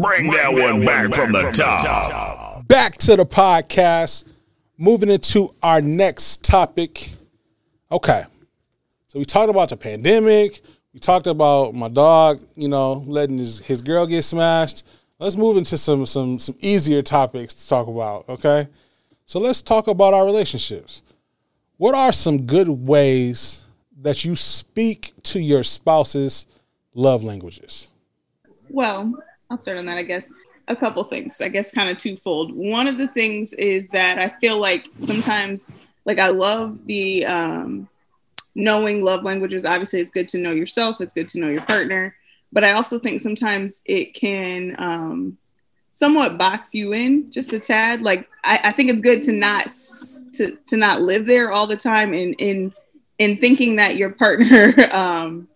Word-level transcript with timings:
Bring 0.00 0.30
that 0.30 0.52
one 0.52 0.84
back 0.84 1.12
from 1.12 1.32
the 1.32 1.50
top. 1.50 2.66
Back 2.68 2.98
to 2.98 3.16
the 3.16 3.26
podcast. 3.26 4.26
Moving 4.76 5.08
into 5.10 5.52
our 5.60 5.80
next 5.80 6.44
topic. 6.44 7.10
Okay. 7.90 8.24
So 9.08 9.18
we 9.18 9.24
talked 9.24 9.50
about 9.50 9.70
the 9.70 9.76
pandemic. 9.76 10.60
We 10.94 11.00
talked 11.00 11.26
about 11.26 11.74
my 11.74 11.88
dog, 11.88 12.44
you 12.54 12.68
know, 12.68 13.04
letting 13.08 13.38
his, 13.38 13.58
his 13.58 13.82
girl 13.82 14.06
get 14.06 14.22
smashed. 14.22 14.84
Let's 15.18 15.36
move 15.36 15.56
into 15.56 15.76
some 15.76 16.06
some 16.06 16.38
some 16.38 16.54
easier 16.60 17.02
topics 17.02 17.54
to 17.54 17.68
talk 17.68 17.88
about, 17.88 18.28
okay? 18.28 18.68
So 19.26 19.40
let's 19.40 19.62
talk 19.62 19.88
about 19.88 20.14
our 20.14 20.24
relationships. 20.24 21.02
What 21.76 21.96
are 21.96 22.12
some 22.12 22.46
good 22.46 22.68
ways 22.68 23.64
that 24.00 24.24
you 24.24 24.36
speak 24.36 25.12
to 25.24 25.40
your 25.40 25.64
spouse's 25.64 26.46
love 26.94 27.24
languages? 27.24 27.90
Well, 28.70 29.12
I'll 29.50 29.58
start 29.58 29.78
on 29.78 29.86
that, 29.86 29.98
I 29.98 30.02
guess. 30.02 30.24
A 30.68 30.76
couple 30.76 31.02
things, 31.04 31.40
I 31.40 31.48
guess, 31.48 31.72
kind 31.72 31.88
of 31.88 31.96
twofold. 31.96 32.52
One 32.52 32.86
of 32.86 32.98
the 32.98 33.08
things 33.08 33.54
is 33.54 33.88
that 33.88 34.18
I 34.18 34.38
feel 34.38 34.58
like 34.58 34.88
sometimes, 34.98 35.72
like, 36.04 36.18
I 36.18 36.28
love 36.28 36.84
the 36.86 37.24
um, 37.24 37.88
knowing 38.54 39.02
love 39.02 39.24
languages. 39.24 39.64
Obviously, 39.64 40.00
it's 40.00 40.10
good 40.10 40.28
to 40.28 40.38
know 40.38 40.50
yourself, 40.50 41.00
it's 41.00 41.14
good 41.14 41.28
to 41.30 41.40
know 41.40 41.48
your 41.48 41.62
partner. 41.62 42.14
But 42.52 42.64
I 42.64 42.72
also 42.72 42.98
think 42.98 43.20
sometimes 43.20 43.80
it 43.86 44.12
can 44.12 44.74
um, 44.78 45.38
somewhat 45.90 46.36
box 46.36 46.74
you 46.74 46.92
in 46.92 47.30
just 47.30 47.54
a 47.54 47.58
tad. 47.58 48.02
Like, 48.02 48.28
I, 48.44 48.60
I 48.64 48.72
think 48.72 48.90
it's 48.90 49.00
good 49.00 49.22
to 49.22 49.32
not 49.32 49.68
to 50.34 50.56
to 50.66 50.76
not 50.76 51.00
live 51.00 51.24
there 51.26 51.50
all 51.50 51.66
the 51.66 51.76
time 51.76 52.12
and 52.12 52.34
in 52.38 52.72
in 53.18 53.36
thinking 53.36 53.76
that 53.76 53.96
your 53.96 54.10
partner 54.10 54.72
um, 54.92 55.48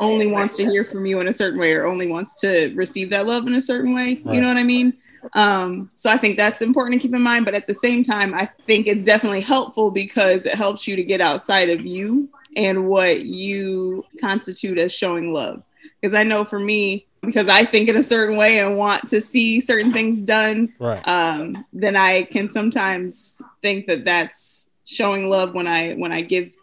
only 0.00 0.26
wants 0.26 0.56
to 0.56 0.64
hear 0.64 0.84
from 0.84 1.06
you 1.06 1.20
in 1.20 1.28
a 1.28 1.32
certain 1.32 1.58
way 1.58 1.72
or 1.72 1.86
only 1.86 2.06
wants 2.06 2.40
to 2.40 2.72
receive 2.74 3.10
that 3.10 3.26
love 3.26 3.46
in 3.46 3.54
a 3.54 3.62
certain 3.62 3.94
way. 3.94 4.20
Right. 4.24 4.34
You 4.34 4.40
know 4.40 4.48
what 4.48 4.56
I 4.56 4.62
mean? 4.62 4.94
Um, 5.34 5.90
so 5.94 6.10
I 6.10 6.16
think 6.16 6.36
that's 6.36 6.62
important 6.62 7.00
to 7.00 7.06
keep 7.06 7.14
in 7.14 7.22
mind. 7.22 7.44
But 7.44 7.54
at 7.54 7.66
the 7.66 7.74
same 7.74 8.02
time, 8.02 8.34
I 8.34 8.48
think 8.66 8.86
it's 8.86 9.04
definitely 9.04 9.42
helpful 9.42 9.90
because 9.90 10.46
it 10.46 10.54
helps 10.54 10.86
you 10.88 10.96
to 10.96 11.02
get 11.02 11.20
outside 11.20 11.68
of 11.68 11.84
you 11.84 12.28
and 12.56 12.88
what 12.88 13.24
you 13.24 14.04
constitute 14.20 14.78
as 14.78 14.92
showing 14.92 15.32
love. 15.32 15.62
Because 16.00 16.14
I 16.14 16.22
know 16.22 16.44
for 16.44 16.58
me, 16.58 17.06
because 17.20 17.48
I 17.48 17.64
think 17.64 17.88
in 17.88 17.96
a 17.96 18.02
certain 18.02 18.36
way 18.36 18.60
and 18.60 18.78
want 18.78 19.06
to 19.08 19.20
see 19.20 19.60
certain 19.60 19.92
things 19.92 20.20
done, 20.20 20.72
right. 20.78 21.06
um, 21.06 21.64
then 21.72 21.96
I 21.96 22.22
can 22.22 22.48
sometimes 22.48 23.36
think 23.60 23.86
that 23.86 24.04
that's 24.04 24.70
showing 24.86 25.28
love 25.28 25.54
when 25.54 25.66
I 25.66 25.92
when 25.92 26.12
I 26.12 26.22
give 26.22 26.54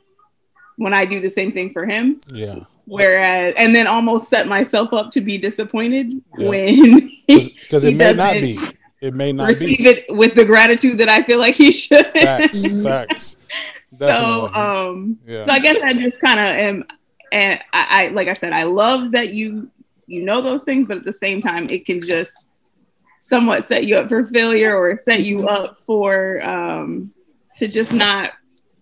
when 0.77 0.93
I 0.93 1.05
do 1.05 1.21
the 1.21 1.29
same 1.29 1.51
thing 1.51 1.71
for 1.71 1.85
him. 1.85 2.19
Yeah. 2.33 2.61
Whereas, 2.87 3.53
and 3.57 3.75
then 3.75 3.85
almost 3.85 4.29
set 4.29 4.47
myself 4.47 4.93
up 4.93 5.11
to 5.11 5.21
be 5.21 5.37
disappointed 5.37 6.09
yeah. 6.37 6.49
when 6.49 7.11
because 7.27 7.83
it 7.83 7.95
may 7.95 8.13
not 8.13 8.33
be. 8.33 8.55
It 9.01 9.13
may 9.13 9.31
not 9.31 9.49
receive 9.49 9.77
be. 9.77 9.87
it 9.87 10.05
with 10.09 10.35
the 10.35 10.45
gratitude 10.45 10.97
that 10.99 11.09
I 11.09 11.21
feel 11.21 11.37
like 11.37 11.53
he 11.53 11.71
should. 11.71 12.07
Facts, 12.07 12.65
facts. 12.83 13.35
so, 13.87 14.47
um, 14.55 15.19
yeah. 15.27 15.41
so 15.41 15.51
I 15.51 15.59
guess 15.59 15.81
I 15.83 15.93
just 15.93 16.19
kind 16.19 16.39
of 16.39 16.47
am, 16.47 16.83
and 17.31 17.59
I, 17.73 18.05
I, 18.05 18.07
like 18.07 18.27
I 18.27 18.33
said, 18.33 18.53
I 18.53 18.63
love 18.63 19.11
that 19.11 19.33
you 19.33 19.69
you 20.07 20.23
know 20.23 20.41
those 20.41 20.63
things, 20.63 20.87
but 20.87 20.97
at 20.97 21.03
the 21.03 21.13
same 21.13 21.41
time, 21.41 21.69
it 21.69 21.85
can 21.85 22.01
just 22.01 22.47
somewhat 23.19 23.65
set 23.65 23.85
you 23.85 23.97
up 23.97 24.07
for 24.07 24.23
failure 24.23 24.75
or 24.75 24.95
set 24.95 25.23
you 25.23 25.45
up 25.47 25.77
for 25.77 26.41
um, 26.47 27.13
to 27.57 27.67
just 27.67 27.91
not 27.91 28.31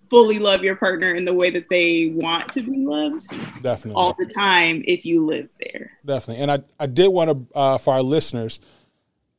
fully 0.09 0.39
love 0.39 0.63
your 0.63 0.75
partner 0.75 1.11
in 1.11 1.25
the 1.25 1.33
way 1.33 1.49
that 1.49 1.67
they 1.69 2.13
want 2.15 2.51
to 2.53 2.61
be 2.61 2.77
loved 2.77 3.27
definitely. 3.61 3.93
all 3.93 4.15
the 4.17 4.25
time 4.25 4.83
if 4.87 5.05
you 5.05 5.25
live 5.25 5.49
there. 5.59 5.91
Definitely. 6.05 6.43
And 6.43 6.51
i, 6.51 6.59
I 6.79 6.87
did 6.87 7.07
want 7.07 7.29
to 7.31 7.57
uh, 7.57 7.77
for 7.77 7.93
our 7.93 8.03
listeners 8.03 8.59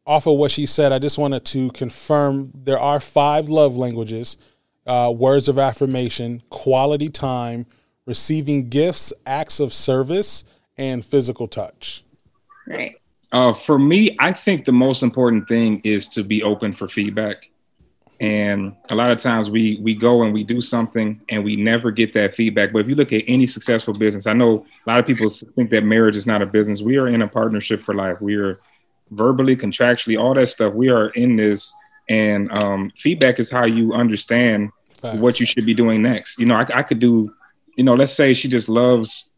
off 0.06 0.26
of 0.26 0.36
what 0.36 0.50
she 0.50 0.66
said 0.66 0.92
i 0.92 0.98
just 0.98 1.18
wanted 1.18 1.44
to 1.44 1.70
confirm 1.70 2.52
there 2.54 2.78
are 2.78 3.00
five 3.00 3.48
love 3.48 3.76
languages 3.76 4.36
uh, 4.86 5.12
words 5.14 5.48
of 5.48 5.58
affirmation 5.58 6.42
quality 6.50 7.08
time 7.08 7.66
receiving 8.06 8.68
gifts 8.68 9.12
acts 9.26 9.58
of 9.58 9.72
service 9.72 10.44
and 10.78 11.04
physical 11.04 11.48
touch. 11.48 12.04
Right. 12.66 12.94
Uh, 13.32 13.52
for 13.52 13.78
me 13.78 14.16
i 14.20 14.32
think 14.32 14.64
the 14.64 14.72
most 14.72 15.02
important 15.02 15.48
thing 15.48 15.80
is 15.84 16.08
to 16.08 16.22
be 16.22 16.42
open 16.42 16.72
for 16.72 16.88
feedback 16.88 17.50
and 18.20 18.74
a 18.90 18.94
lot 18.94 19.10
of 19.10 19.18
times 19.18 19.50
we 19.50 19.78
we 19.82 19.94
go 19.94 20.22
and 20.22 20.32
we 20.32 20.42
do 20.42 20.60
something 20.60 21.20
and 21.28 21.44
we 21.44 21.56
never 21.56 21.90
get 21.90 22.14
that 22.14 22.34
feedback. 22.34 22.72
But 22.72 22.80
if 22.80 22.88
you 22.88 22.94
look 22.94 23.12
at 23.12 23.24
any 23.26 23.46
successful 23.46 23.92
business 23.92 24.26
i 24.26 24.32
know 24.32 24.66
a 24.86 24.90
lot 24.90 24.98
of 24.98 25.06
people 25.06 25.28
think 25.28 25.70
that 25.70 25.84
marriage 25.84 26.16
is 26.16 26.26
not 26.26 26.42
a 26.42 26.46
business. 26.46 26.82
We 26.82 26.96
are 26.96 27.08
in 27.08 27.22
a 27.22 27.28
partnership 27.28 27.82
for 27.82 27.94
life. 27.94 28.20
We 28.20 28.36
are 28.36 28.58
verbally 29.10 29.56
contractually 29.56 30.18
all 30.20 30.34
that 30.34 30.48
stuff. 30.48 30.72
We 30.72 30.90
are 30.90 31.10
in 31.10 31.36
this 31.36 31.72
and 32.08 32.50
um, 32.52 32.92
feedback 32.96 33.38
is 33.40 33.50
how 33.50 33.64
you 33.64 33.92
understand 33.92 34.70
Facts. 35.00 35.18
what 35.18 35.40
you 35.40 35.46
should 35.46 35.66
be 35.66 35.74
doing 35.74 36.02
next. 36.02 36.38
You 36.38 36.46
know 36.46 36.54
I, 36.54 36.66
I 36.74 36.82
could 36.82 36.98
do 36.98 37.34
you 37.76 37.84
know 37.84 37.94
let's 37.94 38.12
say 38.12 38.32
she 38.34 38.48
just 38.48 38.68
loves 38.68 39.30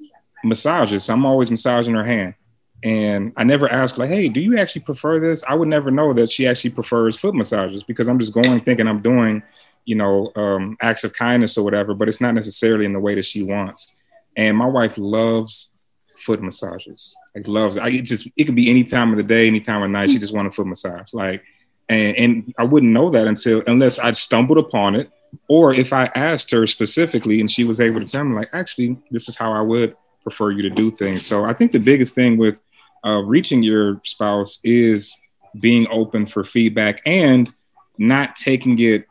massages. 0.45 1.05
So 1.05 1.13
i'm 1.15 1.27
always 1.27 1.51
massaging 1.51 1.95
her 1.95 2.05
hand 2.05 2.35
and 2.83 3.33
I 3.37 3.45
never 3.45 3.71
asked 3.71 3.99
like, 3.99 4.09
"Hey, 4.09 4.29
do 4.29 4.41
you 4.41 4.57
actually 4.59 4.83
prefer 4.83 5.19
this?" 5.19 5.43
I 5.49 5.55
would 5.55 5.69
never 5.69 5.91
know 5.91 6.13
that 6.13 6.31
she 6.31 6.47
actually 6.47 6.71
prefers 6.71 7.19
foot 7.19 7.35
massages 7.35 7.83
because 7.83 8.09
I'm 8.09 8.19
just 8.19 8.33
going 8.33 8.61
thinking 8.61 8.87
I'm 8.87 9.03
doing, 9.03 9.43
you 9.85 9.97
know, 9.97 10.31
um, 10.37 10.77
acts 10.81 11.05
of 11.05 11.13
kindness 11.13 11.59
or 11.59 11.65
whatever, 11.65 11.95
but 11.95 12.09
it's 12.09 12.21
not 12.21 12.35
necessarily 12.35 12.85
in 12.85 12.93
the 12.93 13.01
way 13.01 13.15
that 13.17 13.25
she 13.25 13.43
wants. 13.43 13.97
And 14.37 14.57
my 14.57 14.67
wife 14.67 14.95
loves 14.97 15.73
foot 16.19 16.43
massages. 16.43 17.17
Like 17.35 17.49
loves. 17.49 17.77
It. 17.77 17.83
I 17.83 17.89
it 17.89 18.03
just 18.03 18.29
it 18.37 18.45
could 18.45 18.55
be 18.55 18.71
any 18.71 18.85
time 18.85 19.11
of 19.11 19.17
the 19.17 19.25
day, 19.25 19.49
any 19.49 19.61
time 19.61 19.83
of 19.83 19.91
night. 19.91 20.11
She 20.11 20.19
just 20.19 20.35
want 20.35 20.47
a 20.47 20.53
foot 20.53 20.67
massage. 20.67 21.13
Like, 21.13 21.43
and 21.89 22.17
and 22.17 22.55
I 22.59 22.65
wouldn't 22.65 22.93
know 22.93 23.11
that 23.11 23.27
until 23.27 23.63
unless 23.67 23.99
I'd 23.99 24.17
stumbled 24.17 24.59
upon 24.59 24.95
it, 24.95 25.11
or 25.49 25.75
if 25.75 25.93
I 25.93 26.11
asked 26.15 26.51
her 26.53 26.67
specifically 26.67 27.41
and 27.41 27.51
she 27.51 27.65
was 27.65 27.81
able 27.81 28.01
to 28.01 28.07
tell 28.07 28.25
me 28.25 28.37
like, 28.37 28.51
actually, 28.53 28.99
this 29.11 29.29
is 29.29 29.37
how 29.37 29.53
I 29.53 29.61
would 29.61 29.97
prefer 30.23 30.51
you 30.51 30.63
to 30.63 30.71
do 30.71 30.91
things. 30.91 31.25
So 31.25 31.45
I 31.45 31.53
think 31.53 31.73
the 31.73 31.81
biggest 31.81 32.15
thing 32.15 32.37
with 32.37 32.61
uh, 33.05 33.23
reaching 33.23 33.63
your 33.63 34.01
spouse 34.05 34.59
is 34.65 35.17
being 35.61 35.87
open 35.91 36.27
for 36.27 36.45
feedback 36.45 37.01
and 37.07 37.53
not 37.99 38.37
taking 38.37 38.79
it 38.79 39.07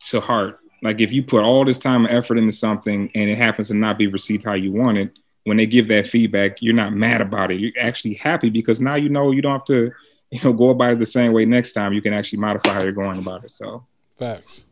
to 0.00 0.20
heart. 0.20 0.58
Like 0.82 1.00
if 1.00 1.12
you 1.12 1.22
put 1.22 1.44
all 1.44 1.64
this 1.64 1.78
time 1.78 2.04
and 2.04 2.14
effort 2.14 2.38
into 2.38 2.52
something 2.52 3.10
and 3.14 3.30
it 3.30 3.38
happens 3.38 3.68
to 3.68 3.74
not 3.74 3.98
be 3.98 4.06
received 4.06 4.44
how 4.44 4.54
you 4.54 4.72
want 4.72 4.98
it, 4.98 5.10
when 5.44 5.56
they 5.56 5.66
give 5.66 5.88
that 5.88 6.08
feedback, 6.08 6.56
you're 6.60 6.74
not 6.74 6.92
mad 6.92 7.20
about 7.20 7.50
it. 7.50 7.60
You're 7.60 7.72
actually 7.78 8.14
happy 8.14 8.50
because 8.50 8.80
now 8.80 8.94
you 8.94 9.08
know 9.08 9.30
you 9.30 9.42
don't 9.42 9.52
have 9.52 9.66
to, 9.66 9.92
you 10.30 10.40
know, 10.42 10.52
go 10.52 10.70
about 10.70 10.94
it 10.94 10.98
the 10.98 11.06
same 11.06 11.32
way 11.32 11.44
next 11.44 11.72
time. 11.72 11.92
You 11.92 12.02
can 12.02 12.12
actually 12.12 12.40
modify 12.40 12.74
how 12.74 12.82
you're 12.82 12.92
going 12.92 13.18
about 13.18 13.44
it. 13.44 13.50
So 13.50 13.84
facts. 14.18 14.64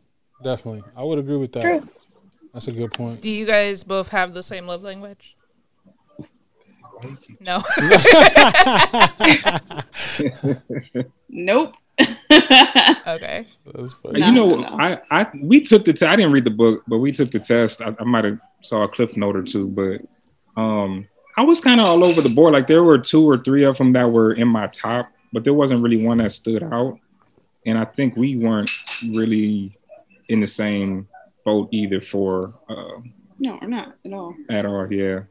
Definitely. 0.43 0.83
I 0.95 1.03
would 1.03 1.19
agree 1.19 1.37
with 1.37 1.53
that. 1.53 1.61
True. 1.61 1.87
That's 2.53 2.67
a 2.67 2.71
good 2.71 2.91
point. 2.91 3.21
Do 3.21 3.29
you 3.29 3.45
guys 3.45 3.83
both 3.83 4.09
have 4.09 4.33
the 4.33 4.43
same 4.43 4.67
love 4.67 4.83
language? 4.83 5.35
No. 7.39 7.61
nope. 11.29 11.73
okay. 13.07 13.47
You 14.13 14.31
know, 14.31 14.55
no. 14.55 14.77
I, 14.79 14.99
I 15.11 15.27
we 15.41 15.61
took 15.61 15.85
the 15.85 15.93
test. 15.93 16.03
I 16.03 16.15
didn't 16.15 16.31
read 16.31 16.45
the 16.45 16.51
book, 16.51 16.83
but 16.87 16.97
we 16.97 17.11
took 17.11 17.31
the 17.31 17.39
test. 17.39 17.81
I, 17.81 17.95
I 17.99 18.03
might 18.03 18.25
have 18.25 18.39
saw 18.61 18.83
a 18.83 18.87
cliff 18.87 19.15
note 19.15 19.35
or 19.35 19.43
two, 19.43 19.67
but 19.67 20.01
um, 20.59 21.07
I 21.37 21.43
was 21.43 21.61
kind 21.61 21.81
of 21.81 21.87
all 21.87 22.03
over 22.03 22.21
the 22.21 22.29
board. 22.29 22.53
Like 22.53 22.67
there 22.67 22.83
were 22.83 22.97
two 22.97 23.29
or 23.29 23.37
three 23.37 23.63
of 23.63 23.77
them 23.77 23.93
that 23.93 24.11
were 24.11 24.33
in 24.33 24.47
my 24.47 24.67
top, 24.67 25.09
but 25.31 25.43
there 25.43 25.53
wasn't 25.53 25.81
really 25.81 26.03
one 26.03 26.19
that 26.19 26.31
stood 26.31 26.63
out. 26.63 26.99
And 27.65 27.77
I 27.77 27.85
think 27.85 28.15
we 28.15 28.35
weren't 28.35 28.71
really 29.13 29.77
in 30.29 30.41
the 30.41 30.47
same 30.47 31.07
boat 31.45 31.69
either 31.71 32.01
for. 32.01 32.53
Uh, 32.69 33.01
no, 33.39 33.57
we're 33.61 33.67
not 33.67 33.95
at 34.05 34.13
all. 34.13 34.35
At 34.49 34.65
all, 34.65 34.91
yeah. 34.91 35.21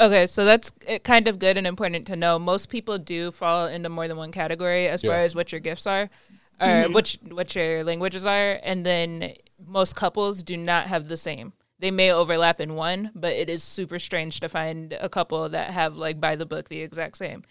Okay, 0.00 0.26
so 0.26 0.44
that's 0.44 0.72
eh, 0.86 0.98
kind 0.98 1.28
of 1.28 1.38
good 1.38 1.56
and 1.56 1.66
important 1.66 2.06
to 2.06 2.16
know. 2.16 2.38
Most 2.38 2.68
people 2.68 2.98
do 2.98 3.30
fall 3.30 3.66
into 3.66 3.88
more 3.88 4.08
than 4.08 4.16
one 4.16 4.32
category 4.32 4.88
as 4.88 5.02
yeah. 5.02 5.10
far 5.10 5.20
as 5.20 5.34
what 5.34 5.52
your 5.52 5.60
gifts 5.60 5.86
are, 5.86 6.08
or 6.60 6.66
mm-hmm. 6.66 6.92
which 6.92 7.18
what 7.28 7.54
your 7.54 7.84
languages 7.84 8.24
are, 8.24 8.58
and 8.62 8.86
then 8.86 9.34
most 9.64 9.94
couples 9.94 10.42
do 10.42 10.56
not 10.56 10.86
have 10.86 11.08
the 11.08 11.16
same. 11.16 11.52
They 11.78 11.90
may 11.90 12.12
overlap 12.12 12.60
in 12.60 12.74
one, 12.74 13.10
but 13.14 13.32
it 13.32 13.50
is 13.50 13.62
super 13.62 13.98
strange 13.98 14.40
to 14.40 14.48
find 14.48 14.96
a 15.00 15.08
couple 15.08 15.48
that 15.48 15.70
have 15.70 15.96
like 15.96 16.20
by 16.20 16.36
the 16.36 16.46
book 16.46 16.68
the 16.68 16.80
exact 16.80 17.16
same. 17.16 17.42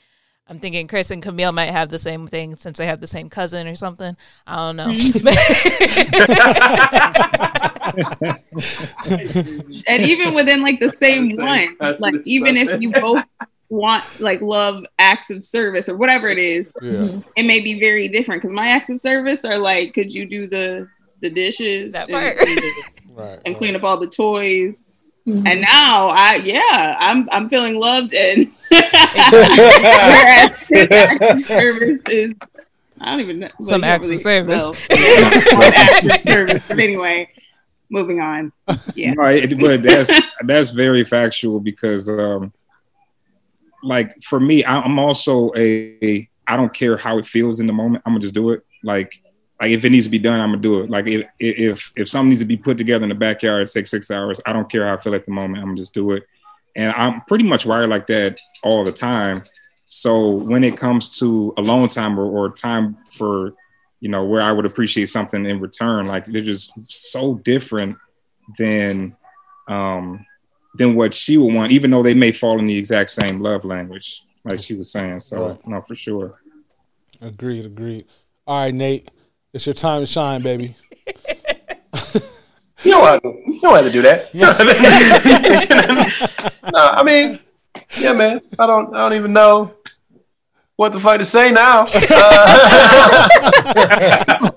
I'm 0.48 0.60
thinking 0.60 0.88
Chris 0.88 1.12
and 1.12 1.22
Camille 1.22 1.52
might 1.52 1.72
have 1.72 1.90
the 1.92 2.00
same 2.00 2.28
thing 2.28 2.56
since 2.56 2.78
they 2.78 2.88
have 2.88 3.00
the 3.00 3.08
same 3.08 3.30
cousin 3.30 3.68
or 3.68 3.76
something. 3.76 4.18
I 4.48 4.56
don't 4.56 4.76
know. 4.76 4.92
and 9.88 10.04
even 10.04 10.34
within 10.34 10.62
like 10.62 10.80
the 10.80 10.92
same 10.92 11.36
one, 11.36 11.76
like 12.00 12.16
even 12.26 12.58
if 12.58 12.82
you 12.82 12.92
both 12.92 13.24
want 13.70 14.04
like 14.20 14.42
love 14.42 14.86
acts 15.00 15.30
of 15.30 15.44
service 15.44 15.88
or 15.90 15.96
whatever 15.96 16.28
it 16.28 16.38
is, 16.38 16.72
yeah. 16.82 17.20
it 17.36 17.44
may 17.44 17.60
be 17.60 17.80
very 17.80 18.08
different. 18.08 18.42
Because 18.42 18.54
my 18.54 18.68
acts 18.68 18.90
of 18.90 19.00
service 19.00 19.46
are 19.46 19.58
like, 19.58 19.94
could 19.94 20.14
you 20.14 20.26
do 20.26 20.48
the 20.48 20.88
the 21.22 21.30
dishes 21.30 21.94
that 21.94 22.10
part. 22.10 22.38
and, 22.40 22.50
and, 22.60 23.18
right, 23.18 23.40
and 23.46 23.56
clean 23.58 23.76
up 23.76 23.84
all 23.84 23.98
the 23.98 24.08
toys? 24.08 24.92
Mm-hmm. 25.28 25.48
And 25.48 25.62
now 25.62 26.08
I 26.08 26.42
yeah, 26.44 26.98
I'm 27.00 27.30
I'm 27.32 27.48
feeling 27.48 27.80
loved 27.80 28.14
and 28.14 28.52
whereas 28.70 30.58
service 31.46 32.02
is 32.10 32.34
I 33.00 33.12
don't 33.12 33.20
even 33.22 33.40
know 33.40 33.50
some 33.62 33.84
acts 33.84 34.06
really, 34.06 34.16
of 34.16 34.22
service. 34.22 34.62
Well, 34.62 34.74
service. 36.24 36.64
But 36.68 36.80
anyway, 36.80 37.30
moving 37.92 38.20
on. 38.20 38.52
Yeah. 38.96 39.14
Right, 39.16 39.60
but 39.60 39.84
that's 39.84 40.12
that's 40.46 40.72
very 40.72 41.06
factual 41.06 41.60
because 41.60 42.10
um 42.10 42.54
like 43.84 44.22
for 44.24 44.40
me, 44.40 44.64
I'm 44.66 44.98
also 45.00 45.52
a, 45.56 45.98
a 46.04 46.30
I 46.48 46.58
don't 46.58 46.74
care 46.74 46.98
how 46.98 47.18
it 47.18 47.26
feels 47.26 47.60
in 47.60 47.68
the 47.68 47.74
moment. 47.74 48.04
I'm 48.06 48.14
gonna 48.14 48.22
just 48.22 48.34
do 48.34 48.52
it. 48.52 48.66
Like 48.84 49.22
like 49.60 49.72
if 49.72 49.86
it 49.86 49.92
needs 49.92 50.06
to 50.06 50.12
be 50.12 50.20
done, 50.20 50.40
I'm 50.40 50.50
gonna 50.50 50.62
do 50.62 50.82
it. 50.82 50.90
Like 50.90 51.08
if 51.08 51.26
if 51.40 51.92
if 51.96 52.10
something 52.10 52.30
needs 52.30 52.42
to 52.42 52.46
be 52.46 52.58
put 52.58 52.78
together 52.78 53.04
in 53.04 53.10
the 53.10 53.16
backyard, 53.16 53.68
it 53.68 53.72
takes 53.72 53.92
six 53.92 54.10
hours. 54.10 54.42
I 54.46 54.54
don't 54.54 54.72
care 54.72 54.88
how 54.88 54.96
I 54.96 55.02
feel 55.02 55.16
at 55.16 55.26
the 55.26 55.32
moment. 55.32 55.62
I'm 55.62 55.70
gonna 55.70 55.82
just 55.82 55.94
do 55.94 56.12
it. 56.12 56.24
And 56.76 56.94
I'm 56.94 57.22
pretty 57.22 57.44
much 57.44 57.66
wired 57.66 57.90
like 57.90 58.08
that 58.08 58.40
all 58.64 58.84
the 58.84 58.94
time. 58.94 59.44
So 59.86 60.30
when 60.30 60.64
it 60.64 60.78
comes 60.78 61.20
to 61.20 61.54
alone 61.58 61.90
time 61.90 62.18
or, 62.18 62.24
or 62.24 62.50
time 62.50 62.98
for, 63.12 63.56
you 64.02 64.10
know, 64.10 64.26
where 64.26 64.42
I 64.42 64.52
would 64.52 64.66
appreciate 64.66 65.10
something 65.10 65.46
in 65.46 65.62
return, 65.62 66.08
like 66.08 66.26
they're 66.26 66.42
just 66.42 66.74
so 66.92 67.36
different 67.36 67.98
than 68.58 69.16
um 69.68 70.26
than 70.76 70.96
what 70.96 71.14
she 71.14 71.38
would 71.38 71.54
want, 71.54 71.72
even 71.72 71.92
though 71.92 72.04
they 72.04 72.16
may 72.16 72.32
fall 72.32 72.60
in 72.60 72.66
the 72.66 72.78
exact 72.78 73.12
same 73.12 73.40
love 73.40 73.64
language, 73.64 74.24
like 74.44 74.60
she 74.60 74.74
was 74.74 74.92
saying. 74.92 75.20
So 75.20 75.50
right. 75.50 75.68
no, 75.68 75.82
for 75.82 75.96
sure. 75.96 76.42
Agreed, 77.22 77.66
agreed. 77.66 78.06
All 78.48 78.64
right, 78.64 78.74
Nate. 78.74 79.10
It's 79.54 79.66
your 79.66 79.76
time 79.76 80.02
to 80.02 80.06
shine, 80.06 80.42
baby. 80.42 80.76
you 82.84 82.92
don't 82.92 83.06
have 83.06 83.22
to, 83.22 83.30
you 83.46 83.62
don't 83.62 83.76
have 83.76 83.86
to 83.86 83.92
do 83.92 84.02
that. 84.02 84.34
no, 86.74 86.80
I 86.80 87.04
mean, 87.04 87.38
yeah, 88.00 88.14
man. 88.14 88.42
I 88.58 88.66
don't. 88.66 88.96
I 88.96 88.98
don't 88.98 89.14
even 89.14 89.34
know 89.34 89.76
what 90.82 90.94
the 90.94 91.00
fuck 91.00 91.20
to 91.20 91.26
say 91.26 91.52
now. 91.52 91.86
Uh, 91.94 93.30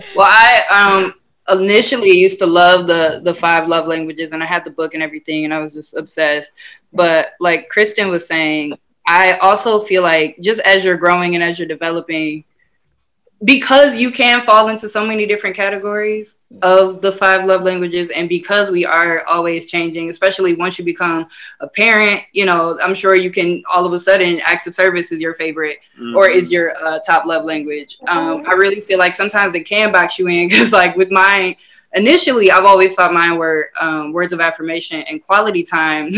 well, 0.16 0.26
I 0.28 0.64
um 0.74 1.14
initially 1.60 2.10
used 2.10 2.40
to 2.40 2.46
love 2.46 2.88
the 2.88 3.20
the 3.22 3.32
five 3.32 3.68
love 3.68 3.86
languages, 3.86 4.32
and 4.32 4.42
I 4.42 4.46
had 4.46 4.64
the 4.64 4.72
book 4.72 4.94
and 4.94 5.04
everything, 5.04 5.44
and 5.44 5.54
I 5.54 5.60
was 5.60 5.72
just 5.72 5.94
obsessed. 5.94 6.50
But 6.92 7.34
like 7.38 7.68
Kristen 7.68 8.08
was 8.08 8.26
saying, 8.26 8.76
I 9.06 9.34
also 9.34 9.78
feel 9.78 10.02
like 10.02 10.36
just 10.40 10.60
as 10.62 10.82
you're 10.82 10.96
growing 10.96 11.36
and 11.36 11.44
as 11.44 11.60
you're 11.60 11.68
developing, 11.68 12.42
because 13.46 13.94
you 13.94 14.10
can 14.10 14.44
fall 14.44 14.68
into 14.68 14.88
so 14.88 15.06
many 15.06 15.24
different 15.24 15.54
categories 15.54 16.38
of 16.62 17.00
the 17.00 17.12
five 17.12 17.46
love 17.46 17.62
languages 17.62 18.10
and 18.10 18.28
because 18.28 18.70
we 18.70 18.84
are 18.84 19.24
always 19.26 19.70
changing 19.70 20.10
especially 20.10 20.54
once 20.56 20.78
you 20.78 20.84
become 20.84 21.28
a 21.60 21.68
parent 21.68 22.22
you 22.32 22.44
know 22.44 22.76
i'm 22.82 22.94
sure 22.94 23.14
you 23.14 23.30
can 23.30 23.62
all 23.72 23.86
of 23.86 23.92
a 23.92 24.00
sudden 24.00 24.40
acts 24.40 24.66
of 24.66 24.74
service 24.74 25.12
is 25.12 25.20
your 25.20 25.32
favorite 25.34 25.78
mm-hmm. 25.96 26.16
or 26.16 26.28
is 26.28 26.50
your 26.50 26.76
uh, 26.84 26.98
top 27.06 27.24
love 27.24 27.44
language 27.44 27.98
um, 28.08 28.44
i 28.48 28.52
really 28.52 28.80
feel 28.80 28.98
like 28.98 29.14
sometimes 29.14 29.54
it 29.54 29.64
can 29.64 29.92
box 29.92 30.18
you 30.18 30.26
in 30.26 30.48
because 30.48 30.72
like 30.72 30.96
with 30.96 31.12
mine 31.12 31.54
initially 31.94 32.50
I've 32.50 32.64
always 32.64 32.94
thought 32.94 33.12
mine 33.12 33.38
were 33.38 33.70
um, 33.80 34.12
words 34.12 34.32
of 34.32 34.40
affirmation 34.40 35.00
and 35.02 35.24
quality 35.24 35.62
time. 35.62 36.10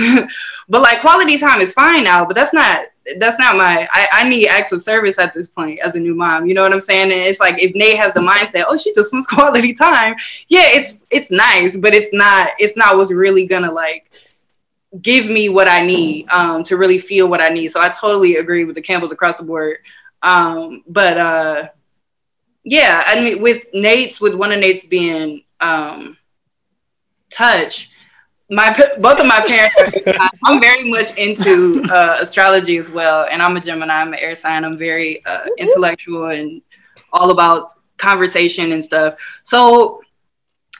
but 0.69 0.83
like 0.83 1.01
quality 1.01 1.39
time 1.39 1.61
is 1.61 1.73
fine 1.73 2.03
now, 2.03 2.25
but 2.25 2.35
that's 2.35 2.53
not 2.53 2.87
that's 3.19 3.39
not 3.39 3.57
my 3.57 3.89
I, 3.93 4.09
I 4.13 4.29
need 4.29 4.49
acts 4.49 4.73
of 4.73 4.83
service 4.83 5.19
at 5.19 5.33
this 5.33 5.47
point 5.47 5.81
as 5.81 5.95
a 5.95 6.01
new 6.01 6.15
mom. 6.15 6.47
You 6.47 6.55
know 6.55 6.63
what 6.63 6.73
I'm 6.73 6.81
saying? 6.81 7.13
And 7.13 7.21
it's 7.21 7.41
like 7.41 7.63
if 7.63 7.75
Nate 7.75 7.99
has 7.99 8.13
the 8.13 8.21
mindset, 8.21 8.65
oh 8.69 8.77
she 8.77 8.95
just 8.95 9.13
wants 9.13 9.27
quality 9.33 9.73
time, 9.73 10.15
yeah, 10.49 10.67
it's 10.67 11.01
it's 11.11 11.31
nice, 11.31 11.77
but 11.77 11.95
it's 11.95 12.13
not 12.13 12.51
it's 12.59 12.77
not 12.77 12.97
what's 12.97 13.13
really 13.13 13.47
gonna 13.47 13.73
like 13.73 14.11
give 15.03 15.27
me 15.27 15.49
what 15.49 15.69
I 15.69 15.83
need 15.83 16.29
um, 16.31 16.65
to 16.65 16.77
really 16.77 16.99
feel 16.99 17.29
what 17.29 17.43
I 17.43 17.51
need. 17.51 17.69
So 17.69 17.81
I 17.81 17.89
totally 17.89 18.37
agree 18.37 18.65
with 18.65 18.75
the 18.75 18.83
Campbells 18.83 19.13
across 19.13 19.37
the 19.37 19.43
board. 19.43 19.79
Um, 20.23 20.83
but 20.89 21.19
uh, 21.19 21.69
yeah, 22.65 23.03
I 23.07 23.21
mean 23.21 23.43
with 23.43 23.65
Nate's 23.73 24.21
with 24.21 24.35
one 24.35 24.53
of 24.53 24.61
Nate's 24.61 24.85
being 24.85 25.45
um, 25.61 26.17
touch. 27.31 27.91
My 28.51 28.71
both 28.99 29.21
of 29.21 29.27
my 29.27 29.43
parents, 29.47 29.77
are, 30.07 30.31
I'm 30.47 30.61
very 30.61 30.89
much 30.91 31.15
into 31.17 31.85
uh, 31.91 32.17
astrology 32.21 32.79
as 32.79 32.91
well, 32.91 33.27
and 33.31 33.43
I'm 33.43 33.57
a 33.57 33.61
Gemini. 33.61 34.01
I'm 34.01 34.15
an 34.15 34.19
air 34.19 34.35
sign. 34.35 34.65
I'm 34.65 34.79
very 34.79 35.25
uh, 35.27 35.47
intellectual 35.59 36.27
and 36.27 36.63
all 37.13 37.31
about 37.31 37.73
conversation 37.99 38.73
and 38.73 38.83
stuff. 38.83 39.17
So 39.43 40.01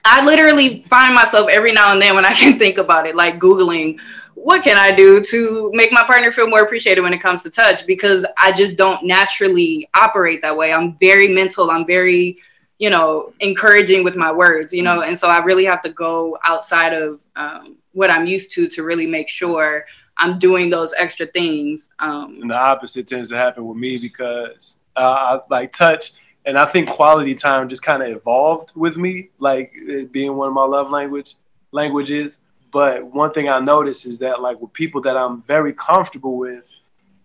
I 0.05 0.25
literally 0.25 0.81
find 0.83 1.15
myself 1.15 1.49
every 1.51 1.73
now 1.73 1.93
and 1.93 2.01
then 2.01 2.15
when 2.15 2.25
I 2.25 2.33
can 2.43 2.59
think 2.59 2.79
about 2.79 3.07
it, 3.07 3.15
like 3.15 3.39
Googling, 3.39 4.01
what 4.35 4.63
can 4.63 4.79
I 4.79 4.95
do 4.95 5.23
to 5.25 5.71
make 5.75 5.93
my 5.93 6.05
partner 6.05 6.31
feel 6.31 6.49
more 6.49 6.63
appreciated 6.63 7.03
when 7.03 7.13
it 7.13 7.21
comes 7.21 7.43
to 7.43 7.51
touch? 7.51 7.87
Because 7.87 8.25
I 8.39 8.53
just 8.53 8.79
don't 8.79 9.05
naturally 9.05 9.89
operate 9.95 10.41
that 10.43 10.57
way. 10.57 10.73
I'm 10.73 10.97
very 10.99 11.29
mental. 11.29 11.71
I'm 11.71 11.87
very 11.87 12.39
you 12.79 12.91
know, 12.91 13.33
encouraging 13.41 14.05
with 14.05 14.15
my 14.15 14.33
words, 14.33 14.73
you 14.73 14.83
know, 14.83 15.03
and 15.03 15.19
so 15.19 15.29
I 15.29 15.39
really 15.39 15.65
have 15.65 15.83
to 15.83 15.91
go 15.91 16.39
outside 16.45 16.93
of 16.93 17.25
um, 17.35 17.77
what 17.93 18.11
I'm 18.11 18.27
used 18.27 18.53
to 18.53 18.69
to 18.69 18.85
really 18.85 19.07
make 19.07 19.29
sure 19.29 19.85
I'm 20.17 20.39
doing 20.39 20.71
those 20.71 20.95
extra 20.97 21.27
things. 21.27 21.91
Um, 21.99 22.39
and 22.41 22.51
the 22.51 22.57
opposite 22.57 23.09
tends 23.09 23.31
to 23.31 23.37
happen 23.37 23.67
with 23.67 23.77
me 23.77 23.99
because 23.99 24.79
uh, 24.97 25.01
I 25.01 25.39
like 25.51 25.73
touch, 25.73 26.13
and 26.47 26.57
I 26.57 26.67
think 26.67 26.89
quality 26.89 27.35
time 27.35 27.69
just 27.69 27.83
kind 27.83 28.03
of 28.03 28.11
evolved 28.11 28.71
with 28.77 28.97
me, 28.97 29.31
like 29.39 29.73
being 30.13 30.37
one 30.37 30.49
of 30.49 30.55
my 30.55 30.65
love 30.65 30.91
language 30.91 31.37
languages. 31.73 32.39
But 32.71 33.05
one 33.05 33.33
thing 33.33 33.49
I 33.49 33.59
notice 33.61 34.07
is 34.07 34.19
that 34.21 34.41
like 34.41 34.61
with 34.61 34.73
people 34.73 35.01
that 35.03 35.17
I'm 35.17 35.43
very 35.43 35.73
comfortable 35.73 36.37
with, 36.37 36.67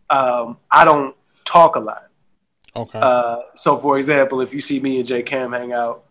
um, 0.10 0.58
I 0.72 0.86
don't 0.86 1.16
talk 1.46 1.76
a 1.76 1.80
lot. 1.80 2.08
Okay. 2.76 3.00
Uh, 3.00 3.42
so, 3.56 3.78
for 3.78 3.98
example, 3.98 4.42
if 4.42 4.54
you 4.54 4.62
see 4.62 4.80
me 4.80 5.00
and 5.00 5.08
Jay 5.08 5.22
Cam 5.24 5.52
hang 5.52 5.74
out, 5.74 6.06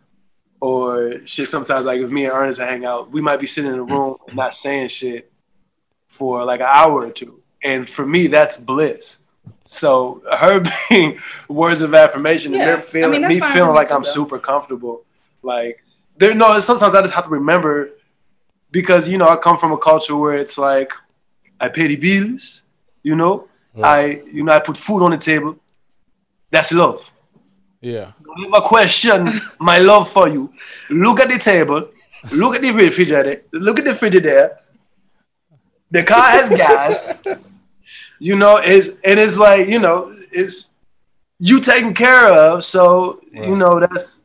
or 0.60 1.26
shit, 1.26 1.48
sometimes 1.48 1.86
like 1.86 2.00
if 2.00 2.10
me 2.10 2.24
and 2.24 2.32
Ernest 2.32 2.60
hang 2.60 2.84
out, 2.84 3.10
we 3.10 3.20
might 3.20 3.40
be 3.40 3.48
sitting 3.48 3.72
in 3.72 3.78
a 3.78 3.82
room 3.82 4.16
and 4.28 4.36
not 4.36 4.54
saying 4.54 4.88
shit 4.88 5.32
for 6.06 6.44
like 6.44 6.60
an 6.60 6.68
hour 6.72 7.06
or 7.06 7.10
two, 7.10 7.42
and 7.64 7.90
for 7.90 8.06
me, 8.06 8.28
that's 8.28 8.58
bliss. 8.58 9.18
So 9.64 10.22
her 10.30 10.62
being 10.88 11.18
words 11.48 11.80
of 11.80 11.94
affirmation 11.94 12.52
yeah. 12.52 12.60
and 12.60 12.68
they're 12.68 12.78
feeling 12.78 13.24
I 13.24 13.28
mean, 13.28 13.40
me 13.40 13.52
feeling 13.52 13.74
like 13.74 13.90
I'm 13.90 14.02
though. 14.02 14.10
super 14.10 14.38
comfortable. 14.38 15.04
Like 15.42 15.82
there, 16.16 16.34
no, 16.34 16.58
sometimes 16.60 16.94
I 16.94 17.02
just 17.02 17.14
have 17.14 17.24
to 17.24 17.30
remember 17.30 17.90
because 18.70 19.08
you 19.08 19.18
know 19.18 19.28
I 19.28 19.36
come 19.36 19.58
from 19.58 19.72
a 19.72 19.78
culture 19.78 20.16
where 20.16 20.36
it's 20.36 20.58
like 20.58 20.92
I 21.60 21.68
pay 21.68 21.88
the 21.88 21.96
bills, 21.96 22.62
you 23.02 23.16
know, 23.16 23.48
I 23.82 24.22
you 24.30 24.44
know 24.44 24.52
I 24.52 24.60
put 24.60 24.76
food 24.76 25.02
on 25.02 25.10
the 25.10 25.16
table, 25.16 25.56
that's 26.52 26.70
love. 26.70 27.10
Yeah. 27.80 28.12
Don't 28.24 28.54
ever 28.54 28.64
question 28.64 29.40
my 29.58 29.78
love 29.78 30.08
for 30.08 30.28
you. 30.28 30.52
Look 30.88 31.18
at 31.18 31.28
the 31.28 31.38
table. 31.38 31.88
Look 32.30 32.54
at 32.54 32.60
the 32.60 32.70
refrigerator. 32.70 33.42
Look 33.52 33.80
at 33.80 33.84
the 33.84 33.90
frigidaire. 33.90 34.58
The 35.90 36.04
car 36.04 36.30
has 36.30 36.48
gas. 36.50 37.38
You 38.20 38.36
know, 38.36 38.58
is 38.58 38.98
and 39.02 39.18
it's 39.18 39.36
like 39.36 39.66
you 39.66 39.80
know, 39.80 40.14
it's 40.30 40.70
you 41.40 41.60
taken 41.60 41.92
care 41.92 42.28
of. 42.32 42.62
So 42.62 43.20
right. 43.34 43.48
you 43.48 43.56
know 43.56 43.80
that's 43.80 44.20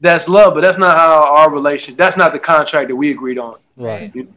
that's 0.00 0.28
love, 0.28 0.54
but 0.54 0.62
that's 0.62 0.78
not 0.78 0.96
how 0.96 1.34
our 1.34 1.50
relation. 1.52 1.94
That's 1.94 2.16
not 2.16 2.32
the 2.32 2.38
contract 2.38 2.88
that 2.88 2.96
we 2.96 3.10
agreed 3.10 3.38
on. 3.38 3.58
Right. 3.76 4.14
You 4.14 4.32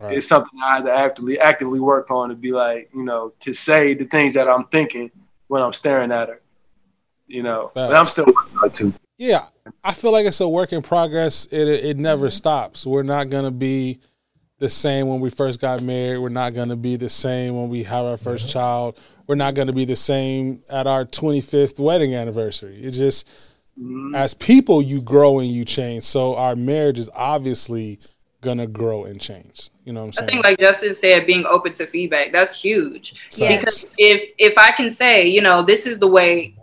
right. 0.00 0.18
It's 0.18 0.26
something 0.26 0.58
I 0.64 0.76
have 0.76 0.84
to 0.86 0.92
actively 0.92 1.38
actively 1.38 1.78
work 1.78 2.10
on 2.10 2.30
to 2.30 2.34
be 2.34 2.50
like 2.50 2.90
you 2.92 3.04
know 3.04 3.32
to 3.40 3.52
say 3.52 3.94
the 3.94 4.06
things 4.06 4.34
that 4.34 4.48
I'm 4.48 4.64
thinking 4.64 5.12
when 5.46 5.62
I'm 5.62 5.72
staring 5.72 6.10
at 6.10 6.28
her 6.28 6.40
you 7.26 7.42
know. 7.42 7.70
But 7.74 7.94
I'm 7.94 8.04
still 8.04 8.26
working 8.26 8.58
on 8.62 8.70
too. 8.70 8.94
Yeah, 9.16 9.46
I 9.82 9.92
feel 9.92 10.12
like 10.12 10.26
it's 10.26 10.40
a 10.40 10.48
work 10.48 10.72
in 10.72 10.82
progress. 10.82 11.46
It 11.50 11.68
it 11.68 11.96
never 11.96 12.26
mm-hmm. 12.26 12.32
stops. 12.32 12.86
We're 12.86 13.02
not 13.02 13.30
gonna 13.30 13.50
be 13.50 14.00
the 14.58 14.68
same 14.68 15.08
when 15.08 15.20
we 15.20 15.30
first 15.30 15.60
got 15.60 15.82
married. 15.82 16.18
We're 16.18 16.28
not 16.30 16.54
gonna 16.54 16.76
be 16.76 16.96
the 16.96 17.08
same 17.08 17.56
when 17.56 17.68
we 17.68 17.84
have 17.84 18.04
our 18.04 18.16
1st 18.16 18.38
mm-hmm. 18.38 18.48
child. 18.48 18.98
We're 19.26 19.34
not 19.34 19.54
gonna 19.54 19.72
be 19.72 19.84
the 19.84 19.96
same 19.96 20.62
at 20.68 20.86
our 20.86 21.04
25th 21.04 21.78
wedding 21.78 22.14
anniversary. 22.14 22.82
It's 22.82 22.96
just 22.96 23.28
mm-hmm. 23.78 24.14
as 24.14 24.34
people, 24.34 24.82
you 24.82 25.02
grow 25.02 25.38
and 25.38 25.50
you 25.50 25.64
change. 25.64 26.04
So 26.04 26.36
our 26.36 26.56
marriage 26.56 26.98
is 26.98 27.10
obviously 27.14 28.00
gonna 28.40 28.66
grow 28.66 29.04
and 29.04 29.20
change. 29.20 29.70
You 29.84 29.92
know 29.92 30.00
what 30.00 30.06
I'm 30.06 30.12
saying? 30.12 30.28
I 30.28 30.32
think 30.32 30.44
like 30.44 30.58
Justin 30.58 30.96
said, 30.96 31.26
being 31.26 31.44
open 31.46 31.74
to 31.74 31.86
feedback, 31.86 32.32
that's 32.32 32.60
huge. 32.60 33.28
Yes. 33.36 33.60
Because 33.60 33.94
if 33.98 34.30
if 34.38 34.56
I 34.58 34.70
can 34.72 34.90
say, 34.90 35.26
you 35.26 35.40
know, 35.40 35.62
this 35.62 35.86
is 35.86 35.98
the 35.98 36.08
way 36.08 36.54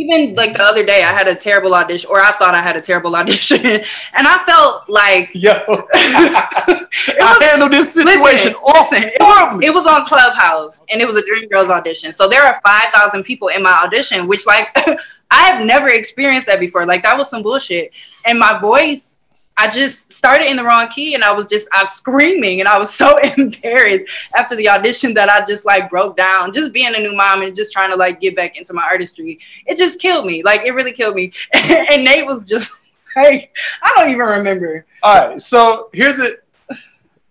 even 0.00 0.34
like 0.34 0.54
the 0.54 0.62
other 0.62 0.84
day, 0.84 1.02
I 1.02 1.12
had 1.12 1.28
a 1.28 1.34
terrible 1.34 1.74
audition, 1.74 2.10
or 2.10 2.20
I 2.20 2.32
thought 2.38 2.54
I 2.54 2.62
had 2.62 2.76
a 2.76 2.80
terrible 2.80 3.14
audition, 3.20 3.64
and 3.64 3.84
I 4.14 4.42
felt 4.44 4.88
like 4.88 5.30
yo, 5.34 5.52
I 5.94 7.38
handled 7.40 7.72
this 7.72 7.94
situation 7.94 8.54
listen, 8.62 8.62
listen 8.64 9.02
it, 9.04 9.20
was, 9.20 9.60
it 9.62 9.74
was 9.74 9.86
on 9.86 10.04
Clubhouse, 10.06 10.82
and 10.90 11.00
it 11.00 11.06
was 11.06 11.16
a 11.16 11.22
Dreamgirls 11.22 11.70
audition. 11.70 12.12
So 12.12 12.28
there 12.28 12.42
are 12.42 12.60
five 12.64 12.92
thousand 12.92 13.24
people 13.24 13.48
in 13.48 13.62
my 13.62 13.82
audition, 13.84 14.26
which 14.26 14.46
like 14.46 14.68
I 15.30 15.42
have 15.44 15.64
never 15.64 15.88
experienced 15.88 16.46
that 16.48 16.58
before. 16.60 16.86
Like 16.86 17.02
that 17.04 17.16
was 17.16 17.30
some 17.30 17.42
bullshit, 17.42 17.92
and 18.26 18.38
my 18.38 18.58
voice 18.60 19.18
I 19.56 19.70
just 19.70 20.12
started 20.12 20.48
in 20.48 20.56
the 20.56 20.64
wrong 20.64 20.88
key 20.88 21.14
and 21.14 21.22
I 21.22 21.32
was 21.32 21.46
just 21.46 21.68
I 21.72 21.82
was 21.82 21.92
screaming 21.92 22.60
and 22.60 22.68
I 22.68 22.78
was 22.78 22.92
so 23.02 23.18
embarrassed 23.18 24.06
after 24.36 24.56
the 24.56 24.68
audition 24.68 25.14
that 25.14 25.28
I 25.28 25.44
just 25.44 25.64
like 25.64 25.90
broke 25.90 26.16
down. 26.16 26.52
Just 26.52 26.72
being 26.72 26.94
a 26.94 26.98
new 26.98 27.14
mom 27.14 27.42
and 27.42 27.54
just 27.54 27.72
trying 27.72 27.90
to 27.90 27.96
like 27.96 28.20
get 28.20 28.34
back 28.34 28.56
into 28.56 28.72
my 28.72 28.82
artistry, 28.82 29.38
it 29.66 29.76
just 29.76 30.00
killed 30.00 30.24
me. 30.26 30.42
Like 30.42 30.62
it 30.62 30.72
really 30.72 30.92
killed 30.92 31.14
me. 31.14 31.32
and 31.52 32.04
Nate 32.04 32.24
was 32.26 32.42
just 32.42 32.72
like, 33.16 33.54
I 33.82 33.92
don't 33.96 34.10
even 34.10 34.26
remember. 34.26 34.86
All 35.02 35.28
right, 35.28 35.40
so 35.40 35.90
here's 35.92 36.18
it. 36.20 36.44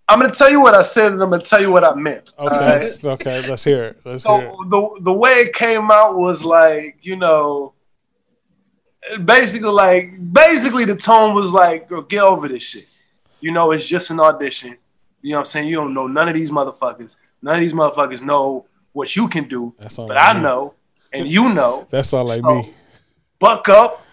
I'm 0.08 0.18
gonna 0.18 0.32
tell 0.32 0.50
you 0.50 0.60
what 0.60 0.74
I 0.74 0.82
said, 0.82 1.12
and 1.12 1.22
I'm 1.22 1.30
gonna 1.30 1.40
tell 1.42 1.60
you 1.60 1.70
what 1.70 1.84
I 1.84 1.94
meant. 1.94 2.32
Okay, 2.36 2.42
all 2.42 2.60
right? 2.60 2.80
let's- 2.80 3.04
okay, 3.04 3.48
let's 3.48 3.62
hear 3.62 3.84
it. 3.84 4.00
Let's 4.04 4.24
hear 4.24 4.40
it. 4.40 4.50
So 4.50 4.64
the 4.68 5.02
the 5.02 5.12
way 5.12 5.34
it 5.34 5.54
came 5.54 5.88
out 5.90 6.16
was 6.16 6.42
like, 6.44 6.98
you 7.02 7.14
know, 7.14 7.74
basically 9.24 9.68
like 9.70 10.32
basically 10.32 10.84
the 10.84 10.96
tone 10.96 11.34
was 11.34 11.50
like, 11.50 11.88
girl, 11.88 12.02
get 12.02 12.22
over 12.22 12.48
this 12.48 12.62
shit. 12.64 12.86
You 13.40 13.52
know, 13.52 13.72
it's 13.72 13.86
just 13.86 14.10
an 14.10 14.20
audition. 14.20 14.76
You 15.22 15.30
know 15.32 15.36
what 15.36 15.40
I'm 15.40 15.44
saying? 15.46 15.68
You 15.68 15.76
don't 15.76 15.94
know 15.94 16.06
none 16.06 16.28
of 16.28 16.34
these 16.34 16.50
motherfuckers. 16.50 17.16
None 17.42 17.54
of 17.54 17.60
these 17.60 17.72
motherfuckers 17.72 18.22
know 18.22 18.66
what 18.92 19.14
you 19.16 19.28
can 19.28 19.48
do. 19.48 19.74
That 19.78 19.92
sound 19.92 20.08
But 20.08 20.16
like 20.16 20.26
I 20.28 20.36
me. 20.36 20.42
know, 20.42 20.74
and 21.12 21.30
you 21.30 21.48
know. 21.52 21.86
That's 21.90 22.12
all 22.12 22.26
like 22.26 22.42
So, 22.42 22.54
me. 22.54 22.74
Buck 23.38 23.68
up. 23.68 24.04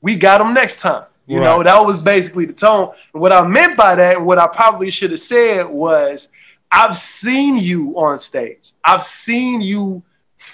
We 0.00 0.14
got 0.14 0.38
them 0.38 0.54
next 0.54 0.80
time. 0.80 1.04
You 1.26 1.40
know, 1.40 1.62
that 1.62 1.84
was 1.84 2.00
basically 2.00 2.46
the 2.46 2.54
tone. 2.54 2.94
And 3.12 3.20
what 3.20 3.32
I 3.32 3.46
meant 3.46 3.76
by 3.76 3.94
that, 3.96 4.18
what 4.22 4.38
I 4.38 4.46
probably 4.46 4.90
should 4.90 5.10
have 5.10 5.20
said 5.20 5.64
was, 5.68 6.28
I've 6.72 6.96
seen 6.96 7.58
you 7.58 7.98
on 7.98 8.16
stage. 8.18 8.70
I've 8.82 9.02
seen 9.04 9.60
you 9.60 10.02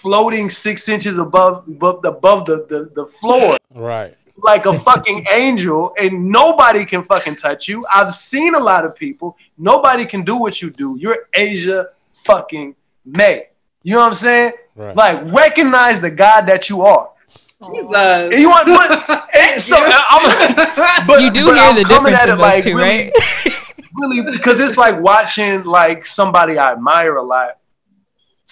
floating 0.05 0.51
six 0.51 0.89
inches 0.95 1.17
above 1.19 1.67
above, 1.67 2.05
above 2.05 2.41
the, 2.45 2.57
the, 2.69 2.81
the 2.99 3.07
floor 3.07 3.57
Right. 3.75 4.15
like 4.51 4.65
a 4.67 4.79
fucking 4.79 5.19
angel, 5.45 5.95
and 5.99 6.13
nobody 6.41 6.85
can 6.93 7.03
fucking 7.13 7.37
touch 7.37 7.63
you. 7.71 7.77
I've 7.93 8.13
seen 8.15 8.55
a 8.55 8.61
lot 8.71 8.85
of 8.85 8.95
people. 8.95 9.29
Nobody 9.57 10.05
can 10.13 10.23
do 10.31 10.37
what 10.37 10.61
you 10.63 10.69
do. 10.71 10.97
You're 11.03 11.21
Asia 11.33 11.89
fucking 12.29 12.75
May. 13.05 13.49
You 13.83 13.95
know 13.95 14.01
what 14.01 14.09
I'm 14.09 14.15
saying? 14.15 14.53
Right. 14.77 14.95
Like 15.03 15.17
recognize 15.33 16.01
the 16.07 16.11
God 16.11 16.43
that 16.51 16.69
you 16.71 16.83
are. 16.83 17.09
Jesus. 17.61 18.41
You 18.43 18.49
want 18.55 18.69
what? 18.69 18.91
and 19.37 19.61
so 19.61 19.77
I'm, 19.79 21.07
but 21.07 21.23
you 21.23 21.31
do 21.31 21.47
but 21.47 21.55
hear 21.57 21.65
I'm 21.71 21.77
the 21.77 21.85
difference 21.85 22.23
in 22.23 22.29
it 22.29 22.33
those 22.33 22.41
like 22.41 22.63
two, 22.65 22.77
really- 22.77 23.11
right? 23.11 23.55
really 24.01 24.21
because 24.37 24.59
it's 24.61 24.77
like 24.77 25.01
watching 25.01 25.63
like 25.65 26.05
somebody 26.05 26.59
I 26.59 26.73
admire 26.73 27.17
a 27.17 27.23
lot 27.23 27.59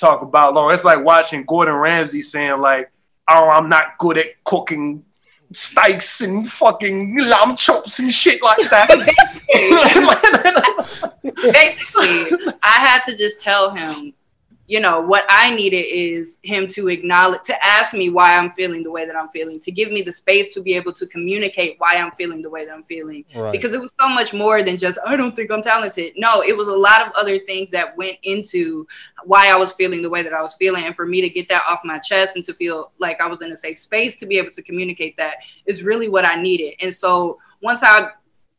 talk 0.02 0.22
about 0.22 0.54
long. 0.54 0.72
It's 0.72 0.84
like 0.84 1.04
watching 1.04 1.44
Gordon 1.44 1.74
Ramsay 1.74 2.22
saying 2.22 2.60
like, 2.60 2.90
"Oh, 3.30 3.48
I'm 3.48 3.68
not 3.68 3.98
good 3.98 4.18
at 4.18 4.42
cooking 4.44 5.04
steaks 5.52 6.20
and 6.20 6.50
fucking 6.50 7.18
lamb 7.18 7.56
chops 7.56 7.98
and 7.98 8.12
shit 8.12 8.42
like 8.42 8.68
that." 8.70 8.88
basically 11.52 12.52
i 12.62 12.78
had 12.78 13.02
to 13.02 13.16
just 13.16 13.38
tell 13.38 13.70
him 13.70 14.14
you 14.66 14.78
know 14.80 15.00
what 15.00 15.24
i 15.28 15.54
needed 15.54 15.84
is 15.84 16.38
him 16.42 16.68
to 16.68 16.88
acknowledge 16.88 17.42
to 17.42 17.66
ask 17.66 17.92
me 17.92 18.10
why 18.10 18.36
i'm 18.36 18.50
feeling 18.52 18.82
the 18.82 18.90
way 18.90 19.04
that 19.04 19.16
i'm 19.16 19.28
feeling 19.28 19.58
to 19.58 19.72
give 19.72 19.90
me 19.90 20.02
the 20.02 20.12
space 20.12 20.54
to 20.54 20.62
be 20.62 20.74
able 20.74 20.92
to 20.92 21.06
communicate 21.06 21.74
why 21.78 21.96
i'm 21.96 22.12
feeling 22.12 22.40
the 22.40 22.48
way 22.48 22.64
that 22.64 22.72
i'm 22.72 22.82
feeling. 22.82 23.24
Right. 23.34 23.52
because 23.52 23.74
it 23.74 23.80
was 23.80 23.90
so 24.00 24.08
much 24.08 24.32
more 24.32 24.62
than 24.62 24.78
just 24.78 24.98
i 25.04 25.16
don't 25.16 25.34
think 25.34 25.50
i'm 25.50 25.62
talented. 25.62 26.12
No 26.16 26.42
it 26.42 26.56
was 26.56 26.68
a 26.68 26.76
lot 26.76 27.06
of 27.06 27.12
other 27.14 27.38
things 27.40 27.70
that 27.72 27.96
went 27.96 28.18
into 28.22 28.86
why 29.24 29.50
i 29.50 29.56
was 29.56 29.72
feeling 29.72 30.00
the 30.00 30.10
way 30.10 30.22
that 30.22 30.32
i 30.32 30.42
was 30.42 30.54
feeling. 30.54 30.84
And 30.84 30.94
for 30.94 31.06
me 31.06 31.20
to 31.20 31.28
get 31.28 31.48
that 31.48 31.64
off 31.68 31.80
my 31.84 31.98
chest 31.98 32.36
and 32.36 32.44
to 32.44 32.54
feel 32.54 32.92
like 32.98 33.20
i 33.20 33.26
was 33.26 33.42
in 33.42 33.52
a 33.52 33.56
safe 33.56 33.78
space 33.78 34.16
to 34.16 34.26
be 34.26 34.38
able 34.38 34.52
to 34.52 34.62
communicate 34.62 35.16
that 35.16 35.36
is 35.66 35.82
really 35.82 36.08
what 36.08 36.24
i 36.24 36.40
needed. 36.40 36.74
And 36.80 36.94
so 36.94 37.38
once 37.62 37.82
i 37.82 38.10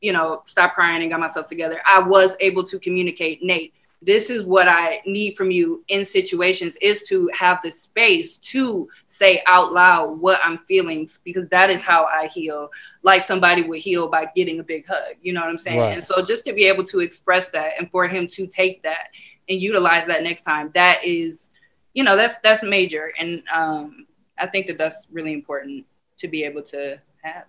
you 0.01 0.11
know, 0.11 0.43
stopped 0.45 0.75
crying 0.75 1.01
and 1.01 1.09
got 1.09 1.21
myself 1.21 1.45
together, 1.45 1.81
I 1.87 2.01
was 2.01 2.35
able 2.41 2.65
to 2.65 2.77
communicate, 2.77 3.41
Nate, 3.41 3.73
this 4.05 4.29
is 4.29 4.43
what 4.43 4.67
I 4.67 5.01
need 5.05 5.35
from 5.35 5.49
you 5.49 5.83
in 5.87 6.03
situations 6.03 6.75
is 6.81 7.03
to 7.03 7.29
have 7.33 7.59
the 7.63 7.71
space 7.71 8.37
to 8.39 8.89
say 9.07 9.41
out 9.47 9.71
loud 9.71 10.19
what 10.19 10.39
I'm 10.43 10.57
feeling 10.59 11.09
because 11.23 11.47
that 11.49 11.69
is 11.69 11.81
how 11.81 12.05
I 12.05 12.27
heal, 12.27 12.69
like 13.01 13.23
somebody 13.23 13.63
would 13.63 13.79
heal 13.79 14.07
by 14.09 14.27
getting 14.35 14.59
a 14.59 14.63
big 14.63 14.85
hug. 14.85 15.15
You 15.21 15.33
know 15.33 15.41
what 15.41 15.49
I'm 15.49 15.57
saying? 15.57 15.79
Right. 15.79 15.93
And 15.93 16.03
so 16.03 16.21
just 16.21 16.45
to 16.45 16.53
be 16.53 16.65
able 16.65 16.83
to 16.85 16.99
express 16.99 17.49
that 17.51 17.73
and 17.77 17.89
for 17.91 18.07
him 18.07 18.27
to 18.27 18.47
take 18.47 18.83
that 18.83 19.09
and 19.47 19.61
utilize 19.61 20.07
that 20.07 20.23
next 20.23 20.41
time, 20.41 20.71
that 20.73 21.03
is, 21.03 21.49
you 21.93 22.03
know, 22.03 22.15
that's 22.15 22.37
that's 22.43 22.63
major. 22.63 23.11
And 23.19 23.43
um, 23.53 24.05
I 24.37 24.47
think 24.47 24.67
that 24.67 24.77
that's 24.77 25.07
really 25.11 25.33
important 25.33 25.85
to 26.17 26.27
be 26.27 26.43
able 26.43 26.63
to 26.63 26.99
have. 27.21 27.45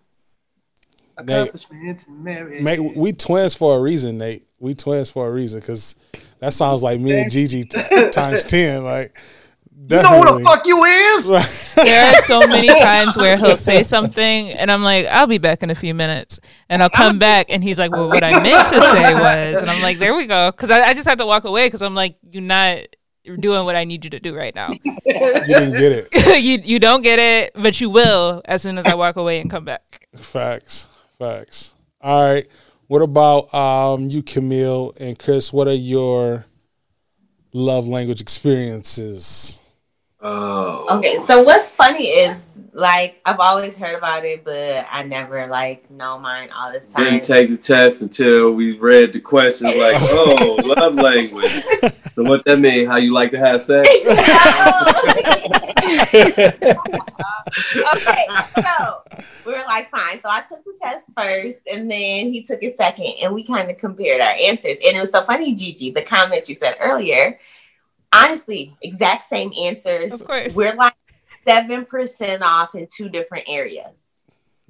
Accomplishments 1.16 2.08
and 2.08 2.24
marriage. 2.24 2.60
Mate, 2.60 2.80
we 2.80 3.12
twins 3.12 3.54
for 3.54 3.78
a 3.78 3.80
reason, 3.80 4.18
Nate. 4.18 4.46
We 4.58 4.74
twins 4.74 5.10
for 5.10 5.28
a 5.28 5.30
reason 5.30 5.60
because 5.60 5.94
that 6.44 6.52
sounds 6.52 6.82
like 6.82 7.00
me 7.00 7.22
and 7.22 7.30
Gigi 7.30 7.64
t- 7.64 8.08
times 8.12 8.44
ten. 8.44 8.84
Like, 8.84 9.16
You 9.90 10.02
know 10.02 10.22
who 10.22 10.38
the 10.38 10.44
fuck 10.44 10.66
you 10.66 10.84
is? 10.84 11.26
There 11.74 12.06
are 12.06 12.22
so 12.22 12.46
many 12.46 12.68
times 12.80 13.16
where 13.16 13.36
he'll 13.36 13.56
say 13.56 13.82
something, 13.82 14.50
and 14.50 14.70
I'm 14.70 14.82
like, 14.84 15.06
"I'll 15.06 15.26
be 15.26 15.38
back 15.38 15.62
in 15.62 15.70
a 15.70 15.74
few 15.74 15.92
minutes," 15.94 16.38
and 16.68 16.82
I'll 16.82 16.90
come 16.90 17.18
back, 17.18 17.46
and 17.48 17.64
he's 17.64 17.78
like, 17.78 17.90
"Well, 17.90 18.08
what 18.08 18.22
I 18.22 18.30
meant 18.42 18.68
to 18.68 18.80
say 18.92 19.14
was," 19.14 19.60
and 19.60 19.70
I'm 19.70 19.82
like, 19.82 19.98
"There 19.98 20.14
we 20.14 20.26
go," 20.26 20.52
because 20.52 20.70
I, 20.70 20.82
I 20.82 20.94
just 20.94 21.08
had 21.08 21.18
to 21.18 21.26
walk 21.26 21.44
away 21.44 21.66
because 21.66 21.82
I'm 21.82 21.94
like, 21.94 22.16
"You're 22.30 22.42
not 22.42 22.78
doing 23.40 23.64
what 23.64 23.74
I 23.74 23.84
need 23.84 24.04
you 24.04 24.10
to 24.10 24.20
do 24.20 24.36
right 24.36 24.54
now. 24.54 24.68
you 24.70 24.92
didn't 25.46 25.72
get 25.72 25.92
it. 25.92 26.42
you 26.44 26.60
you 26.62 26.78
don't 26.78 27.02
get 27.02 27.18
it, 27.18 27.52
but 27.54 27.80
you 27.80 27.88
will 27.90 28.42
as 28.44 28.62
soon 28.62 28.78
as 28.78 28.86
I 28.86 28.94
walk 28.94 29.16
away 29.16 29.40
and 29.40 29.50
come 29.50 29.64
back." 29.64 30.06
Facts. 30.14 30.86
Facts. 31.18 31.74
All 32.00 32.30
right. 32.32 32.46
What 32.86 33.02
about 33.02 33.52
um 33.54 34.10
you, 34.10 34.22
Camille 34.22 34.94
and 34.96 35.18
Chris? 35.18 35.52
What 35.52 35.68
are 35.68 35.72
your 35.72 36.44
love 37.52 37.88
language 37.88 38.20
experiences? 38.20 39.60
Oh. 40.20 40.86
Okay, 40.98 41.18
so 41.26 41.42
what's 41.42 41.70
funny 41.72 42.06
is 42.06 42.60
like 42.72 43.20
I've 43.24 43.40
always 43.40 43.76
heard 43.76 43.94
about 43.94 44.24
it, 44.24 44.44
but 44.44 44.86
I 44.90 45.02
never 45.02 45.46
like 45.46 45.90
know 45.90 46.18
mine 46.18 46.50
all 46.50 46.72
this 46.72 46.92
time. 46.92 47.04
Didn't 47.04 47.24
take 47.24 47.50
the 47.50 47.56
test 47.56 48.02
until 48.02 48.52
we 48.52 48.78
read 48.78 49.12
the 49.12 49.20
questions. 49.20 49.74
Like, 49.74 49.96
oh, 50.00 50.58
love 50.64 50.94
language. 50.94 51.62
So 52.14 52.22
what 52.22 52.44
that 52.46 52.58
mean? 52.58 52.86
How 52.86 52.96
you 52.96 53.12
like 53.12 53.30
to 53.32 53.38
have 53.38 53.62
sex? 53.62 53.88
okay, 57.94 58.26
so 58.62 59.03
we 59.46 59.52
were 59.52 59.64
like, 59.66 59.90
fine. 59.90 60.20
So 60.20 60.28
I 60.28 60.42
took 60.42 60.64
the 60.64 60.76
test 60.80 61.12
first, 61.16 61.60
and 61.70 61.90
then 61.90 62.32
he 62.32 62.42
took 62.42 62.62
it 62.62 62.76
second, 62.76 63.14
and 63.22 63.34
we 63.34 63.44
kind 63.44 63.70
of 63.70 63.78
compared 63.78 64.20
our 64.20 64.34
answers. 64.40 64.78
And 64.86 64.96
it 64.96 65.00
was 65.00 65.12
so 65.12 65.22
funny, 65.22 65.54
Gigi, 65.54 65.90
the 65.90 66.02
comment 66.02 66.48
you 66.48 66.54
said 66.54 66.76
earlier. 66.80 67.38
Honestly, 68.14 68.76
exact 68.82 69.24
same 69.24 69.52
answers. 69.60 70.12
Of 70.12 70.24
course. 70.24 70.54
We're 70.54 70.74
like 70.74 70.94
seven 71.44 71.84
percent 71.84 72.42
off 72.42 72.74
in 72.74 72.86
two 72.90 73.08
different 73.08 73.44
areas. 73.48 74.22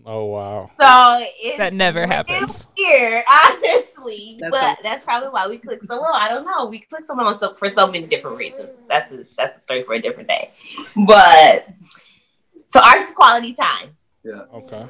Oh 0.06 0.24
wow. 0.26 0.58
So 0.58 1.24
it's 1.42 1.56
That 1.58 1.72
never 1.72 2.06
happens. 2.06 2.66
here, 2.76 3.22
honestly, 3.46 4.38
That's 4.40 4.50
but 4.50 4.62
awesome. 4.62 4.82
that's 4.82 5.04
probably 5.04 5.28
why 5.30 5.46
we 5.46 5.56
click 5.56 5.82
so 5.82 6.00
well. 6.00 6.12
I 6.12 6.28
don't 6.28 6.44
know. 6.44 6.66
We 6.66 6.80
click 6.80 7.04
so 7.04 7.14
well 7.16 7.32
so, 7.32 7.54
for 7.54 7.68
so 7.68 7.86
many 7.86 8.06
different 8.06 8.36
reasons. 8.36 8.82
That's 8.88 9.08
the 9.10 9.26
that's 9.38 9.54
the 9.54 9.60
story 9.60 9.82
for 9.84 9.94
a 9.94 10.02
different 10.02 10.28
day. 10.28 10.50
But 11.06 11.68
so 12.66 12.80
ours 12.80 13.08
is 13.08 13.14
quality 13.14 13.54
time. 13.54 13.96
Okay. 14.26 14.86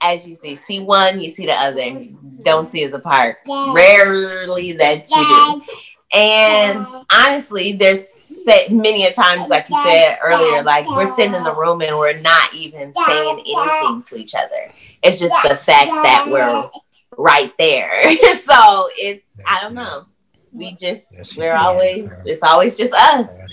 As 0.00 0.26
you 0.26 0.34
see, 0.34 0.56
see 0.56 0.80
one, 0.80 1.20
you 1.20 1.30
see 1.30 1.46
the 1.46 1.52
other. 1.52 2.06
Don't 2.42 2.66
see 2.66 2.82
as 2.84 2.92
apart. 2.94 3.38
Rarely 3.46 4.72
that 4.72 5.08
you 5.10 5.62
do. 5.62 5.72
And 6.14 6.86
honestly, 7.12 7.72
there's 7.72 8.06
said 8.06 8.70
many 8.70 9.06
a 9.06 9.12
times, 9.12 9.48
like 9.48 9.66
you 9.70 9.82
said 9.82 10.18
earlier, 10.22 10.62
like 10.62 10.86
we're 10.88 11.06
sitting 11.06 11.34
in 11.34 11.42
the 11.42 11.54
room 11.54 11.80
and 11.80 11.96
we're 11.96 12.20
not 12.20 12.52
even 12.54 12.92
saying 12.92 13.42
anything 13.46 14.02
to 14.08 14.16
each 14.18 14.34
other. 14.34 14.70
It's 15.02 15.18
just 15.18 15.36
the 15.42 15.56
fact 15.56 15.90
that 15.90 16.26
we're 16.28 16.70
right 17.16 17.52
there. 17.58 18.02
so 18.40 18.88
it's 18.96 19.38
I 19.46 19.62
don't 19.62 19.74
know. 19.74 20.06
We 20.52 20.74
just 20.74 21.38
we're 21.38 21.56
always 21.56 22.12
it's 22.26 22.42
always 22.42 22.76
just 22.76 22.92
us. 22.92 23.50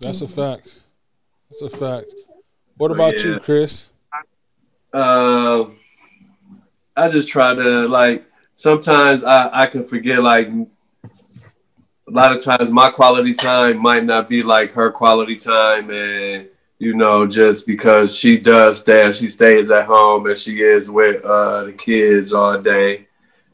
That's 0.00 0.22
a 0.22 0.28
fact. 0.28 0.80
That's 1.50 1.62
a 1.62 1.68
fact. 1.68 2.14
What 2.76 2.90
about 2.90 3.22
you. 3.22 3.38
Chris? 3.40 3.90
Um, 4.92 5.76
I 6.96 7.08
just 7.08 7.28
try 7.28 7.54
to 7.54 7.88
like. 7.88 8.24
Sometimes 8.54 9.24
I 9.24 9.62
I 9.62 9.66
can 9.66 9.84
forget 9.84 10.22
like. 10.22 10.48
A 12.08 12.10
lot 12.10 12.32
of 12.36 12.42
times, 12.42 12.70
my 12.70 12.90
quality 12.90 13.32
time 13.32 13.80
might 13.80 14.04
not 14.04 14.28
be 14.28 14.42
like 14.42 14.72
her 14.72 14.90
quality 14.90 15.36
time, 15.36 15.90
and 15.90 16.48
you 16.78 16.94
know, 16.94 17.26
just 17.26 17.64
because 17.64 18.18
she 18.18 18.36
does 18.36 18.80
stay, 18.80 19.10
she 19.12 19.28
stays 19.28 19.70
at 19.70 19.86
home 19.86 20.26
and 20.26 20.36
she 20.36 20.62
is 20.62 20.90
with 20.90 21.24
uh, 21.24 21.64
the 21.64 21.72
kids 21.72 22.32
all 22.32 22.58
day, 22.60 23.06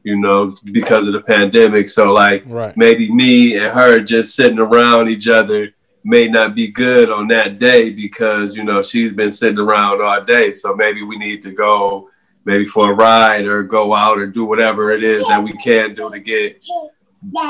you 0.03 0.19
know, 0.19 0.51
because 0.73 1.07
of 1.07 1.13
the 1.13 1.21
pandemic. 1.21 1.91
So, 1.91 2.09
like, 2.11 2.43
Right. 2.47 2.75
maybe 2.75 3.13
me 3.13 3.59
and 3.59 3.71
her 3.79 4.01
just 4.01 4.35
sitting 4.35 4.59
around 4.59 5.09
each 5.11 5.29
other 5.29 5.69
may 6.09 6.27
not 6.27 6.55
be 6.55 6.69
good 6.69 7.11
on 7.11 7.29
that 7.29 7.59
day 7.59 7.91
because 7.91 8.57
you 8.57 8.65
know 8.65 8.81
she's 8.81 9.13
been 9.13 9.31
sitting 9.31 9.59
around 9.59 10.01
all 10.01 10.25
day 10.25 10.51
so 10.53 10.75
maybe 10.75 11.03
we 11.03 11.19
need 11.19 11.43
to 11.43 11.51
go 11.51 12.09
maybe 12.45 12.65
for 12.65 12.93
a 12.93 12.95
ride 12.95 13.45
or 13.45 13.63
go 13.63 13.95
out 13.95 14.19
or 14.19 14.27
do 14.27 14.45
whatever 14.45 14.91
it 14.91 15.05
is 15.05 15.27
that 15.29 15.43
we 15.43 15.53
can 15.55 15.95
do 15.95 16.11
to 16.11 16.19
get 16.19 16.65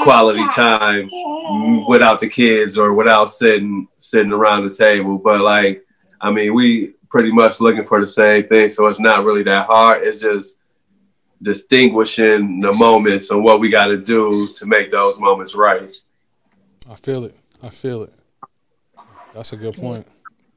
quality 0.02 0.46
time 0.48 1.08
without 1.86 2.20
the 2.20 2.28
kids 2.28 2.78
or 2.78 2.92
without 2.94 3.26
sitting 3.26 3.86
sitting 3.98 4.32
around 4.32 4.64
the 4.64 4.74
table. 4.74 5.18
But 5.18 5.40
like, 5.40 5.84
I 6.20 6.30
mean, 6.30 6.54
we 6.54 6.94
pretty 7.10 7.32
much 7.32 7.60
looking 7.60 7.84
for 7.84 8.00
the 8.00 8.06
same 8.06 8.48
thing, 8.48 8.68
so 8.68 8.86
it's 8.86 9.00
not 9.00 9.24
really 9.24 9.42
that 9.44 9.66
hard. 9.66 10.02
It's 10.02 10.20
just 10.20 10.58
distinguishing 11.40 12.60
the 12.60 12.72
moments 12.72 13.30
and 13.30 13.44
what 13.44 13.60
we 13.60 13.70
got 13.70 13.86
to 13.86 13.98
do 13.98 14.48
to 14.54 14.66
make 14.66 14.90
those 14.90 15.20
moments 15.20 15.54
right. 15.54 15.94
I 16.90 16.96
feel 16.96 17.24
it. 17.24 17.36
I 17.62 17.70
feel 17.70 18.02
it. 18.02 18.12
That's 19.38 19.52
a 19.52 19.56
good 19.56 19.76
point. 19.76 20.04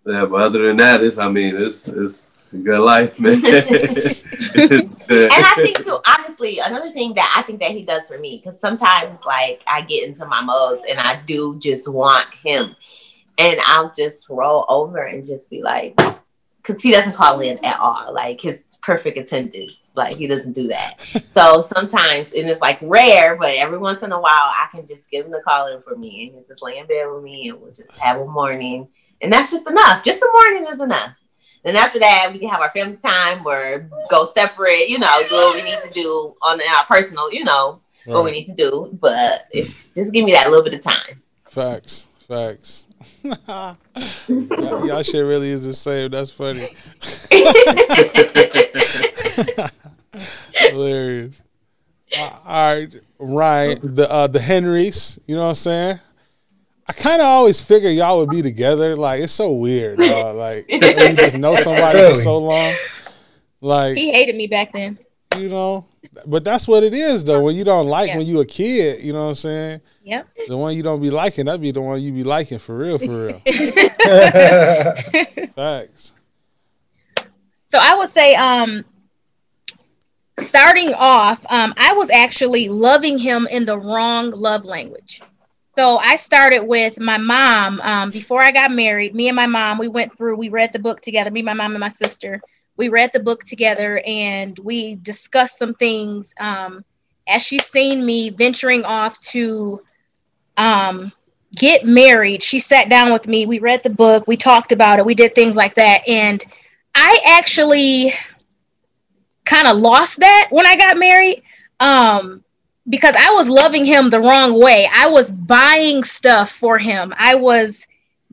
Yeah, 0.07 0.25
but 0.25 0.41
other 0.41 0.65
than 0.65 0.77
that, 0.77 1.03
it's 1.03 1.19
I 1.19 1.29
mean, 1.29 1.55
it's 1.55 1.88
it's 1.88 2.31
a 2.51 2.57
good 2.57 2.79
life, 2.79 3.19
man. 3.19 3.35
and 3.45 3.45
I 5.07 5.53
think 5.57 5.85
too, 5.85 6.00
honestly, 6.07 6.57
another 6.65 6.89
thing 6.89 7.13
that 7.13 7.31
I 7.38 7.43
think 7.43 7.59
that 7.59 7.69
he 7.69 7.85
does 7.85 8.07
for 8.07 8.17
me, 8.17 8.41
because 8.43 8.59
sometimes 8.59 9.23
like 9.23 9.61
I 9.67 9.81
get 9.81 10.07
into 10.07 10.25
my 10.25 10.41
modes 10.41 10.81
and 10.89 11.00
I 11.00 11.21
do 11.27 11.59
just 11.59 11.88
want 11.88 12.25
him, 12.43 12.75
and 13.38 13.59
I'll 13.67 13.93
just 13.95 14.27
roll 14.29 14.65
over 14.67 15.05
and 15.05 15.27
just 15.27 15.51
be 15.51 15.61
like, 15.61 15.93
because 16.62 16.82
he 16.82 16.91
doesn't 16.91 17.13
call 17.13 17.39
in 17.39 17.63
at 17.65 17.80
all, 17.80 18.13
like 18.13 18.39
his 18.39 18.77
perfect 18.82 19.18
attendance, 19.18 19.91
like 19.96 20.15
he 20.15 20.27
doesn't 20.27 20.53
do 20.53 20.68
that. 20.68 21.01
so 21.25 21.60
sometimes, 21.60 22.34
and 22.34 22.50
it's 22.50 22.62
like 22.62 22.80
rare, 22.82 23.36
but 23.36 23.56
every 23.56 23.77
once 23.77 24.03
in 24.03 24.12
a 24.12 24.20
while, 24.20 24.32
I 24.36 24.68
can 24.72 24.88
just 24.88 25.10
get 25.10 25.25
him 25.25 25.32
to 25.32 25.41
call 25.41 25.74
in 25.74 25.82
for 25.82 25.96
me, 25.96 26.25
and 26.25 26.36
he'll 26.36 26.46
just 26.46 26.63
lay 26.63 26.77
in 26.77 26.88
bed 26.88 27.06
with 27.12 27.24
me, 27.24 27.50
and 27.50 27.60
we'll 27.60 27.72
just 27.72 27.98
have 27.98 28.20
a 28.20 28.25
morning, 28.25 28.88
and 29.22 29.32
that's 29.32 29.51
just 29.51 29.68
enough. 29.68 30.03
Just 30.03 30.20
the 30.20 30.30
morning 30.32 30.72
is 30.72 30.82
enough. 30.82 31.15
Then 31.63 31.75
after 31.75 32.00
that, 32.00 32.30
we 32.32 32.39
can 32.39 32.50
have 32.50 32.62
our 32.62 32.72
family 32.72 32.98
time 32.98 33.46
or 33.46 33.88
go 34.10 34.25
separate, 34.25 34.89
you 34.89 34.98
know, 34.98 35.22
do 35.30 35.36
what 35.36 35.56
we 35.56 35.63
need 35.63 35.82
to 35.84 35.91
do 35.94 36.36
on 36.41 36.60
our 36.60 36.86
personal, 36.88 37.32
you 37.32 37.44
know, 37.44 37.82
what 38.06 38.24
we 38.24 38.32
need 38.32 38.46
to 38.46 38.56
do. 38.56 38.98
But 39.00 39.48
if 39.51 39.94
just 39.94 40.12
give 40.12 40.25
me 40.25 40.32
that 40.32 40.50
little 40.50 40.63
bit 40.63 40.74
of 40.74 40.82
time. 40.82 41.22
Facts. 41.50 42.08
Facts. 42.27 42.88
Y'all, 43.24 43.77
y'all 44.88 45.03
shit 45.03 45.25
really 45.25 45.50
is 45.50 45.65
the 45.65 45.74
same. 45.74 46.12
That's 46.12 46.31
funny. 46.31 46.67
Hilarious. 50.53 51.41
Uh, 52.17 52.39
all 52.46 52.75
right, 52.75 52.93
Ryan, 53.20 53.96
the 53.96 54.12
uh, 54.12 54.27
the 54.27 54.41
Henrys. 54.41 55.17
You 55.25 55.36
know 55.36 55.43
what 55.43 55.50
I'm 55.50 55.55
saying? 55.55 56.00
I 56.88 56.93
kind 56.93 57.22
of 57.22 57.27
always 57.27 57.62
figure 57.62 57.89
y'all 57.89 58.20
would 58.20 58.29
be 58.29 58.41
together. 58.41 58.98
Like 58.98 59.22
it's 59.22 59.31
so 59.31 59.51
weird. 59.51 60.01
Uh, 60.01 60.34
like 60.34 60.70
you 60.70 60.79
just 60.79 61.38
know 61.38 61.55
somebody 61.55 62.00
really? 62.00 62.15
for 62.15 62.20
so 62.20 62.38
long. 62.38 62.74
Like 63.62 63.96
he 63.96 64.12
hated 64.12 64.36
me 64.36 64.48
back 64.48 64.74
then. 64.74 65.00
You 65.38 65.48
know, 65.48 65.86
but 66.25 66.43
that's 66.43 66.67
what 66.67 66.84
it 66.84 66.93
is 66.93 67.24
though. 67.24 67.41
When 67.41 67.55
you 67.55 67.63
don't 67.63 67.88
like 67.88 68.10
yeah. 68.10 68.17
when 68.17 68.27
you 68.27 68.41
a 68.41 68.46
kid, 68.46 69.03
you 69.03 69.13
know 69.13 69.24
what 69.24 69.29
I'm 69.29 69.36
saying? 69.36 69.81
Yep. 70.03 70.27
The 70.48 70.58
one 70.58 70.75
you 70.75 70.84
don't 70.84 71.01
be 71.01 71.12
liking, 71.12 71.46
that 71.46 71.62
be 71.62 71.72
the 71.72 71.81
one 71.81 72.01
you 72.01 72.12
be 72.12 72.24
liking 72.24 72.60
for 72.60 72.77
real, 72.77 72.98
for 72.98 73.27
real. 73.27 73.39
Facts. 75.55 76.13
So 77.65 77.77
I 77.79 77.96
would 77.96 78.10
say, 78.10 78.36
um, 78.36 78.84
starting 80.39 80.93
off, 80.93 81.46
um, 81.50 81.74
I 81.77 81.93
was 81.93 82.10
actually 82.10 82.67
loving 82.67 83.17
him 83.17 83.48
in 83.50 83.65
the 83.65 83.77
wrong 83.77 84.31
love 84.31 84.65
language. 84.65 85.22
So 85.75 85.98
I 85.98 86.15
started 86.15 86.63
with 86.63 87.00
my 87.00 87.17
mom. 87.17 87.79
Um, 87.81 88.10
before 88.10 88.41
I 88.41 88.51
got 88.51 88.72
married, 88.72 89.15
me 89.15 89.29
and 89.29 89.36
my 89.36 89.46
mom, 89.46 89.77
we 89.77 89.88
went 89.88 90.17
through, 90.17 90.36
we 90.36 90.50
read 90.50 90.74
the 90.74 90.79
book 90.79 91.00
together, 91.00 91.31
me, 91.31 91.41
my 91.41 91.53
mom, 91.53 91.72
and 91.72 91.79
my 91.79 91.89
sister. 91.89 92.41
We 92.75 92.89
read 92.89 93.12
the 93.13 93.22
book 93.22 93.43
together 93.43 94.01
and 94.05 94.58
we 94.60 94.96
discussed 94.96 95.58
some 95.58 95.75
things. 95.75 96.34
Um, 96.39 96.84
as 97.27 97.41
she's 97.41 97.65
seen 97.65 98.05
me 98.05 98.31
venturing 98.31 98.84
off 98.84 99.20
to 99.27 99.81
um, 100.58 101.12
get 101.55 101.86
married, 101.86 102.41
she 102.43 102.60
sat 102.60 102.89
down 102.89 103.12
with 103.12 103.27
me. 103.27 103.46
We 103.46 103.60
read 103.60 103.84
the 103.84 103.89
book, 103.89 104.27
we 104.27 104.38
talked 104.38 104.72
about 104.72 105.00
it, 105.00 105.05
we 105.05 105.15
did 105.15 105.36
things 105.36 105.55
like 105.55 105.75
that. 105.75 106.08
And 106.08 106.43
I 106.96 107.20
actually 107.25 108.13
kind 109.45 109.67
of 109.67 109.78
lost 109.78 110.19
that 110.19 110.47
when 110.52 110.65
I 110.65 110.75
got 110.75 110.97
married. 110.97 111.43
Um, 111.80 112.43
because 112.89 113.15
I 113.17 113.32
was 113.32 113.49
loving 113.49 113.86
him 113.86 114.10
the 114.10 114.19
wrong 114.19 114.60
way. 114.60 114.88
I 114.93 115.08
was 115.08 115.30
buying 115.30 116.04
stuff 116.04 116.52
for 116.52 116.78
him. 116.78 117.13
I 117.17 117.36
was 117.36 117.86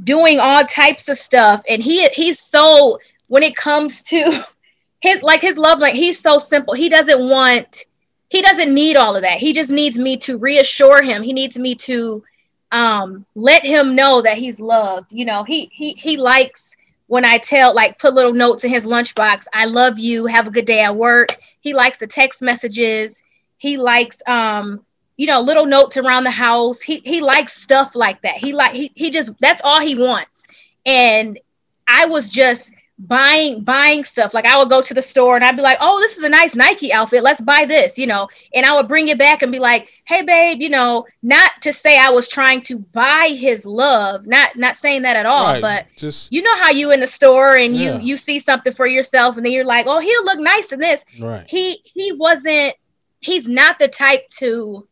doing 0.04 0.38
all 0.38 0.64
types 0.64 1.08
of 1.08 1.18
stuff 1.18 1.62
and 1.68 1.82
he 1.82 2.06
he's 2.08 2.38
so 2.38 2.98
when 3.26 3.42
it 3.42 3.56
comes 3.56 4.00
to 4.02 4.44
his 5.00 5.22
like 5.22 5.40
his 5.40 5.58
love 5.58 5.78
like 5.78 5.94
he's 5.94 6.18
so 6.18 6.38
simple. 6.38 6.74
He 6.74 6.88
doesn't 6.88 7.28
want 7.28 7.84
he 8.28 8.42
doesn't 8.42 8.72
need 8.72 8.96
all 8.96 9.16
of 9.16 9.22
that. 9.22 9.38
He 9.38 9.52
just 9.52 9.70
needs 9.70 9.98
me 9.98 10.16
to 10.18 10.36
reassure 10.38 11.02
him. 11.02 11.22
He 11.22 11.32
needs 11.32 11.58
me 11.58 11.74
to 11.76 12.22
um 12.70 13.24
let 13.34 13.64
him 13.64 13.94
know 13.94 14.20
that 14.22 14.38
he's 14.38 14.60
loved. 14.60 15.12
You 15.12 15.24
know, 15.24 15.44
he 15.44 15.70
he 15.72 15.92
he 15.92 16.16
likes 16.16 16.76
when 17.06 17.24
I 17.24 17.38
tell 17.38 17.74
like 17.74 17.98
put 17.98 18.12
little 18.14 18.34
notes 18.34 18.64
in 18.64 18.70
his 18.70 18.84
lunchbox, 18.84 19.46
I 19.54 19.64
love 19.64 19.98
you, 19.98 20.26
have 20.26 20.46
a 20.46 20.50
good 20.50 20.66
day 20.66 20.80
at 20.80 20.94
work. 20.94 21.28
He 21.60 21.72
likes 21.72 21.98
the 21.98 22.06
text 22.06 22.42
messages 22.42 23.22
he 23.58 23.76
likes 23.76 24.22
um 24.26 24.84
you 25.16 25.26
know 25.26 25.40
little 25.40 25.66
notes 25.66 25.96
around 25.96 26.24
the 26.24 26.30
house. 26.30 26.80
He 26.80 27.02
he 27.04 27.20
likes 27.20 27.60
stuff 27.60 27.94
like 27.94 28.22
that. 28.22 28.36
He 28.36 28.52
like 28.52 28.72
he 28.72 28.90
he 28.94 29.10
just 29.10 29.38
that's 29.40 29.62
all 29.62 29.80
he 29.80 29.96
wants. 29.96 30.46
And 30.86 31.38
I 31.86 32.06
was 32.06 32.28
just 32.28 32.72
buying 32.98 33.62
buying 33.62 34.04
stuff. 34.04 34.34
Like 34.34 34.46
i 34.46 34.58
would 34.58 34.68
go 34.68 34.82
to 34.82 34.94
the 34.94 35.02
store 35.02 35.36
and 35.36 35.44
i'd 35.44 35.56
be 35.56 35.62
like 35.62 35.78
oh 35.80 36.00
this 36.00 36.16
is 36.16 36.24
a 36.24 36.28
nice 36.28 36.56
nike 36.56 36.92
outfit. 36.92 37.22
Let's 37.22 37.40
buy 37.40 37.64
this 37.66 37.98
you 37.98 38.06
know? 38.06 38.28
And 38.54 38.66
i 38.66 38.74
would 38.74 38.88
bring 38.88 39.08
it 39.08 39.18
back 39.18 39.42
and 39.42 39.52
be 39.52 39.58
like 39.58 39.92
hey 40.04 40.22
babe 40.22 40.60
you 40.60 40.68
know 40.68 41.06
not 41.22 41.52
to 41.62 41.72
say 41.72 41.98
i 41.98 42.10
was 42.10 42.28
trying 42.28 42.62
to 42.62 42.78
buy 42.78 43.28
his 43.30 43.64
love 43.64 44.26
not 44.26 44.56
not 44.56 44.76
saying 44.76 45.02
that 45.02 45.16
at 45.16 45.26
all 45.26 45.52
right. 45.52 45.62
but 45.62 45.86
just 45.96 46.32
you 46.32 46.42
know 46.42 46.56
how 46.56 46.70
you 46.70 46.90
in 46.90 47.00
the 47.00 47.06
store 47.06 47.56
and 47.56 47.76
yeah. 47.76 47.96
you 47.96 48.00
you 48.00 48.16
see 48.16 48.38
something 48.38 48.72
for 48.72 48.86
yourself 48.86 49.36
and 49.36 49.44
then 49.44 49.52
you're 49.52 49.64
like 49.64 49.86
oh 49.86 50.00
he'll 50.00 50.24
look 50.24 50.38
nice 50.38 50.72
in 50.72 50.80
this. 50.80 51.04
Right. 51.20 51.48
He 51.48 51.80
he 51.84 52.12
wasn't 52.12 52.74
he's 53.20 53.48
not 53.48 53.78
the 53.78 53.88
type 53.88 54.28
to 54.38 54.87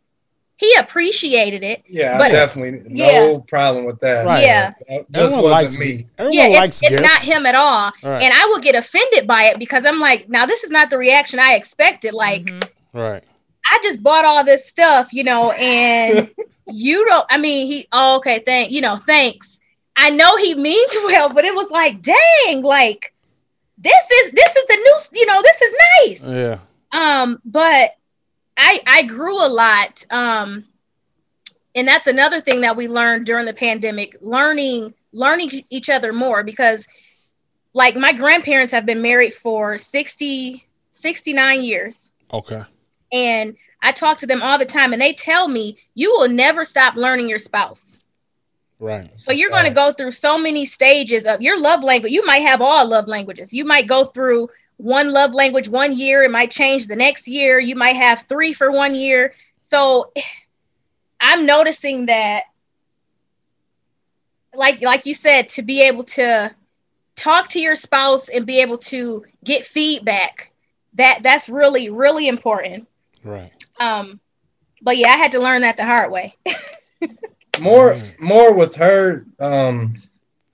he 0.56 0.74
appreciated 0.78 1.62
it. 1.62 1.84
Yeah, 1.86 2.16
but, 2.16 2.28
definitely 2.28 2.82
no 2.88 3.32
yeah. 3.32 3.38
problem 3.46 3.84
with 3.84 4.00
that. 4.00 4.24
Right. 4.24 4.42
Yeah, 4.42 4.72
that 4.88 5.10
just 5.10 5.34
Everyone 5.34 5.50
wasn't 5.50 5.84
me. 5.84 6.06
yeah, 6.18 6.64
it's, 6.64 6.82
it's 6.82 7.02
not 7.02 7.20
him 7.20 7.44
at 7.44 7.54
all. 7.54 7.92
Right. 8.02 8.22
And 8.22 8.32
I 8.32 8.46
will 8.46 8.60
get 8.60 8.74
offended 8.74 9.26
by 9.26 9.44
it 9.44 9.58
because 9.58 9.84
I'm 9.84 10.00
like, 10.00 10.28
now 10.28 10.46
this 10.46 10.64
is 10.64 10.70
not 10.70 10.88
the 10.88 10.96
reaction 10.96 11.38
I 11.38 11.54
expected. 11.54 12.14
Like, 12.14 12.44
mm-hmm. 12.46 12.98
right? 12.98 13.24
I 13.70 13.78
just 13.82 14.02
bought 14.02 14.24
all 14.24 14.44
this 14.44 14.66
stuff, 14.66 15.12
you 15.12 15.24
know, 15.24 15.50
and 15.52 16.30
you 16.66 17.04
don't. 17.04 17.26
I 17.28 17.36
mean, 17.36 17.66
he. 17.66 17.88
Oh, 17.92 18.16
okay, 18.16 18.38
thank 18.38 18.70
you 18.70 18.80
know, 18.80 18.96
thanks. 18.96 19.60
I 19.96 20.10
know 20.10 20.36
he 20.36 20.54
means 20.54 20.92
well, 21.04 21.28
but 21.28 21.44
it 21.44 21.54
was 21.54 21.70
like, 21.70 22.00
dang, 22.00 22.62
like 22.62 23.12
this 23.76 24.10
is 24.10 24.30
this 24.30 24.56
is 24.56 24.64
the 24.68 24.76
new, 24.76 25.20
you 25.20 25.26
know, 25.26 25.42
this 25.42 25.62
is 25.62 25.74
nice. 26.06 26.32
Yeah. 26.32 26.58
Um, 26.92 27.42
but 27.44 27.95
I 28.56 28.80
I 28.86 29.02
grew 29.02 29.34
a 29.34 29.48
lot. 29.48 30.04
Um, 30.10 30.66
and 31.74 31.86
that's 31.86 32.06
another 32.06 32.40
thing 32.40 32.62
that 32.62 32.76
we 32.76 32.88
learned 32.88 33.26
during 33.26 33.44
the 33.44 33.52
pandemic, 33.52 34.16
learning 34.20 34.94
learning 35.12 35.64
each 35.70 35.88
other 35.88 36.12
more 36.12 36.42
because 36.42 36.86
like 37.72 37.96
my 37.96 38.12
grandparents 38.12 38.72
have 38.72 38.86
been 38.86 39.02
married 39.02 39.34
for 39.34 39.76
60 39.76 40.62
69 40.90 41.62
years. 41.62 42.12
Okay. 42.32 42.62
And 43.12 43.56
I 43.82 43.92
talk 43.92 44.18
to 44.18 44.26
them 44.26 44.42
all 44.42 44.58
the 44.58 44.64
time 44.64 44.92
and 44.92 45.00
they 45.00 45.12
tell 45.12 45.46
me 45.48 45.76
you 45.94 46.10
will 46.10 46.28
never 46.28 46.64
stop 46.64 46.96
learning 46.96 47.28
your 47.28 47.38
spouse. 47.38 47.98
Right. 48.78 49.10
So 49.18 49.32
you're 49.32 49.50
going 49.50 49.66
to 49.66 49.72
go 49.72 49.92
through 49.92 50.10
so 50.10 50.36
many 50.36 50.66
stages 50.66 51.26
of 51.26 51.40
your 51.40 51.58
love 51.58 51.82
language. 51.82 52.12
You 52.12 52.24
might 52.26 52.42
have 52.42 52.60
all 52.60 52.86
love 52.86 53.08
languages. 53.08 53.52
You 53.52 53.64
might 53.64 53.86
go 53.86 54.04
through 54.04 54.48
one 54.76 55.10
love 55.10 55.32
language 55.32 55.68
one 55.68 55.96
year, 55.96 56.22
it 56.22 56.30
might 56.30 56.50
change 56.50 56.86
the 56.86 56.96
next 56.96 57.28
year. 57.28 57.58
You 57.58 57.76
might 57.76 57.96
have 57.96 58.22
three 58.22 58.52
for 58.52 58.70
one 58.70 58.94
year. 58.94 59.34
So 59.60 60.12
I'm 61.20 61.46
noticing 61.46 62.06
that 62.06 62.44
like 64.54 64.82
like 64.82 65.06
you 65.06 65.14
said 65.14 65.48
to 65.50 65.62
be 65.62 65.82
able 65.82 66.04
to 66.04 66.54
talk 67.14 67.48
to 67.50 67.60
your 67.60 67.74
spouse 67.74 68.28
and 68.28 68.46
be 68.46 68.60
able 68.60 68.78
to 68.78 69.24
get 69.42 69.64
feedback 69.64 70.52
that 70.94 71.20
that's 71.22 71.48
really 71.48 71.88
really 71.88 72.28
important. 72.28 72.86
Right. 73.24 73.50
Um 73.80 74.20
but 74.82 74.98
yeah 74.98 75.08
i 75.08 75.16
had 75.16 75.32
to 75.32 75.40
learn 75.40 75.62
that 75.62 75.76
the 75.76 75.84
hard 75.84 76.10
way. 76.12 76.36
More 77.60 77.98
more 78.18 78.54
with 78.54 78.74
her 78.76 79.24
um 79.40 79.96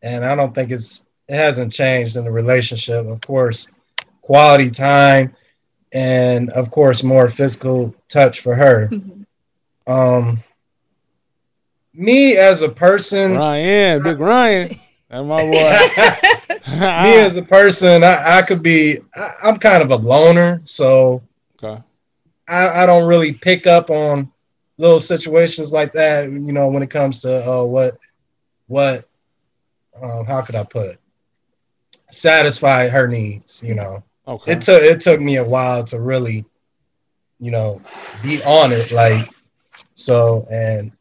and 0.02 0.24
i 0.24 0.36
don't 0.36 0.54
think 0.54 0.70
it's 0.70 1.04
it 1.28 1.34
hasn't 1.34 1.72
changed 1.72 2.14
in 2.14 2.22
the 2.22 2.30
relationship 2.30 3.06
of 3.06 3.20
course 3.20 3.68
quality 4.22 4.70
time, 4.70 5.34
and 5.92 6.50
of 6.50 6.70
course, 6.70 7.02
more 7.02 7.28
physical 7.28 7.94
touch 8.08 8.40
for 8.40 8.54
her. 8.54 8.88
Mm-hmm. 8.88 9.92
Um, 9.92 10.38
me 11.92 12.36
as 12.36 12.62
a 12.62 12.68
person, 12.68 13.34
Ryan, 13.36 14.02
big 14.02 14.18
Ryan, 14.18 14.74
and 15.10 15.28
my 15.28 15.42
boy. 15.42 15.52
me 16.72 17.20
as 17.20 17.36
a 17.36 17.42
person, 17.42 18.02
I, 18.02 18.38
I 18.38 18.42
could 18.42 18.62
be. 18.62 18.98
I, 19.14 19.32
I'm 19.42 19.58
kind 19.58 19.82
of 19.82 19.90
a 19.90 19.96
loner, 19.96 20.62
so 20.64 21.22
Okay. 21.62 21.82
I, 22.48 22.82
I 22.82 22.86
don't 22.86 23.06
really 23.06 23.32
pick 23.32 23.66
up 23.66 23.90
on 23.90 24.30
little 24.78 25.00
situations 25.00 25.72
like 25.72 25.92
that. 25.92 26.30
You 26.30 26.52
know, 26.52 26.68
when 26.68 26.82
it 26.82 26.90
comes 26.90 27.20
to 27.22 27.48
uh, 27.48 27.64
what 27.64 27.98
what 28.66 29.08
um, 30.00 30.26
how 30.26 30.42
could 30.42 30.54
I 30.54 30.64
put 30.64 30.88
it? 30.88 30.98
Satisfy 32.10 32.88
her 32.88 33.06
needs. 33.06 33.62
You 33.62 33.74
know, 33.74 34.02
Okay. 34.26 34.52
it 34.52 34.62
took 34.62 34.82
it 34.82 35.00
took 35.00 35.20
me 35.20 35.36
a 35.36 35.44
while 35.44 35.84
to 35.84 36.00
really, 36.00 36.44
you 37.38 37.50
know, 37.50 37.82
be 38.22 38.42
on 38.44 38.72
it. 38.72 38.92
Like 38.92 39.28
so, 39.94 40.46
and 40.50 40.92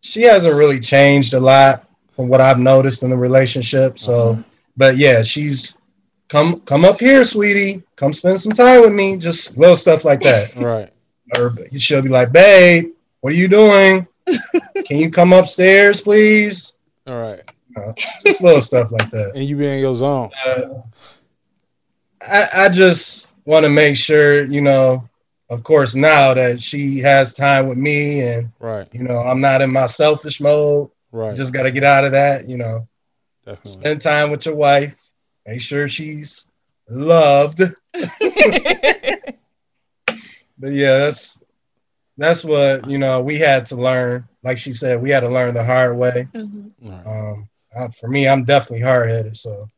she 0.00 0.22
hasn't 0.22 0.56
really 0.56 0.80
changed 0.80 1.34
a 1.34 1.40
lot 1.40 1.88
from 2.12 2.28
what 2.28 2.40
I've 2.40 2.58
noticed 2.58 3.02
in 3.02 3.10
the 3.10 3.16
relationship. 3.16 3.98
So, 3.98 4.42
but 4.76 4.96
yeah, 4.96 5.22
she's 5.22 5.76
come 6.28 6.60
come 6.60 6.84
up 6.84 6.98
here, 7.00 7.24
sweetie. 7.24 7.82
Come 7.96 8.12
spend 8.12 8.40
some 8.40 8.52
time 8.52 8.80
with 8.80 8.92
me. 8.92 9.16
Just 9.16 9.56
little 9.56 9.76
stuff 9.76 10.04
like 10.04 10.20
that. 10.22 10.56
right. 10.56 10.90
Or 11.38 11.54
she'll 11.78 12.02
be 12.02 12.08
like, 12.08 12.32
babe, 12.32 12.90
what 13.20 13.32
are 13.32 13.36
you 13.36 13.48
doing? 13.48 14.06
Can 14.86 14.98
you 14.98 15.10
come 15.10 15.32
upstairs, 15.32 16.00
please? 16.00 16.72
All 17.06 17.20
right. 17.20 17.42
Uh, 17.76 17.92
just 18.24 18.42
little 18.42 18.60
stuff 18.60 18.90
like 18.90 19.10
that. 19.10 19.32
And 19.34 19.44
you 19.44 19.56
be 19.56 19.66
in 19.66 19.78
your 19.78 19.94
zone. 19.94 20.30
Uh, 20.44 20.82
I, 22.22 22.48
I 22.54 22.68
just 22.68 23.32
want 23.44 23.64
to 23.64 23.70
make 23.70 23.96
sure, 23.96 24.44
you 24.44 24.60
know, 24.60 25.08
of 25.50 25.62
course, 25.62 25.94
now 25.94 26.34
that 26.34 26.60
she 26.60 26.98
has 27.00 27.34
time 27.34 27.68
with 27.68 27.78
me 27.78 28.20
and, 28.20 28.52
Right. 28.60 28.86
you 28.92 29.02
know, 29.02 29.18
I'm 29.18 29.40
not 29.40 29.62
in 29.62 29.72
my 29.72 29.86
selfish 29.86 30.40
mode. 30.40 30.90
Right. 31.12 31.36
Just 31.36 31.52
got 31.52 31.64
to 31.64 31.70
get 31.72 31.82
out 31.84 32.04
of 32.04 32.12
that, 32.12 32.48
you 32.48 32.56
know, 32.56 32.86
Definitely. 33.44 33.70
spend 33.72 34.00
time 34.02 34.30
with 34.30 34.46
your 34.46 34.54
wife, 34.54 35.10
make 35.46 35.60
sure 35.60 35.88
she's 35.88 36.46
loved. 36.88 37.62
But 40.58 40.72
yeah, 40.72 40.98
that's 40.98 41.42
that's 42.18 42.44
what 42.44 42.86
you 42.86 42.98
know 42.98 43.20
we 43.22 43.38
had 43.38 43.64
to 43.66 43.76
learn. 43.76 44.28
Like 44.44 44.58
she 44.58 44.74
said, 44.74 45.00
we 45.00 45.08
had 45.08 45.20
to 45.20 45.28
learn 45.30 45.54
the 45.54 45.64
hard 45.64 45.96
way. 45.96 46.28
Um, 46.34 47.48
uh, 47.74 47.88
for 47.88 48.08
me, 48.08 48.28
I'm 48.28 48.44
definitely 48.44 48.82
hard 48.84 49.08
headed. 49.08 49.36
So 49.38 49.68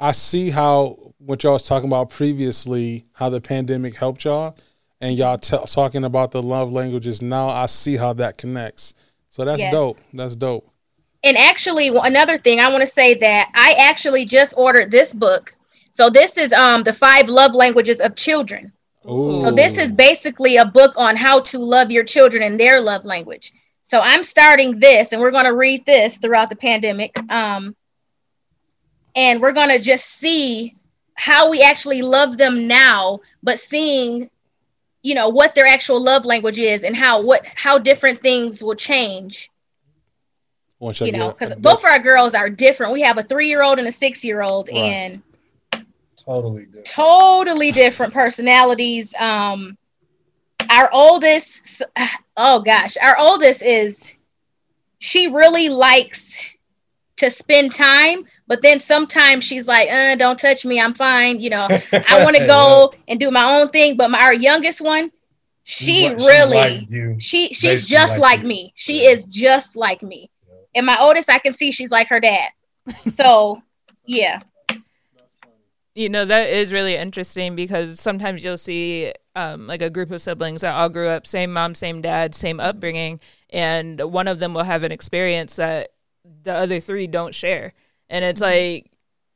I 0.00 0.12
see 0.12 0.50
how 0.50 0.98
what 1.18 1.42
y'all 1.42 1.54
was 1.54 1.64
talking 1.64 1.88
about 1.88 2.10
previously, 2.10 3.04
how 3.12 3.28
the 3.28 3.40
pandemic 3.40 3.96
helped 3.96 4.24
y'all, 4.24 4.56
and 5.00 5.16
y'all 5.16 5.38
t- 5.38 5.56
talking 5.66 6.04
about 6.04 6.30
the 6.30 6.42
love 6.42 6.72
languages. 6.72 7.20
Now 7.20 7.48
I 7.48 7.66
see 7.66 7.96
how 7.96 8.12
that 8.14 8.38
connects. 8.38 8.94
So 9.30 9.44
that's 9.44 9.62
Yes. 9.62 9.72
dope. 9.72 9.98
That's 10.12 10.36
dope. 10.36 10.68
And 11.24 11.36
actually, 11.36 11.88
another 11.88 12.38
thing 12.38 12.60
I 12.60 12.68
want 12.68 12.82
to 12.82 12.86
say 12.86 13.14
that 13.14 13.50
I 13.54 13.74
actually 13.78 14.24
just 14.24 14.54
ordered 14.56 14.90
this 14.90 15.12
book. 15.12 15.54
So 15.90 16.10
this 16.10 16.38
is 16.38 16.52
um 16.52 16.84
the 16.84 16.92
five 16.92 17.28
love 17.28 17.54
languages 17.54 18.00
of 18.00 18.14
children. 18.14 18.72
So 19.40 19.50
this 19.50 19.78
is 19.78 19.90
basically 19.90 20.58
a 20.58 20.66
book 20.66 20.92
on 20.96 21.16
how 21.16 21.40
to 21.40 21.58
love 21.58 21.90
your 21.90 22.04
children 22.04 22.42
in 22.42 22.56
their 22.56 22.80
love 22.80 23.04
language. 23.06 23.52
So 23.82 24.00
I'm 24.00 24.22
starting 24.22 24.80
this, 24.80 25.12
and 25.12 25.20
we're 25.22 25.30
going 25.30 25.46
to 25.46 25.54
read 25.54 25.86
this 25.86 26.18
throughout 26.18 26.50
the 26.50 26.56
pandemic. 26.56 27.18
Um, 27.30 27.74
and 29.18 29.40
we're 29.40 29.52
going 29.52 29.68
to 29.70 29.80
just 29.80 30.06
see 30.06 30.76
how 31.14 31.50
we 31.50 31.60
actually 31.62 32.02
love 32.02 32.38
them 32.38 32.68
now, 32.68 33.18
but 33.42 33.58
seeing, 33.58 34.30
you 35.02 35.14
know, 35.16 35.28
what 35.28 35.54
their 35.54 35.66
actual 35.66 36.00
love 36.00 36.24
language 36.24 36.58
is 36.58 36.84
and 36.84 36.94
how 36.94 37.20
what 37.22 37.42
how 37.56 37.78
different 37.78 38.22
things 38.22 38.62
will 38.62 38.76
change 38.76 39.50
Once 40.78 41.00
y'all 41.00 41.10
know, 41.10 41.30
because 41.32 41.54
both 41.58 41.80
of 41.80 41.86
our 41.86 41.98
girls 41.98 42.34
are 42.34 42.48
different. 42.48 42.92
We 42.92 43.00
have 43.02 43.18
a 43.18 43.22
three 43.24 43.48
year 43.48 43.62
old 43.62 43.78
and 43.80 43.88
a 43.88 43.92
six 43.92 44.24
year 44.24 44.40
old, 44.42 44.68
Right. 44.68 44.76
and 44.76 45.22
totally 46.16 46.66
good. 46.66 46.84
totally 46.84 47.72
different 47.72 48.12
personalities. 48.12 49.12
Um, 49.18 49.76
our 50.70 50.88
oldest, 50.92 51.82
oh 52.36 52.60
gosh, 52.60 52.96
our 52.98 53.16
oldest 53.18 53.62
is 53.62 54.14
she 55.00 55.28
really 55.28 55.68
likes 55.68 56.38
to 57.16 57.30
spend 57.30 57.72
time, 57.72 58.24
but 58.48 58.62
then 58.62 58.80
sometimes 58.80 59.44
she's 59.44 59.68
like, 59.68 59.88
uh, 59.90 60.16
"Don't 60.16 60.38
touch 60.38 60.64
me, 60.64 60.80
I'm 60.80 60.94
fine." 60.94 61.38
You 61.38 61.50
know, 61.50 61.66
I 61.70 62.24
want 62.24 62.36
to 62.36 62.46
go 62.46 62.92
and 63.06 63.20
do 63.20 63.30
my 63.30 63.60
own 63.60 63.68
thing. 63.70 63.96
But 63.96 64.10
my, 64.10 64.20
our 64.20 64.34
youngest 64.34 64.80
one, 64.80 65.12
she 65.64 65.84
She's 65.84 66.04
like- 66.10 66.18
she's 66.18 66.26
really 66.26 66.56
like 66.56 66.90
you. 66.90 67.16
she 67.20 67.46
she's 67.48 67.62
Basically 67.62 67.96
just 67.96 68.18
like 68.18 68.38
like, 68.38 68.46
me. 68.46 68.72
She 68.74 69.04
is 69.06 69.24
just 69.26 69.76
like 69.76 70.02
me. 70.02 70.30
And 70.74 70.84
my 70.86 70.96
oldest, 71.00 71.30
I 71.30 71.38
can 71.38 71.54
see 71.54 71.70
she's 71.70 71.90
like 71.92 72.08
her 72.08 72.20
dad. 72.20 72.48
So 73.10 73.60
yeah, 74.06 74.40
You 75.94 76.08
know, 76.08 76.24
that 76.24 76.48
is 76.48 76.72
really 76.72 76.94
interesting 76.96 77.54
because 77.56 78.00
sometimes 78.00 78.42
you'll 78.44 78.56
see 78.56 79.12
um, 79.36 79.66
like 79.66 79.82
a 79.82 79.90
group 79.90 80.10
of 80.10 80.20
siblings 80.22 80.60
that 80.62 80.74
all 80.74 80.88
grew 80.88 81.08
up 81.08 81.26
same 81.26 81.52
mom, 81.52 81.74
same 81.74 82.00
dad, 82.00 82.34
same 82.34 82.60
upbringing, 82.60 83.20
and 83.50 84.00
one 84.00 84.26
of 84.28 84.38
them 84.38 84.54
will 84.54 84.62
have 84.64 84.84
an 84.84 84.92
experience 84.92 85.56
that 85.56 85.90
the 86.44 86.54
other 86.54 86.80
three 86.80 87.06
don't 87.06 87.34
share. 87.34 87.74
And 88.10 88.24
it's 88.24 88.40
like, 88.40 88.90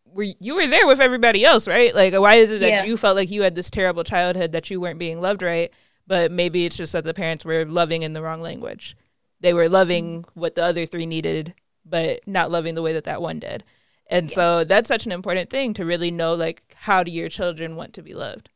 were 0.07 0.27
you 0.41 0.55
were 0.57 0.67
there 0.67 0.87
with 0.87 1.01
everybody 1.01 1.45
else, 1.45 1.67
right? 1.69 1.95
Like, 1.95 2.13
why 2.15 2.35
is 2.37 2.51
it 2.51 2.61
that 2.61 2.69
Yeah. 2.71 2.85
you 2.85 2.97
felt 2.97 3.17
like 3.17 3.31
you 3.31 3.43
had 3.43 3.55
this 3.55 3.71
terrible 3.71 4.05
childhood 4.05 4.53
that 4.53 4.71
you 4.71 4.81
weren't 4.81 4.99
being 4.99 5.21
loved 5.21 5.43
right? 5.43 5.73
But 6.07 6.31
maybe 6.33 6.65
it's 6.67 6.77
just 6.77 6.93
that 6.93 7.05
the 7.05 7.15
parents 7.15 7.45
were 7.45 7.65
loving 7.65 8.03
in 8.03 8.13
the 8.13 8.23
wrong 8.23 8.41
language. 8.41 8.97
They 9.41 9.55
were 9.55 9.69
loving 9.69 10.25
what 10.35 10.55
the 10.55 10.65
other 10.65 10.85
three 10.87 11.07
needed, 11.07 11.55
but 11.85 12.27
not 12.27 12.51
loving 12.51 12.75
the 12.75 12.83
way 12.83 12.93
that 12.93 13.05
that 13.05 13.23
one 13.23 13.39
did. 13.39 13.65
And 14.09 14.31
so 14.31 14.65
that's 14.65 14.89
such 14.89 15.07
an 15.07 15.13
important 15.13 15.49
thing 15.49 15.73
to 15.75 15.85
really 15.87 16.11
know 16.11 16.35
like 16.35 16.75
how 16.77 17.03
do 17.03 17.11
your 17.11 17.29
children 17.29 17.77
want 17.77 17.95
to 17.95 18.03
be 18.03 18.15
loved. 18.15 18.51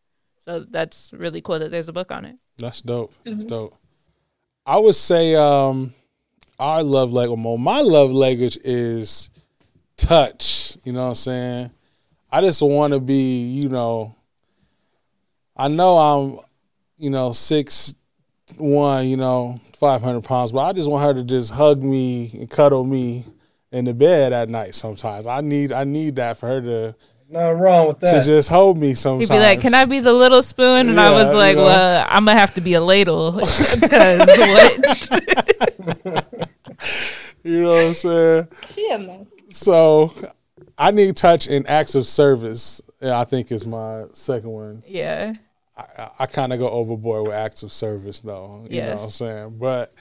So 0.44 0.60
that's 0.60 1.10
really 1.12 1.40
cool 1.40 1.58
that 1.58 1.70
there's 1.70 1.88
a 1.88 1.92
book 1.92 2.10
on 2.12 2.24
it. 2.24 2.36
That's 2.58 2.82
dope. 2.82 3.12
That's 3.24 3.38
Mm-hmm. 3.38 3.48
dope. 3.48 3.76
I 4.66 4.76
would 4.78 4.94
say 4.96 5.34
um 5.34 5.94
our 6.58 6.82
love 6.82 7.12
language 7.12 7.40
well, 7.42 7.56
my 7.58 7.80
love 7.80 8.10
language 8.12 8.58
is 8.64 9.30
touch. 9.96 10.76
You 10.84 10.92
know 10.92 11.02
what 11.02 11.08
I'm 11.08 11.14
saying? 11.16 11.70
I 12.30 12.40
just 12.40 12.62
wanna 12.62 13.00
be, 13.00 13.42
you 13.50 13.68
know, 13.68 14.14
I 15.56 15.68
know 15.68 15.96
I'm, 15.98 16.38
you 16.98 17.10
know, 17.10 17.32
six 17.32 17.94
one, 18.58 19.08
you 19.08 19.16
know, 19.16 19.60
five 19.78 20.02
hundred 20.02 20.24
pounds, 20.24 20.52
but 20.52 20.60
I 20.60 20.72
just 20.72 20.88
want 20.88 21.04
her 21.04 21.14
to 21.14 21.24
just 21.24 21.50
hug 21.50 21.82
me 21.82 22.30
and 22.34 22.48
cuddle 22.48 22.84
me 22.84 23.24
in 23.72 23.84
the 23.84 23.94
bed 23.94 24.32
at 24.32 24.48
night 24.48 24.74
sometimes. 24.74 25.26
I 25.26 25.40
need 25.40 25.72
I 25.72 25.84
need 25.84 26.16
that 26.16 26.38
for 26.38 26.46
her 26.48 26.60
to 26.60 26.94
Nothing 27.28 27.58
wrong 27.58 27.88
with 27.88 27.98
that. 28.00 28.20
to 28.20 28.24
just 28.24 28.48
hold 28.48 28.78
me 28.78 28.94
sometimes. 28.94 29.28
He'd 29.28 29.34
be 29.34 29.40
like, 29.40 29.60
"Can 29.60 29.74
I 29.74 29.84
be 29.84 29.98
the 29.98 30.12
little 30.12 30.44
spoon?" 30.44 30.88
And 30.88 31.00
I 31.00 31.10
was 31.10 31.34
like, 31.34 31.56
you 31.56 31.56
know. 31.56 31.64
"Well, 31.64 32.06
I'm 32.08 32.24
gonna 32.24 32.38
have 32.38 32.54
to 32.54 32.60
be 32.60 32.74
a 32.74 32.80
ladle 32.80 33.32
because 33.80 34.28
what?" 34.28 35.08
You 37.42 37.62
know 37.62 37.70
what 37.70 37.84
I'm 37.84 37.94
saying? 37.94 38.48
she 38.66 38.90
a 38.90 38.98
mess. 38.98 39.30
So 39.56 40.12
I 40.78 40.90
need 40.90 41.16
touch 41.16 41.46
and 41.46 41.66
acts 41.68 41.94
of 41.94 42.06
service. 42.06 42.80
I 43.02 43.24
think 43.24 43.52
is 43.52 43.66
my 43.66 44.04
second 44.12 44.50
one. 44.50 44.82
yeah, 44.86 45.34
I, 45.76 46.10
I 46.20 46.26
kind 46.26 46.52
of 46.52 46.58
go 46.58 46.68
overboard 46.70 47.28
with 47.28 47.36
acts 47.36 47.62
of 47.62 47.72
service 47.72 48.20
though. 48.20 48.64
You 48.68 48.82
know 48.82 48.94
what 48.94 49.02
I'm 49.04 49.10
saying? 49.10 49.58
But 49.58 49.92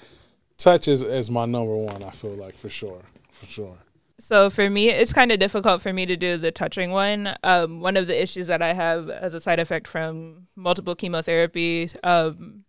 touch 0.57 0.87
is, 0.87 1.01
is 1.01 1.29
my 1.29 1.45
number 1.45 1.75
one, 1.75 2.03
I 2.03 2.11
feel 2.11 2.35
like 2.35 2.57
for 2.57 2.69
sure. 2.69 3.01
For 3.31 3.45
sure. 3.45 3.77
So 4.17 4.49
for 4.49 4.69
me, 4.69 4.89
it's 4.89 5.11
kind 5.11 5.31
of 5.33 5.39
difficult 5.39 5.81
for 5.81 5.91
me 5.91 6.05
to 6.05 6.15
do 6.15 6.37
the 6.37 6.51
touching 6.51 6.91
one. 6.91 7.35
Um, 7.43 7.81
one 7.81 7.97
of 7.97 8.07
the 8.07 8.21
issues 8.21 8.47
that 8.47 8.61
I 8.61 8.71
have 8.71 9.09
as 9.09 9.33
a 9.33 9.41
side 9.41 9.59
effect 9.59 9.87
from 9.87 10.47
multiple 10.55 10.95
chemotherapy 10.95 11.89
um, 12.01 12.63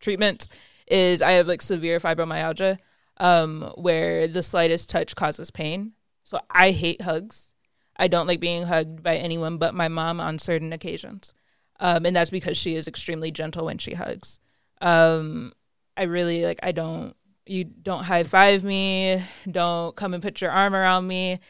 treatments 0.00 0.48
is 0.86 1.22
I 1.22 1.32
have 1.32 1.46
like 1.46 1.62
severe 1.62 2.00
fibromyalgia, 2.00 2.78
um, 3.16 3.72
where 3.76 4.26
the 4.28 4.42
slightest 4.42 4.90
touch 4.90 5.16
causes 5.16 5.50
pain. 5.50 5.92
So 6.24 6.40
I 6.50 6.72
hate 6.72 7.02
hugs. 7.02 7.54
I 7.96 8.08
don't 8.08 8.26
like 8.26 8.40
being 8.40 8.64
hugged 8.64 9.02
by 9.02 9.16
anyone 9.16 9.58
but 9.58 9.74
my 9.74 9.88
mom 9.88 10.20
on 10.20 10.38
certain 10.40 10.72
occasions, 10.72 11.32
um, 11.78 12.04
and 12.04 12.16
that's 12.16 12.30
because 12.30 12.56
she 12.56 12.74
is 12.74 12.88
extremely 12.88 13.30
gentle 13.30 13.66
when 13.66 13.78
she 13.78 13.94
hugs. 13.94 14.40
Um, 14.80 15.52
I 15.96 16.04
really 16.04 16.44
like. 16.44 16.58
I 16.62 16.72
don't 16.72 17.14
you 17.46 17.64
don't 17.64 18.04
high 18.04 18.24
five 18.24 18.64
me, 18.64 19.22
don't 19.50 19.94
come 19.94 20.14
and 20.14 20.22
put 20.22 20.40
your 20.40 20.50
arm 20.50 20.74
around 20.74 21.06
me. 21.06 21.40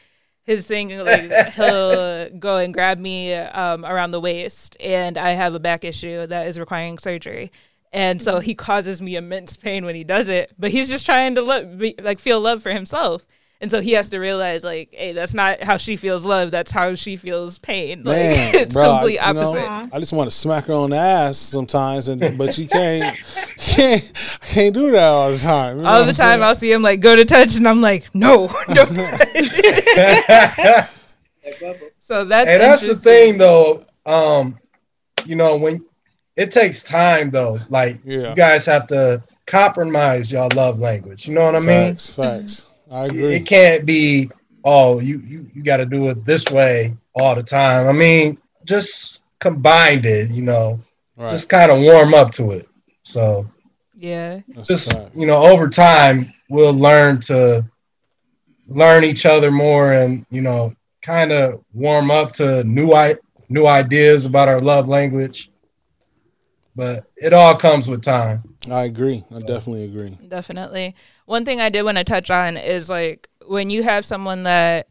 His 0.43 0.67
thing, 0.67 0.95
like 0.99 1.31
he'll 1.53 2.29
go 2.37 2.57
and 2.57 2.73
grab 2.73 2.99
me 2.99 3.33
um, 3.33 3.83
around 3.83 4.11
the 4.11 4.21
waist, 4.21 4.77
and 4.79 5.17
I 5.17 5.31
have 5.31 5.55
a 5.55 5.59
back 5.59 5.83
issue 5.83 6.27
that 6.27 6.47
is 6.47 6.59
requiring 6.59 6.99
surgery, 6.99 7.51
and 7.91 8.21
so 8.21 8.39
he 8.39 8.53
causes 8.53 9.01
me 9.01 9.15
immense 9.15 9.57
pain 9.57 9.85
when 9.85 9.95
he 9.95 10.03
does 10.03 10.27
it. 10.27 10.53
But 10.59 10.69
he's 10.69 10.89
just 10.89 11.05
trying 11.05 11.33
to 11.35 11.65
be, 11.77 11.95
like 11.99 12.19
feel 12.19 12.39
love 12.39 12.61
for 12.61 12.71
himself, 12.71 13.25
and 13.61 13.71
so 13.71 13.79
he 13.81 13.93
has 13.93 14.09
to 14.09 14.19
realize, 14.19 14.63
like, 14.63 14.89
hey, 14.93 15.13
that's 15.13 15.33
not 15.33 15.63
how 15.63 15.77
she 15.77 15.95
feels 15.95 16.25
love. 16.25 16.51
That's 16.51 16.71
how 16.71 16.93
she 16.95 17.15
feels 17.15 17.57
pain. 17.59 18.03
Like 18.03 18.15
Man, 18.17 18.55
it's 18.55 18.73
bro, 18.73 18.83
I- 18.91 18.97
complete 18.97 19.19
you 19.25 19.33
know. 19.33 19.89
I 19.93 19.99
just 19.99 20.13
want 20.13 20.29
to 20.29 20.35
smack 20.35 20.65
her 20.65 20.73
on 20.73 20.89
the 20.91 20.97
ass 20.97 21.37
sometimes, 21.37 22.07
and 22.09 22.21
but 22.37 22.53
she 22.53 22.67
can't, 22.67 23.15
can't, 23.57 24.11
can't 24.41 24.73
do 24.73 24.91
that 24.91 25.03
all 25.03 25.31
the 25.31 25.37
time. 25.39 25.77
you 25.77 25.83
know 25.83 25.89
All 25.89 25.99
the 26.05 26.13
time, 26.13 26.15
saying? 26.39 26.43
I'll 26.43 26.55
see 26.55 26.71
him 26.71 26.81
like 26.81 26.99
go 26.99 27.15
to 27.15 27.25
touch, 27.25 27.55
and 27.55 27.67
I'm 27.67 27.81
like, 27.81 28.13
no, 28.13 28.47
don't. 28.73 28.89
So 32.01 32.23
that's 32.25 32.49
and 32.49 32.61
that's 32.61 32.87
the 32.87 32.95
thing 32.95 33.37
though 33.37 33.83
um 34.05 34.57
you 35.25 35.35
know 35.35 35.55
when 35.55 35.83
it 36.35 36.51
takes 36.51 36.83
time 36.83 37.29
though 37.31 37.57
like 37.69 37.99
Yeah. 38.03 38.29
you 38.29 38.35
guys 38.35 38.65
have 38.67 38.87
to 38.87 39.23
compromise 39.47 40.31
y'all 40.31 40.49
love 40.55 40.79
language 40.79 41.27
you 41.27 41.33
know 41.33 41.45
what 41.45 41.55
i 41.55 41.59
mean 41.59 41.95
Facts, 41.95 42.09
facts. 42.11 42.65
I 42.95 43.05
it, 43.05 43.11
agree. 43.11 43.35
it 43.35 43.45
can't 43.45 43.85
be 43.85 44.29
oh 44.63 44.99
you 44.99 45.19
you, 45.19 45.49
you 45.53 45.63
got 45.63 45.77
to 45.77 45.85
do 45.85 46.09
it 46.09 46.25
this 46.25 46.49
way 46.49 46.95
all 47.15 47.35
the 47.35 47.43
time 47.43 47.87
i 47.87 47.91
mean 47.91 48.37
just 48.65 49.23
combined 49.39 50.05
it 50.05 50.29
you 50.31 50.41
know 50.41 50.79
Right. 51.17 51.29
just 51.29 51.47
kind 51.49 51.71
of 51.71 51.79
warm 51.79 52.13
up 52.13 52.31
to 52.33 52.51
it 52.51 52.67
so 53.03 53.49
Yeah. 53.95 54.41
That's 54.49 54.67
just 54.67 54.93
a 54.93 55.09
you 55.15 55.25
know 55.25 55.41
over 55.51 55.69
time 55.69 56.33
we'll 56.49 56.73
learn 56.73 57.21
to 57.21 57.65
learn 58.67 59.03
each 59.05 59.25
other 59.25 59.51
more 59.51 59.93
and 59.93 60.25
you 60.29 60.41
know 60.41 60.75
kind 61.01 61.31
of 61.31 61.63
warm 61.73 62.11
up 62.11 62.33
to 62.33 62.63
new 62.65 62.93
i 62.93 63.15
new 63.49 63.65
ideas 63.67 64.25
about 64.25 64.49
our 64.49 64.59
love 64.59 64.87
language 64.89 65.51
but 66.75 67.05
it 67.15 67.31
all 67.33 67.55
comes 67.55 67.87
with 67.87 68.01
time 68.01 68.43
I 68.69 68.83
agree. 68.83 69.23
I 69.33 69.39
definitely 69.39 69.85
agree. 69.85 70.17
Definitely. 70.27 70.95
One 71.25 71.45
thing 71.45 71.61
I 71.61 71.69
did 71.69 71.83
want 71.83 71.97
to 71.97 72.03
touch 72.03 72.29
on 72.29 72.57
is 72.57 72.89
like 72.89 73.29
when 73.47 73.69
you 73.69 73.83
have 73.83 74.05
someone 74.05 74.43
that 74.43 74.87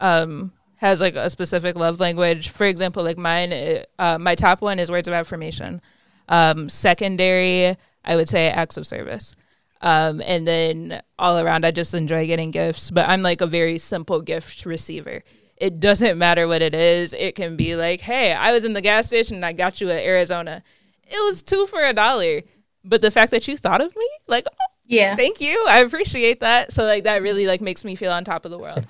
um 0.00 0.52
has 0.76 1.00
like 1.00 1.16
a 1.16 1.30
specific 1.30 1.76
love 1.76 2.00
language. 2.00 2.50
For 2.50 2.64
example, 2.66 3.02
like 3.02 3.18
mine, 3.18 3.82
uh, 3.98 4.18
my 4.18 4.34
top 4.34 4.60
one 4.60 4.78
is 4.78 4.90
words 4.90 5.08
of 5.08 5.14
affirmation. 5.14 5.80
Um, 6.28 6.68
secondary, 6.68 7.76
I 8.04 8.16
would 8.16 8.28
say 8.28 8.48
acts 8.48 8.76
of 8.76 8.86
service. 8.86 9.36
Um, 9.80 10.22
and 10.24 10.46
then 10.46 11.02
all 11.18 11.38
around, 11.38 11.64
I 11.64 11.70
just 11.70 11.94
enjoy 11.94 12.26
getting 12.26 12.50
gifts. 12.50 12.90
But 12.90 13.08
I'm 13.08 13.22
like 13.22 13.40
a 13.40 13.46
very 13.46 13.78
simple 13.78 14.20
gift 14.20 14.66
receiver. 14.66 15.22
It 15.56 15.80
doesn't 15.80 16.18
matter 16.18 16.46
what 16.46 16.60
it 16.60 16.74
is. 16.74 17.14
It 17.14 17.34
can 17.34 17.56
be 17.56 17.76
like, 17.76 18.00
hey, 18.02 18.32
I 18.34 18.52
was 18.52 18.64
in 18.64 18.74
the 18.74 18.82
gas 18.82 19.06
station 19.06 19.36
and 19.36 19.46
I 19.46 19.52
got 19.52 19.80
you 19.80 19.90
at 19.90 20.04
Arizona. 20.04 20.62
It 21.04 21.24
was 21.24 21.42
two 21.42 21.66
for 21.66 21.82
a 21.82 21.94
dollar. 21.94 22.42
But 22.88 23.02
the 23.02 23.10
fact 23.10 23.30
that 23.32 23.48
you 23.48 23.56
thought 23.56 23.80
of 23.80 23.94
me, 23.96 24.08
like, 24.28 24.46
oh, 24.50 24.56
Yeah. 24.86 25.16
thank 25.16 25.40
you. 25.40 25.64
I 25.68 25.80
appreciate 25.80 26.40
that. 26.40 26.72
So 26.72 26.84
like 26.84 27.04
that 27.04 27.20
really 27.22 27.46
like 27.46 27.60
makes 27.60 27.84
me 27.84 27.96
feel 27.96 28.12
on 28.12 28.24
top 28.24 28.44
of 28.44 28.50
the 28.50 28.58
world. 28.58 28.86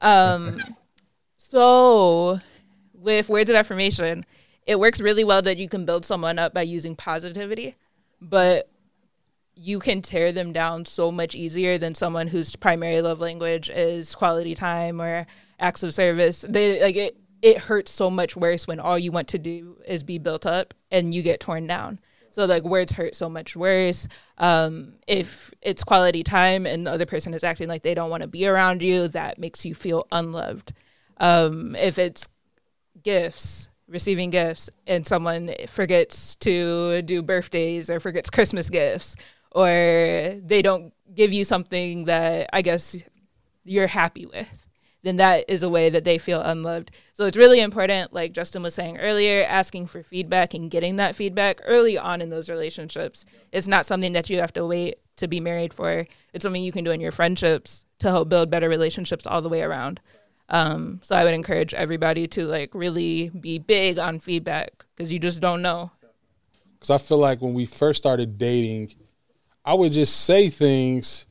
Um 0.00 0.60
so 1.36 2.40
with 2.92 3.28
words 3.28 3.50
of 3.50 3.56
affirmation 3.56 4.24
it 4.66 4.80
works 4.80 5.00
really 5.00 5.24
well 5.24 5.42
that 5.42 5.58
you 5.58 5.68
can 5.68 5.84
build 5.84 6.04
someone 6.06 6.38
up 6.38 6.54
by 6.54 6.62
using 6.62 6.96
positivity 6.96 7.74
but 8.20 8.70
you 9.54 9.78
can 9.78 10.00
tear 10.02 10.32
them 10.32 10.52
down 10.52 10.84
so 10.86 11.12
much 11.12 11.34
easier 11.34 11.78
than 11.78 11.94
someone 11.94 12.26
whose 12.28 12.56
primary 12.56 13.00
love 13.02 13.20
language 13.20 13.70
is 13.70 14.14
quality 14.14 14.54
time 14.54 15.00
or 15.00 15.26
acts 15.60 15.82
of 15.82 15.94
service. 15.94 16.44
They 16.48 16.82
like 16.82 16.96
it 16.96 17.16
it 17.42 17.58
hurts 17.58 17.92
so 17.92 18.10
much 18.10 18.36
worse 18.36 18.66
when 18.66 18.80
all 18.80 18.98
you 18.98 19.12
want 19.12 19.28
to 19.28 19.38
do 19.38 19.76
is 19.86 20.02
be 20.02 20.18
built 20.18 20.46
up 20.46 20.72
and 20.90 21.12
you 21.14 21.22
get 21.22 21.38
torn 21.40 21.66
down 21.66 22.00
so 22.34 22.46
like 22.46 22.64
words 22.64 22.90
hurt 22.90 23.14
so 23.14 23.28
much 23.28 23.54
worse. 23.54 24.08
Um, 24.38 24.94
if 25.06 25.54
it's 25.62 25.84
quality 25.84 26.24
time 26.24 26.66
and 26.66 26.84
the 26.84 26.90
other 26.90 27.06
person 27.06 27.32
is 27.32 27.44
acting 27.44 27.68
like 27.68 27.82
they 27.82 27.94
don't 27.94 28.10
want 28.10 28.22
to 28.22 28.28
be 28.28 28.48
around 28.48 28.82
you, 28.82 29.06
that 29.08 29.38
makes 29.38 29.64
you 29.64 29.72
feel 29.72 30.04
unloved. 30.10 30.72
Um, 31.18 31.76
if 31.76 31.96
it's 31.96 32.26
gifts, 33.00 33.68
receiving 33.86 34.30
gifts, 34.30 34.68
and 34.84 35.06
someone 35.06 35.54
forgets 35.68 36.34
to 36.36 37.02
do 37.02 37.22
birthdays 37.22 37.88
or 37.88 38.00
forgets 38.00 38.30
Christmas 38.30 38.68
gifts, 38.68 39.14
or 39.52 40.34
they 40.42 40.60
don't 40.60 40.92
give 41.14 41.32
you 41.32 41.44
something 41.44 42.06
that 42.06 42.50
I 42.52 42.62
guess 42.62 43.00
you're 43.64 43.86
happy 43.86 44.26
with, 44.26 44.63
then 45.04 45.16
that 45.18 45.44
is 45.48 45.62
a 45.62 45.68
way 45.68 45.90
that 45.90 46.04
they 46.04 46.18
feel 46.18 46.40
unloved. 46.40 46.90
So 47.12 47.24
it's 47.26 47.36
really 47.36 47.60
important, 47.60 48.12
like 48.12 48.32
Justin 48.32 48.62
was 48.62 48.74
saying 48.74 48.98
earlier, 48.98 49.44
asking 49.46 49.86
for 49.86 50.02
feedback 50.02 50.54
and 50.54 50.70
getting 50.70 50.96
that 50.96 51.14
feedback 51.14 51.60
early 51.66 51.96
on 51.96 52.22
in 52.22 52.30
those 52.30 52.48
relationships. 52.48 53.24
It's 53.52 53.68
not 53.68 53.86
something 53.86 54.14
that 54.14 54.30
you 54.30 54.40
have 54.40 54.52
to 54.54 54.66
wait 54.66 54.96
to 55.16 55.28
be 55.28 55.40
married 55.40 55.74
for. 55.74 56.06
It's 56.32 56.42
something 56.42 56.62
you 56.62 56.72
can 56.72 56.84
do 56.84 56.90
in 56.90 57.00
your 57.00 57.12
friendships 57.12 57.84
to 57.98 58.10
help 58.10 58.30
build 58.30 58.50
better 58.50 58.68
relationships 58.68 59.26
all 59.26 59.42
the 59.42 59.48
way 59.48 59.62
around. 59.62 60.00
Um, 60.48 61.00
so 61.02 61.14
I 61.14 61.24
would 61.24 61.34
encourage 61.34 61.74
everybody 61.74 62.26
to 62.28 62.46
like 62.46 62.74
really 62.74 63.28
be 63.28 63.58
big 63.58 63.98
on 63.98 64.20
feedback 64.20 64.84
because 64.96 65.12
you 65.12 65.18
just 65.18 65.40
don't 65.40 65.62
know. 65.62 65.92
Because 66.74 66.90
I 66.90 66.98
feel 66.98 67.18
like 67.18 67.40
when 67.40 67.54
we 67.54 67.66
first 67.66 67.98
started 67.98 68.38
dating, 68.38 68.94
I 69.64 69.74
would 69.74 69.92
just 69.92 70.24
say 70.24 70.48
things, 70.48 71.26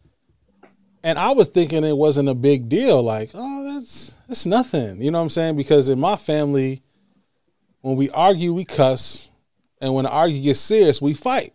and 1.04 1.20
I 1.20 1.32
was 1.32 1.50
thinking 1.50 1.84
it 1.84 1.98
wasn't 1.98 2.30
a 2.30 2.34
big 2.34 2.70
deal. 2.70 3.04
Like, 3.04 3.32
oh, 3.34 3.74
that's 3.74 4.16
that's 4.28 4.46
nothing. 4.46 5.02
You 5.02 5.12
know 5.12 5.20
what 5.20 5.24
I'm 5.24 5.30
saying? 5.30 5.58
Because 5.58 5.90
in 5.90 6.00
my 6.00 6.16
family, 6.16 6.82
when 7.82 7.98
we 7.98 8.10
argue, 8.12 8.54
we 8.54 8.64
cuss, 8.64 9.30
and 9.82 9.94
when 9.94 10.06
the 10.06 10.12
argue 10.12 10.42
gets 10.42 10.62
serious, 10.62 11.02
we 11.02 11.14
fight. 11.14 11.54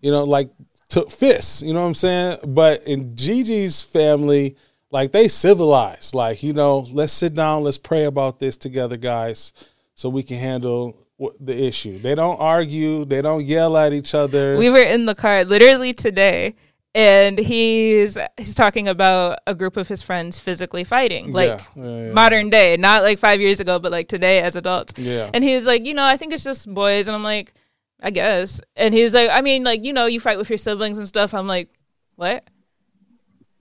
You 0.00 0.10
know, 0.10 0.24
like 0.24 0.50
took 0.88 1.10
fists. 1.10 1.62
You 1.62 1.74
know 1.74 1.82
what 1.82 1.88
I'm 1.88 1.94
saying? 1.94 2.38
But 2.46 2.84
in 2.84 3.14
Gigi's 3.14 3.82
family, 3.82 4.56
like 4.90 5.12
they 5.12 5.28
civilized. 5.28 6.14
Like 6.14 6.42
you 6.42 6.54
know, 6.54 6.86
let's 6.90 7.12
sit 7.12 7.34
down, 7.34 7.62
let's 7.62 7.78
pray 7.78 8.04
about 8.04 8.38
this 8.38 8.56
together, 8.56 8.96
guys, 8.96 9.52
so 9.94 10.08
we 10.08 10.22
can 10.22 10.38
handle 10.38 10.96
the 11.38 11.66
issue. 11.66 11.98
They 11.98 12.14
don't 12.14 12.40
argue. 12.40 13.04
They 13.04 13.20
don't 13.20 13.44
yell 13.44 13.76
at 13.76 13.92
each 13.92 14.14
other. 14.14 14.56
We 14.56 14.70
were 14.70 14.78
in 14.78 15.04
the 15.04 15.14
car 15.14 15.44
literally 15.44 15.92
today, 15.92 16.54
and 16.94 17.38
he's 17.38 18.18
he's 18.36 18.54
talking 18.54 18.88
about 18.88 19.38
a 19.46 19.54
group 19.54 19.76
of 19.76 19.86
his 19.88 20.02
friends 20.02 20.40
physically 20.40 20.84
fighting, 20.84 21.32
like 21.32 21.60
Yeah, 21.76 21.84
yeah, 21.84 22.06
yeah. 22.06 22.12
modern 22.12 22.50
day, 22.50 22.76
not 22.76 23.02
like 23.02 23.18
five 23.18 23.40
years 23.40 23.60
ago, 23.60 23.78
but 23.78 23.92
like 23.92 24.08
today 24.08 24.40
as 24.40 24.56
adults. 24.56 24.94
Yeah. 24.98 25.30
And 25.32 25.44
he's 25.44 25.66
like, 25.66 25.84
you 25.84 25.94
know, 25.94 26.04
I 26.04 26.16
think 26.16 26.32
it's 26.32 26.44
just 26.44 26.72
boys, 26.72 27.06
and 27.06 27.14
I'm 27.14 27.22
like, 27.22 27.52
I 28.02 28.10
guess. 28.10 28.60
And 28.76 28.92
he's 28.92 29.14
like, 29.14 29.30
I 29.30 29.40
mean, 29.40 29.62
like 29.62 29.84
you 29.84 29.92
know, 29.92 30.06
you 30.06 30.18
fight 30.20 30.38
with 30.38 30.48
your 30.50 30.58
siblings 30.58 30.98
and 30.98 31.06
stuff. 31.06 31.32
I'm 31.32 31.46
like, 31.46 31.68
what? 32.16 32.44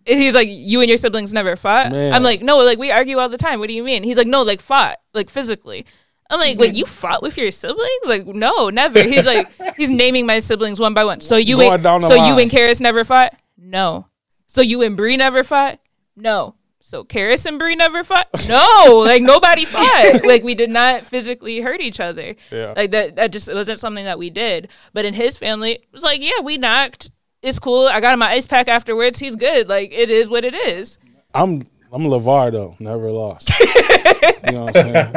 And 0.07 0.19
he's 0.19 0.33
like, 0.33 0.47
you 0.49 0.79
and 0.81 0.89
your 0.89 0.97
siblings 0.97 1.33
never 1.33 1.55
fought. 1.55 1.91
Man. 1.91 2.13
I'm 2.13 2.23
like, 2.23 2.41
no, 2.41 2.57
like 2.57 2.79
we 2.79 2.89
argue 2.89 3.19
all 3.19 3.29
the 3.29 3.37
time. 3.37 3.59
What 3.59 3.69
do 3.69 3.75
you 3.75 3.83
mean? 3.83 4.01
He's 4.01 4.17
like, 4.17 4.25
no, 4.27 4.41
like 4.41 4.59
fought, 4.61 4.97
like 5.13 5.29
physically. 5.29 5.85
I'm 6.29 6.39
like, 6.39 6.57
wait, 6.59 6.75
you 6.75 6.85
fought 6.85 7.21
with 7.23 7.37
your 7.37 7.51
siblings? 7.51 8.05
Like, 8.05 8.25
no, 8.27 8.69
never. 8.69 9.01
He's 9.01 9.25
like, 9.25 9.49
he's 9.77 9.89
naming 9.89 10.25
my 10.25 10.39
siblings 10.39 10.79
one 10.79 10.93
by 10.93 11.03
one. 11.05 11.21
So 11.21 11.37
you, 11.37 11.57
Going 11.57 11.73
and, 11.73 11.83
down 11.83 12.01
the 12.01 12.07
so 12.07 12.15
you 12.15 12.21
line. 12.33 12.41
and 12.41 12.51
Karis 12.51 12.79
never 12.81 13.03
fought? 13.03 13.33
No. 13.57 14.05
So 14.47 14.61
you 14.61 14.81
and 14.83 14.95
Bree 14.95 15.17
never 15.17 15.43
fought? 15.43 15.79
No. 16.15 16.55
So 16.81 17.03
Karis 17.03 17.45
and 17.45 17.59
Bree 17.59 17.75
never 17.75 18.03
fought? 18.03 18.27
No. 18.47 19.03
like 19.05 19.21
nobody 19.21 19.65
fought. 19.65 20.21
like 20.23 20.43
we 20.43 20.55
did 20.55 20.69
not 20.69 21.05
physically 21.05 21.61
hurt 21.61 21.81
each 21.81 21.99
other. 21.99 22.35
Yeah. 22.51 22.73
Like 22.75 22.91
that. 22.91 23.15
That 23.15 23.31
just 23.31 23.51
wasn't 23.53 23.79
something 23.79 24.05
that 24.05 24.17
we 24.19 24.29
did. 24.29 24.69
But 24.93 25.05
in 25.05 25.13
his 25.13 25.37
family, 25.37 25.71
it 25.73 25.85
was 25.91 26.03
like, 26.03 26.21
yeah, 26.21 26.39
we 26.43 26.57
knocked. 26.57 27.11
It's 27.41 27.59
cool. 27.59 27.87
I 27.87 27.99
got 28.01 28.13
him 28.13 28.19
my 28.19 28.31
ice 28.31 28.47
pack 28.47 28.67
afterwards. 28.67 29.19
He's 29.19 29.35
good. 29.35 29.67
Like 29.67 29.91
it 29.91 30.09
is 30.09 30.29
what 30.29 30.43
it 30.45 30.53
is. 30.53 30.97
I'm 31.33 31.63
I'm 31.91 32.03
LaVar 32.03 32.51
though, 32.51 32.75
never 32.79 33.11
lost. 33.11 33.49
you 33.59 34.51
know 34.51 34.65
what 34.65 34.77
I'm 34.77 34.83
saying? 34.83 35.13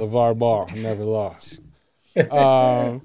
LaVar 0.00 0.38
Ball, 0.38 0.68
never 0.74 1.04
lost. 1.04 1.60
Um, 2.30 3.02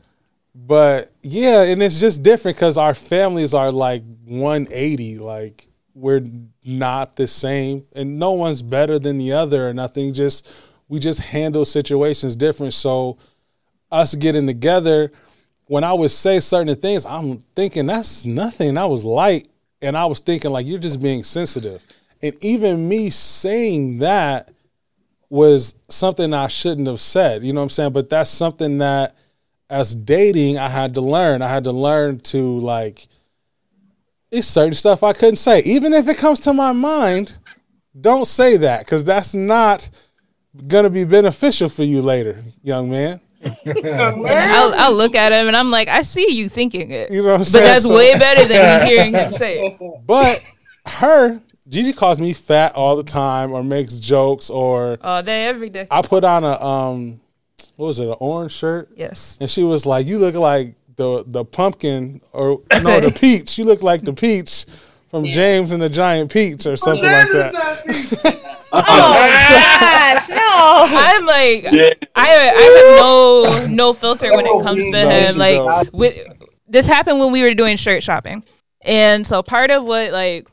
but 0.54 1.12
yeah, 1.22 1.64
and 1.64 1.82
it's 1.82 2.00
just 2.00 2.24
different 2.24 2.58
because 2.58 2.78
our 2.78 2.94
families 2.94 3.54
are 3.54 3.72
like 3.72 4.04
180. 4.26 5.20
Like 5.20 5.68
we're 5.94 6.26
not 6.66 7.16
the 7.16 7.28
same, 7.28 7.86
and 7.94 8.20
no 8.20 8.34
one's 8.34 8.62
better 8.62 9.00
than 9.00 9.18
the 9.18 9.34
other 9.34 9.68
or 9.68 9.74
nothing. 9.74 10.14
Just 10.14 10.48
we 10.88 11.00
just 11.00 11.20
handle 11.20 11.66
situations 11.66 12.36
different. 12.36 12.74
So 12.74 13.18
us 13.92 14.16
getting 14.16 14.48
together, 14.48 15.12
when 15.66 15.84
I 15.84 15.94
would 15.94 16.12
say 16.12 16.40
certain 16.40 16.76
things, 16.76 17.06
I'm 17.06 17.40
thinking 17.56 17.88
that's 17.88 18.26
nothing. 18.26 18.76
That 18.76 18.90
was 18.90 19.06
light, 19.06 19.48
and 19.82 19.98
I 19.98 20.06
was 20.06 20.20
thinking 20.20 20.52
like 20.52 20.66
you're 20.66 20.80
just 20.80 21.02
being 21.02 21.24
sensitive. 21.24 21.84
And 22.22 22.36
even 22.42 22.88
me 22.90 23.10
saying 23.10 24.00
that 24.00 24.50
was 25.30 25.76
something 25.90 26.34
I 26.34 26.48
shouldn't 26.48 26.88
have 26.88 27.02
said. 27.02 27.44
You 27.44 27.54
know 27.54 27.60
what 27.60 27.64
I'm 27.66 27.70
saying? 27.70 27.92
But 27.94 28.10
that's 28.10 28.30
something 28.30 28.78
that 28.80 29.16
as 29.70 29.94
dating 29.96 30.58
I 30.58 30.70
had 30.70 30.94
to 30.96 31.02
learn. 31.02 31.42
I 31.42 31.48
had 31.50 31.66
to 31.66 31.72
learn 31.72 32.20
to 32.22 32.60
like 32.60 33.08
it's 34.32 34.48
certain 34.48 34.74
stuff 34.74 35.04
I 35.04 35.14
couldn't 35.14 35.38
say. 35.38 35.60
Even 35.62 35.94
if 35.94 36.08
it 36.08 36.18
comes 36.18 36.40
to 36.42 36.54
my 36.54 36.72
mind, 36.72 37.38
don't 38.00 38.26
say 38.26 38.58
that 38.58 38.80
because 38.80 39.04
that's 39.04 39.34
not 39.34 39.90
gonna 40.68 40.90
be 40.90 41.04
beneficial 41.04 41.70
for 41.70 41.84
you 41.84 42.02
later, 42.02 42.44
young 42.64 42.90
man. 42.90 43.20
I'll, 43.66 44.74
I'll 44.74 44.94
look 44.94 45.16
at 45.16 45.32
him 45.32 45.48
and 45.48 45.56
I'm 45.56 45.70
like, 45.72 45.88
I 45.88 46.02
see 46.02 46.32
you 46.34 46.50
thinking 46.50 46.92
it. 46.92 47.12
You 47.12 47.22
know 47.22 47.34
what 47.34 47.48
I'm 47.48 47.52
but 47.52 47.52
that's 47.52 47.84
So- 47.84 47.96
way 47.96 48.18
better 48.18 48.46
than 48.46 48.82
me 48.82 48.88
hearing 48.90 49.14
him 49.14 49.32
say 49.34 49.60
it. 49.80 50.02
But 50.06 50.42
her, 50.86 51.42
Gigi 51.70 51.94
calls 51.94 52.20
me 52.20 52.34
fat 52.34 52.74
all 52.76 52.96
the 52.96 53.04
time 53.04 53.52
or 53.52 53.64
makes 53.64 53.96
jokes 53.98 54.50
or 54.50 54.98
All 55.02 55.22
day, 55.22 55.46
every 55.48 55.70
day. 55.70 55.88
I 55.92 56.02
put 56.02 56.24
on 56.24 56.44
a 56.44 56.62
um 56.64 57.20
what 57.76 57.88
was 57.88 58.00
it, 58.00 58.08
an 58.08 58.16
orange 58.20 58.52
shirt? 58.54 58.90
Yes. 58.96 59.38
And 59.42 59.50
she 59.50 59.64
was 59.64 59.86
like, 59.86 60.06
You 60.08 60.18
look 60.20 60.36
like 60.36 60.76
the 60.96 61.24
the 61.28 61.46
pumpkin 61.46 62.22
or 62.34 62.62
no, 62.84 63.00
the 63.00 63.12
peach. 63.12 63.58
You 63.58 63.66
look 63.66 63.84
like 63.84 64.02
the 64.04 64.14
peach 64.14 64.66
from 65.10 65.26
James 65.26 65.72
and 65.72 65.82
the 65.82 65.90
Giant 65.90 66.32
Peach 66.32 66.66
or 66.66 66.76
something 66.76 67.10
like 67.10 67.30
that. 67.32 68.44
Oh 68.70 68.82
gosh, 68.82 70.28
no. 70.28 70.38
I'm 70.38 71.26
like, 71.26 71.64
Yeah. 71.72 71.94
I 72.16 72.28
I 72.56 72.62
have 72.62 73.00
no 73.00 73.66
no 73.70 73.94
filter 73.94 74.36
when 74.36 74.46
it 74.46 74.62
comes 74.62 74.84
to 74.86 74.92
No, 74.92 75.10
him. 75.10 75.36
Like, 75.38 75.94
with, 75.94 76.18
this 76.68 76.86
happened 76.86 77.20
when 77.20 77.32
we 77.32 77.44
were 77.44 77.54
doing 77.54 77.78
shirt 77.78 78.04
shopping, 78.04 78.44
and 78.82 79.26
so 79.26 79.42
part 79.42 79.72
of 79.72 79.86
what 79.86 80.12
like, 80.12 80.50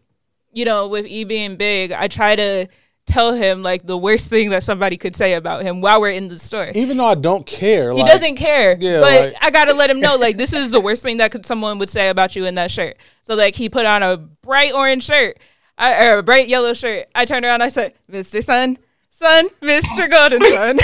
you 0.55 0.65
know, 0.65 0.89
with 0.89 1.07
E 1.07 1.25
being 1.25 1.57
big, 1.57 1.93
I 1.93 2.09
try 2.09 2.37
to 2.37 2.67
tell 3.07 3.35
him 3.35 3.63
like 3.63 3.87
the 3.87 3.97
worst 3.99 4.29
thing 4.29 4.51
that 4.51 4.63
somebody 4.63 4.97
could 4.97 5.15
say 5.15 5.35
about 5.35 5.63
him 5.63 5.81
while 5.83 6.01
we're 6.01 6.11
in 6.11 6.29
the 6.29 6.39
store. 6.39 6.71
Even 6.75 6.97
though 6.97 7.05
I 7.07 7.15
don't 7.15 7.45
care, 7.45 7.93
He 7.93 7.99
like, 7.99 8.11
doesn't 8.11 8.37
care. 8.37 8.77
Yeah, 8.81 9.01
but 9.01 9.23
like- 9.25 9.35
I 9.43 9.51
gotta 9.51 9.75
let 9.75 9.91
him 9.91 10.01
know, 10.01 10.17
like, 10.17 10.39
this 10.39 10.53
is 10.55 10.71
the 10.71 10.81
worst 10.81 11.03
thing 11.03 11.19
that 11.19 11.31
could 11.31 11.45
someone 11.45 11.79
would 11.79 11.91
say 11.91 12.09
about 12.09 12.35
you 12.35 12.47
in 12.47 12.55
that 12.55 12.71
shirt. 12.71 12.97
So 13.23 13.35
like 13.35 13.55
he 13.55 13.69
put 13.69 13.85
on 13.85 14.03
a 14.03 14.17
bright 14.17 14.73
orange 14.73 15.05
shirt. 15.05 15.39
I, 15.77 16.07
or 16.07 16.19
a 16.19 16.23
bright 16.23 16.47
yellow 16.47 16.73
shirt. 16.73 17.09
I 17.17 17.25
turned 17.25 17.45
around, 17.45 17.61
I 17.61 17.69
said, 17.69 17.95
Mr. 18.09 18.43
Sun, 18.45 18.79
Sun, 19.17 19.49
Mr. 19.63 20.11
Golden 20.11 20.43
Sun. 20.43 20.79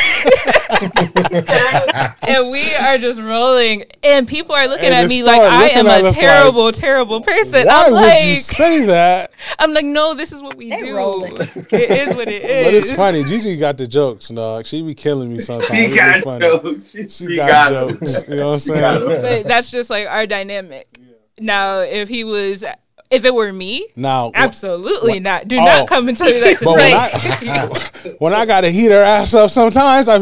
and 2.29 2.51
we 2.51 2.75
are 2.77 2.97
just 2.97 3.21
rolling. 3.21 3.85
And 4.05 4.29
people 4.29 4.55
are 4.55 4.69
looking 4.69 4.87
And 4.87 4.95
at 4.95 5.09
me 5.09 5.25
like 5.25 5.41
I 5.41 5.69
am 5.71 5.87
a 5.87 5.91
us 5.91 6.03
like, 6.05 6.15
terrible, 6.15 6.71
terrible 6.71 7.21
person. 7.23 7.67
Why 7.67 7.87
I'm 7.87 7.93
would 7.93 8.01
like 8.03 8.25
you 8.25 8.37
say 8.37 8.87
that? 8.87 9.33
I'm 9.59 9.75
like, 9.75 9.85
no, 9.85 10.15
this 10.15 10.33
is 10.33 10.43
what 10.45 10.55
we 10.57 10.71
do. 10.71 11.25
It 11.27 11.91
is 11.91 12.15
what 12.15 12.29
it 12.29 12.43
is. 12.45 12.65
But 12.67 12.75
it's 12.75 12.93
funny. 12.93 13.25
Gigi 13.25 13.57
got 13.57 13.77
the 13.79 13.87
jokes, 13.89 14.29
dog. 14.29 14.65
She 14.65 14.81
be 14.83 14.95
killing 14.95 15.33
me 15.33 15.41
sometimes. 15.41 15.67
She 15.67 15.77
It's 15.87 15.97
got 15.97 16.23
funny. 16.23 16.47
jokes. 16.47 16.91
She, 16.93 17.03
She 17.09 17.27
she 17.27 17.37
got, 17.37 17.49
got 17.49 17.89
them. 17.89 17.99
jokes. 17.99 18.29
You 18.29 18.37
know 18.37 18.47
what 18.47 18.53
I'm 18.55 18.59
saying? 18.61 19.07
but 19.07 19.49
that's 19.49 19.71
just 19.73 19.91
like 19.91 20.07
our 20.07 20.27
dynamic. 20.27 20.87
Now, 21.39 21.81
if 21.81 22.09
he 22.09 22.23
was, 22.23 22.65
if 23.11 23.25
it 23.25 23.35
were 23.35 23.53
me, 23.53 23.89
Now, 23.97 24.31
absolutely 24.35 25.15
when- 25.15 25.25
not. 25.25 25.49
Do 25.49 25.59
oh. 25.59 25.65
not 25.65 25.89
come 25.89 26.09
and 26.09 26.17
tell 26.17 26.31
me 26.31 26.41
that 26.41 26.59
to 26.61 26.65
me. 26.65 26.73
when 26.73 26.93
I 26.95 28.15
when 28.19 28.33
I 28.35 28.47
gotta 28.47 28.71
heat 28.71 28.91
her 28.91 29.03
ass 29.03 29.35
up, 29.35 29.51
sometimes 29.51 30.09
I 30.09 30.21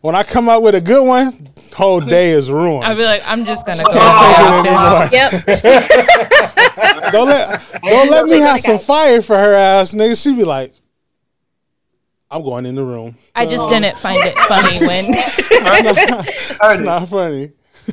when 0.00 0.14
I 0.14 0.22
come 0.22 0.48
out 0.48 0.62
with 0.62 0.76
a 0.76 0.80
good 0.80 1.04
one, 1.06 1.48
whole 1.74 2.00
day 2.00 2.30
is 2.30 2.50
ruined. 2.50 2.84
I'd 2.84 2.96
be 2.96 3.04
like, 3.04 3.22
I'm 3.26 3.44
just 3.44 3.66
gonna 3.66 3.82
Can't 3.82 3.92
call 3.92 5.08
take 5.08 5.20
it 5.20 5.46
this. 5.46 5.64
anymore. 5.64 7.10
don't 7.12 7.28
let 7.28 7.62
don't 7.82 8.10
let 8.10 8.26
me 8.26 8.38
have 8.38 8.60
some 8.60 8.78
fire 8.78 9.20
for 9.20 9.36
her 9.36 9.54
ass, 9.54 9.94
nigga. 9.94 10.20
She 10.20 10.34
be 10.34 10.44
like, 10.44 10.72
I'm 12.30 12.42
going 12.44 12.66
in 12.66 12.76
the 12.76 12.84
room. 12.84 13.16
I 13.34 13.46
just 13.46 13.64
oh. 13.64 13.70
didn't 13.70 13.96
find 13.98 14.20
it 14.22 14.38
funny 14.38 14.78
when. 14.86 15.06
It's 15.08 16.58
Ernest, 16.62 16.82
not 16.82 17.08
funny. 17.08 17.52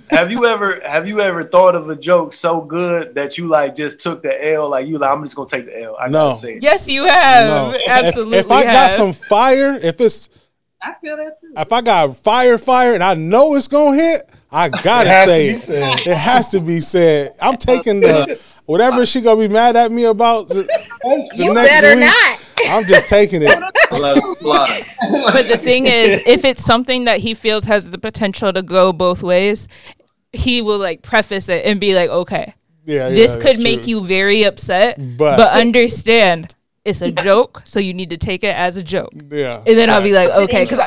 Have 0.09 0.31
you 0.31 0.45
ever 0.45 0.79
have 0.83 1.07
you 1.07 1.21
ever 1.21 1.43
thought 1.43 1.75
of 1.75 1.89
a 1.89 1.95
joke 1.95 2.33
so 2.33 2.61
good 2.61 3.15
that 3.15 3.37
you 3.37 3.47
like 3.47 3.75
just 3.75 4.01
took 4.01 4.21
the 4.21 4.53
L? 4.53 4.69
Like 4.69 4.87
you 4.87 4.97
like, 4.97 5.11
I'm 5.11 5.23
just 5.23 5.35
gonna 5.35 5.49
take 5.49 5.65
the 5.65 5.81
L. 5.83 5.95
I 5.99 6.07
No. 6.07 6.29
gotta 6.29 6.39
say 6.39 6.53
it. 6.55 6.63
yes, 6.63 6.87
you 6.89 7.05
have. 7.05 7.47
No. 7.73 7.79
Absolutely. 7.87 8.37
If, 8.39 8.51
I 8.51 8.63
got 8.63 8.91
some 8.91 9.13
fire, 9.13 9.73
if 9.81 9.99
it's 10.01 10.29
I 10.81 10.93
feel 11.01 11.17
that 11.17 11.39
too. 11.41 11.53
if 11.57 11.71
I 11.71 11.81
got 11.81 12.15
fire, 12.15 12.57
fire, 12.57 12.93
and 12.93 13.03
I 13.03 13.13
know 13.15 13.55
it's 13.55 13.67
gonna 13.67 13.95
hit, 13.95 14.21
I 14.51 14.69
gotta 14.83 15.09
It 15.09 15.25
say 15.25 15.47
it. 15.49 15.55
said. 15.55 15.99
It 16.07 16.17
has 16.17 16.49
to 16.51 16.59
be 16.59 16.81
said. 16.81 17.31
I'm 17.41 17.57
taking 17.57 18.01
the 18.01 18.39
whatever 18.65 19.05
she 19.05 19.21
gonna 19.21 19.39
be 19.39 19.47
mad 19.47 19.75
at 19.75 19.91
me 19.91 20.03
about. 20.05 20.49
The, 20.49 20.63
the 20.63 21.29
You 21.35 21.53
next 21.53 21.69
better 21.69 21.95
week, 21.95 22.05
not. 22.05 22.39
I'm 22.69 22.85
just 22.85 23.07
taking 23.09 23.41
it. 23.41 23.47
Let 23.91 24.17
it 24.17 24.37
fly. 24.39 24.83
but 25.33 25.47
the 25.47 25.57
thing 25.57 25.85
is, 25.87 26.21
if 26.25 26.43
it's 26.45 26.63
something 26.63 27.05
that 27.05 27.19
he 27.19 27.33
feels 27.33 27.63
has 27.65 27.89
the 27.89 27.97
potential 27.97 28.51
to 28.53 28.61
go 28.61 28.91
both 28.93 29.23
ways, 29.23 29.67
he 30.33 30.61
will 30.61 30.79
like 30.79 31.01
preface 31.01 31.49
it 31.49 31.65
and 31.65 31.79
be 31.79 31.95
like, 31.95 32.09
okay, 32.09 32.53
Yeah, 32.85 33.09
this 33.09 33.35
yeah, 33.35 33.41
could 33.41 33.59
make 33.61 33.83
true. 33.83 33.91
you 33.91 34.05
very 34.05 34.43
upset, 34.43 34.97
But- 35.17 35.37
but, 35.37 35.51
understand 35.53 36.55
it's 36.83 37.01
a 37.01 37.09
joke, 37.11 37.63
so 37.65 37.79
you 37.79 37.93
need 37.95 38.11
to 38.11 38.17
take 38.17 38.43
it 38.43 38.55
as 38.55 38.77
a 38.77 38.83
joke. 38.83 39.09
Yeah, 39.31 39.57
And 39.65 39.75
then 39.77 39.89
I'll 39.89 40.03
be 40.03 40.11
like, 40.13 40.29
okay, 40.29 40.65
because 40.65 40.79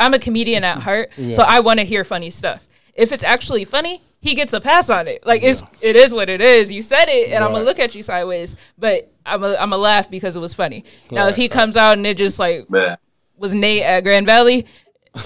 I'm 0.00 0.12
a 0.12 0.18
comedian 0.18 0.64
at 0.64 0.78
heart, 0.78 1.10
so 1.32 1.42
I 1.42 1.60
want 1.60 1.78
to 1.78 1.86
hear 1.86 2.02
funny 2.04 2.30
stuff. 2.30 2.66
If 2.94 3.12
it's 3.12 3.22
actually 3.22 3.64
funny, 3.64 4.02
he 4.26 4.34
gets 4.34 4.52
a 4.52 4.60
pass 4.60 4.90
on 4.90 5.06
it. 5.08 5.24
Like 5.24 5.42
it's 5.42 5.62
it 5.80 5.96
is 5.96 6.12
what 6.12 6.28
it 6.28 6.40
is. 6.40 6.70
You 6.72 6.82
said 6.82 7.06
it, 7.08 7.32
and 7.32 7.42
I'm 7.44 7.52
gonna 7.52 7.64
look 7.64 7.78
at 7.78 7.94
you 7.94 8.02
sideways, 8.02 8.56
but 8.78 9.10
I'm 9.24 9.42
a, 9.42 9.54
I'm 9.56 9.72
a 9.72 9.76
laugh 9.76 10.10
because 10.10 10.36
it 10.36 10.40
was 10.40 10.54
funny. 10.54 10.84
Now 11.10 11.22
Right, 11.24 11.30
if 11.30 11.36
he 11.36 11.48
comes 11.48 11.76
out 11.76 11.96
and 11.96 12.06
it 12.06 12.16
just 12.16 12.38
like 12.38 12.68
Man. 12.70 12.96
was 13.36 13.54
Nate 13.54 13.82
at 13.82 14.00
Grand 14.02 14.26
Valley, 14.26 14.66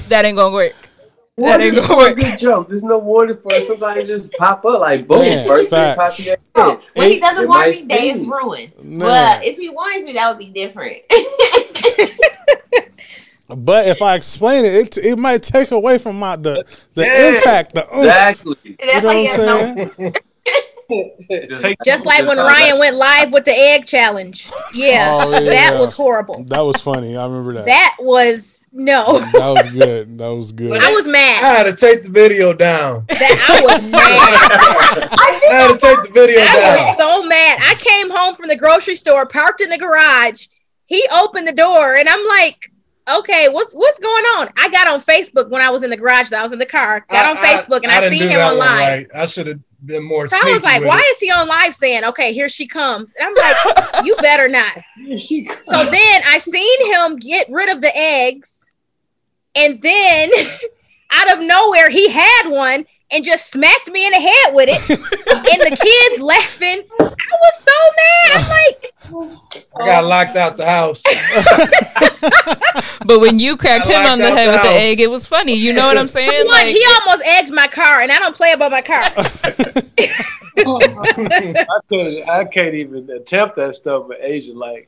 that 0.08 0.24
ain't 0.24 0.36
gonna 0.36 0.54
work. 0.54 0.74
That 1.36 1.60
ain't 1.62 1.74
gonna 1.74 1.86
for 1.86 1.92
a 1.94 1.96
work. 2.10 2.16
good 2.16 2.36
joke. 2.38 2.68
There's 2.68 2.82
no 2.82 2.98
warning 2.98 3.38
for 3.42 3.52
it. 3.54 3.66
Somebody 3.66 4.04
just 4.04 4.32
pop 4.32 4.62
up 4.66 4.80
like 4.80 5.06
boom. 5.06 5.20
Man, 5.20 5.46
first 5.46 5.70
thing 5.70 5.94
facts. 5.94 5.96
pop 5.96 6.18
in 6.20 6.24
your 6.26 6.36
Oh, 6.56 6.70
head. 6.76 6.80
when 6.94 7.08
he 7.10 7.20
doesn't 7.20 7.44
it 7.44 7.48
want 7.48 7.60
might 7.66 7.76
me, 7.80 7.84
day 7.86 8.10
is 8.10 8.26
ruined. 8.26 8.72
Man. 8.82 8.98
But 8.98 9.44
if 9.46 9.56
he 9.56 9.70
warns 9.70 10.04
me, 10.04 10.12
that 10.12 10.28
would 10.28 10.38
be 10.38 10.46
different. 10.52 10.98
But 13.56 13.88
if 13.88 14.00
I 14.02 14.14
explain 14.16 14.64
it, 14.64 14.74
it, 14.74 14.98
it 15.04 15.18
might 15.18 15.42
take 15.42 15.70
away 15.70 15.98
from 15.98 16.18
my 16.18 16.36
the 16.36 16.64
the 16.94 17.02
Yeah, 17.04 17.28
impact. 17.36 17.74
The 17.74 17.82
oomph. 17.82 18.04
Exactly. 18.04 18.56
And 18.64 18.76
You 18.80 19.00
know 19.00 19.08
what 19.08 19.16
I'm 19.16 19.90
saying? 19.96 20.14
Take- 21.56 21.78
Just 21.84 22.04
like 22.04 22.26
when 22.26 22.36
Ryan 22.36 22.78
went 22.80 22.96
live 22.96 23.32
with 23.32 23.44
the 23.44 23.52
egg 23.56 23.86
challenge. 23.86 24.50
Yeah, 24.74 25.20
Oh, 25.24 25.30
yeah. 25.30 25.50
that 25.50 25.76
was 25.78 25.94
horrible. 25.94 26.42
That 26.48 26.60
was 26.62 26.80
funny. 26.82 27.16
I 27.16 27.24
remember 27.26 27.52
that. 27.54 27.66
That 27.66 27.96
was 28.00 28.66
no. 28.72 29.18
That 29.32 29.46
was 29.56 29.68
good. 29.68 30.18
That 30.18 30.28
was 30.34 30.50
good. 30.52 30.82
I 30.82 30.90
was 30.90 31.06
mad. 31.06 31.44
I 31.44 31.48
had 31.58 31.62
to 31.64 31.74
take 31.74 32.02
the 32.02 32.10
video 32.10 32.52
down. 32.52 33.04
That 33.08 33.46
I 33.48 33.60
was 33.62 33.82
mad. 33.90 35.08
I 35.12 35.40
had 35.52 35.68
to 35.68 35.78
take 35.78 36.02
the 36.02 36.10
video 36.12 36.40
I 36.40 36.46
down. 36.46 36.56
I 36.56 36.76
was 36.88 36.96
so 36.96 37.22
mad. 37.28 37.58
I 37.62 37.74
came 37.78 38.10
home 38.10 38.34
from 38.34 38.48
the 38.48 38.56
grocery 38.56 38.96
store, 38.96 39.26
parked 39.26 39.60
in 39.60 39.70
the 39.70 39.78
garage. 39.78 40.46
He 40.86 41.06
opened 41.12 41.46
the 41.46 41.52
door, 41.52 41.94
and 41.96 42.08
I'm 42.08 42.24
like, 42.26 42.72
"Okay, 43.08 43.48
what's 43.48 43.72
what's 43.72 43.98
going 43.98 44.24
on?" 44.36 44.50
I 44.56 44.68
got 44.68 44.88
on 44.88 45.00
Facebook 45.00 45.50
when 45.50 45.62
I 45.62 45.70
was 45.70 45.82
in 45.82 45.90
the 45.90 45.96
garage. 45.96 46.32
I 46.32 46.42
was 46.42 46.52
in 46.52 46.58
the 46.58 46.66
car. 46.66 47.04
Got 47.08 47.36
on 47.36 47.42
Facebook, 47.42 47.82
and 47.82 47.92
I, 47.92 48.00
didn't 48.00 48.18
see 48.18 48.24
him 48.26 48.38
that 48.38 48.54
one 48.54 48.66
online. 48.66 48.78
right. 48.78 49.06
I 49.14 49.26
should 49.26 49.46
have 49.46 49.60
been 49.84 50.04
more. 50.04 50.28
So 50.28 50.36
I 50.42 50.52
was 50.52 50.62
like, 50.62 50.84
why 50.84 50.98
it. 50.98 51.10
is 51.10 51.18
he 51.18 51.30
on 51.30 51.48
live 51.48 51.74
saying, 51.74 52.04
okay, 52.04 52.32
here 52.32 52.48
she 52.48 52.66
comes? 52.66 53.14
And 53.18 53.28
I'm 53.28 53.34
like, 53.34 54.04
you 54.04 54.16
better 54.16 54.48
not. 54.48 54.78
So 55.62 55.84
then 55.84 56.22
I 56.26 56.38
seen 56.38 56.92
him 56.92 57.16
get 57.16 57.48
rid 57.50 57.68
of 57.68 57.80
the 57.80 57.96
eggs. 57.96 58.66
And 59.54 59.80
then 59.80 60.30
out 61.10 61.32
of 61.32 61.44
nowhere, 61.44 61.90
he 61.90 62.08
had 62.08 62.48
one 62.48 62.86
and 63.10 63.24
just 63.24 63.50
smacked 63.50 63.90
me 63.90 64.06
in 64.06 64.12
the 64.12 64.20
head 64.20 64.54
with 64.54 64.68
it. 64.70 64.90
and 64.90 64.98
the 64.98 65.76
kids 65.76 66.22
laughing. 66.22 66.82
I 67.00 67.36
was 67.40 67.56
so 67.58 67.72
mad. 67.96 68.40
I'm 68.40 68.48
like, 68.50 68.94
I 69.76 69.86
got 69.86 70.04
locked 70.04 70.36
out 70.36 70.56
the 70.56 70.66
house. 70.66 71.02
But 73.06 73.20
when 73.20 73.38
you 73.38 73.56
cracked 73.56 73.86
him 73.88 74.06
on 74.06 74.18
the 74.18 74.30
head 74.30 74.48
the 74.48 74.52
with 74.52 74.62
the 74.62 74.68
egg, 74.68 75.00
it 75.00 75.10
was 75.10 75.26
funny. 75.26 75.54
You 75.54 75.72
know 75.72 75.86
what 75.88 75.96
I'm 75.98 76.06
saying? 76.18 76.44
look, 76.44 76.52
Like, 76.52 76.66
he 76.76 76.84
almost 77.00 77.26
egged 77.26 77.50
my 77.50 77.66
car, 77.66 78.02
and 78.02 78.12
I 78.12 78.18
don't 78.18 78.36
play 78.36 78.52
about 78.52 78.70
my 78.70 78.82
car. 78.82 79.10
I 80.58 81.80
couldn't. 81.88 82.28
I 82.28 82.44
can't 82.44 82.74
even 82.74 83.08
attempt 83.10 83.56
that 83.56 83.74
stuff 83.74 84.06
with 84.06 84.18
Asia, 84.20 84.52
like, 84.52 84.86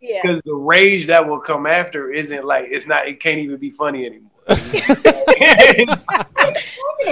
Yeah. 0.00 0.20
because 0.22 0.40
the 0.44 0.54
rage 0.54 1.06
that 1.08 1.26
will 1.26 1.40
come 1.40 1.66
after 1.66 2.12
isn't 2.12 2.44
like 2.44 2.66
it's 2.70 2.86
not. 2.86 3.08
It 3.08 3.18
can't 3.20 3.38
even 3.38 3.56
be 3.58 3.70
funny 3.70 4.06
anymore. 4.06 4.30
talking 4.46 5.88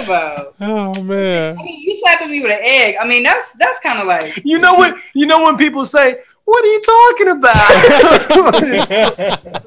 about? 0.03 0.55
Oh 0.61 1.01
man. 1.03 1.57
I 1.59 1.63
mean, 1.63 1.81
you 1.81 1.99
slapping 1.99 2.31
me 2.31 2.41
with 2.41 2.51
an 2.51 2.59
egg. 2.63 2.95
I 3.01 3.05
mean, 3.05 3.23
that's 3.23 3.51
that's 3.53 3.79
kind 3.81 3.99
of 3.99 4.07
like 4.07 4.41
you 4.45 4.57
know 4.59 4.73
what? 4.75 4.95
You 5.13 5.25
know 5.27 5.41
when 5.43 5.57
people 5.57 5.85
say, 5.85 6.19
"What 6.47 6.63
are 6.63 6.71
you 6.75 6.81
talking 6.95 7.29
about?" 7.37 7.67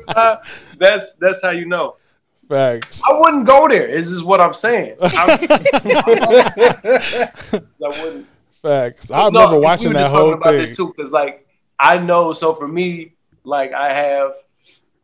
Uh, 0.10 0.36
that's 0.78 1.14
that's 1.14 1.40
how 1.42 1.50
you 1.50 1.66
know. 1.66 1.96
Facts. 2.48 3.00
I 3.08 3.12
wouldn't 3.16 3.46
go 3.46 3.68
there. 3.68 3.86
Is 3.86 4.10
is 4.10 4.24
what 4.24 4.40
I'm 4.40 4.52
saying. 4.54 4.96
I, 5.02 5.38
I 7.84 8.02
wouldn't. 8.02 8.26
Facts. 8.62 9.10
I 9.10 9.18
No, 9.18 9.26
remember 9.26 9.56
we 9.56 9.62
watching 9.64 9.88
were 9.88 9.94
that 9.94 10.00
just 10.04 10.14
talking 10.14 10.24
whole 10.26 10.34
about 10.34 10.50
thing. 10.54 10.66
this 10.66 10.76
too, 10.76 10.92
because 10.96 11.12
like 11.12 11.46
I 11.78 11.98
know. 11.98 12.32
So 12.32 12.52
for 12.54 12.66
me, 12.68 13.14
like 13.44 13.72
I 13.72 13.92
have, 13.92 14.32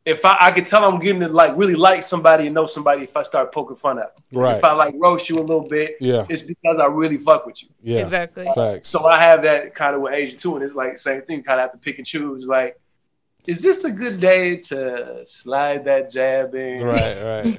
if 0.06 0.24
I 0.24 0.36
I 0.40 0.50
could 0.52 0.64
tell 0.64 0.84
I'm 0.84 0.98
getting 1.00 1.20
to 1.20 1.28
like 1.28 1.56
really 1.56 1.74
like 1.74 2.02
somebody 2.02 2.46
and 2.46 2.54
know 2.54 2.66
somebody 2.66 3.02
if 3.02 3.14
I 3.16 3.22
start 3.22 3.52
poking 3.52 3.76
fun 3.76 3.98
at. 3.98 4.14
them. 4.14 4.24
Right. 4.40 4.56
If 4.56 4.64
I 4.64 4.72
like 4.72 4.94
roast 4.96 5.28
you 5.28 5.38
a 5.38 5.42
little 5.42 5.68
bit, 5.68 5.96
Yeah. 6.00 6.24
it's 6.28 6.42
because 6.42 6.78
I 6.78 6.86
really 6.86 7.18
fuck 7.18 7.44
with 7.44 7.62
you. 7.62 7.68
Yeah. 7.82 7.98
exactly. 8.00 8.48
Facts. 8.54 8.88
So 8.88 9.04
I 9.06 9.18
have 9.18 9.42
that 9.42 9.74
kind 9.74 9.94
of 9.96 10.00
with 10.02 10.14
Asia 10.14 10.38
too, 10.38 10.54
and 10.54 10.64
it's 10.64 10.74
like 10.76 10.96
same 10.96 11.20
thing. 11.22 11.42
Kind 11.42 11.60
of 11.60 11.64
have 11.64 11.72
to 11.72 11.78
pick 11.78 11.98
and 11.98 12.06
choose. 12.06 12.46
Like, 12.46 12.80
is 13.46 13.60
this 13.60 13.84
a 13.84 13.90
good 13.90 14.20
day 14.20 14.56
to 14.68 15.22
slide 15.26 15.84
that 15.86 16.10
jab 16.10 16.54
in? 16.54 16.82
Right. 16.82 17.44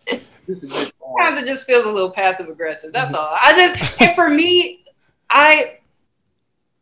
Right. 0.00 0.22
This 0.46 0.64
is 0.64 0.72
good. 0.72 0.92
sometimes 1.00 1.42
it 1.42 1.46
just 1.46 1.64
feels 1.64 1.84
a 1.84 1.92
little 1.92 2.10
passive 2.10 2.48
aggressive. 2.48 2.92
That's 2.92 3.14
all. 3.14 3.36
I 3.40 3.52
just 3.76 4.00
and 4.00 4.16
for 4.16 4.28
me, 4.28 4.84
I 5.30 5.78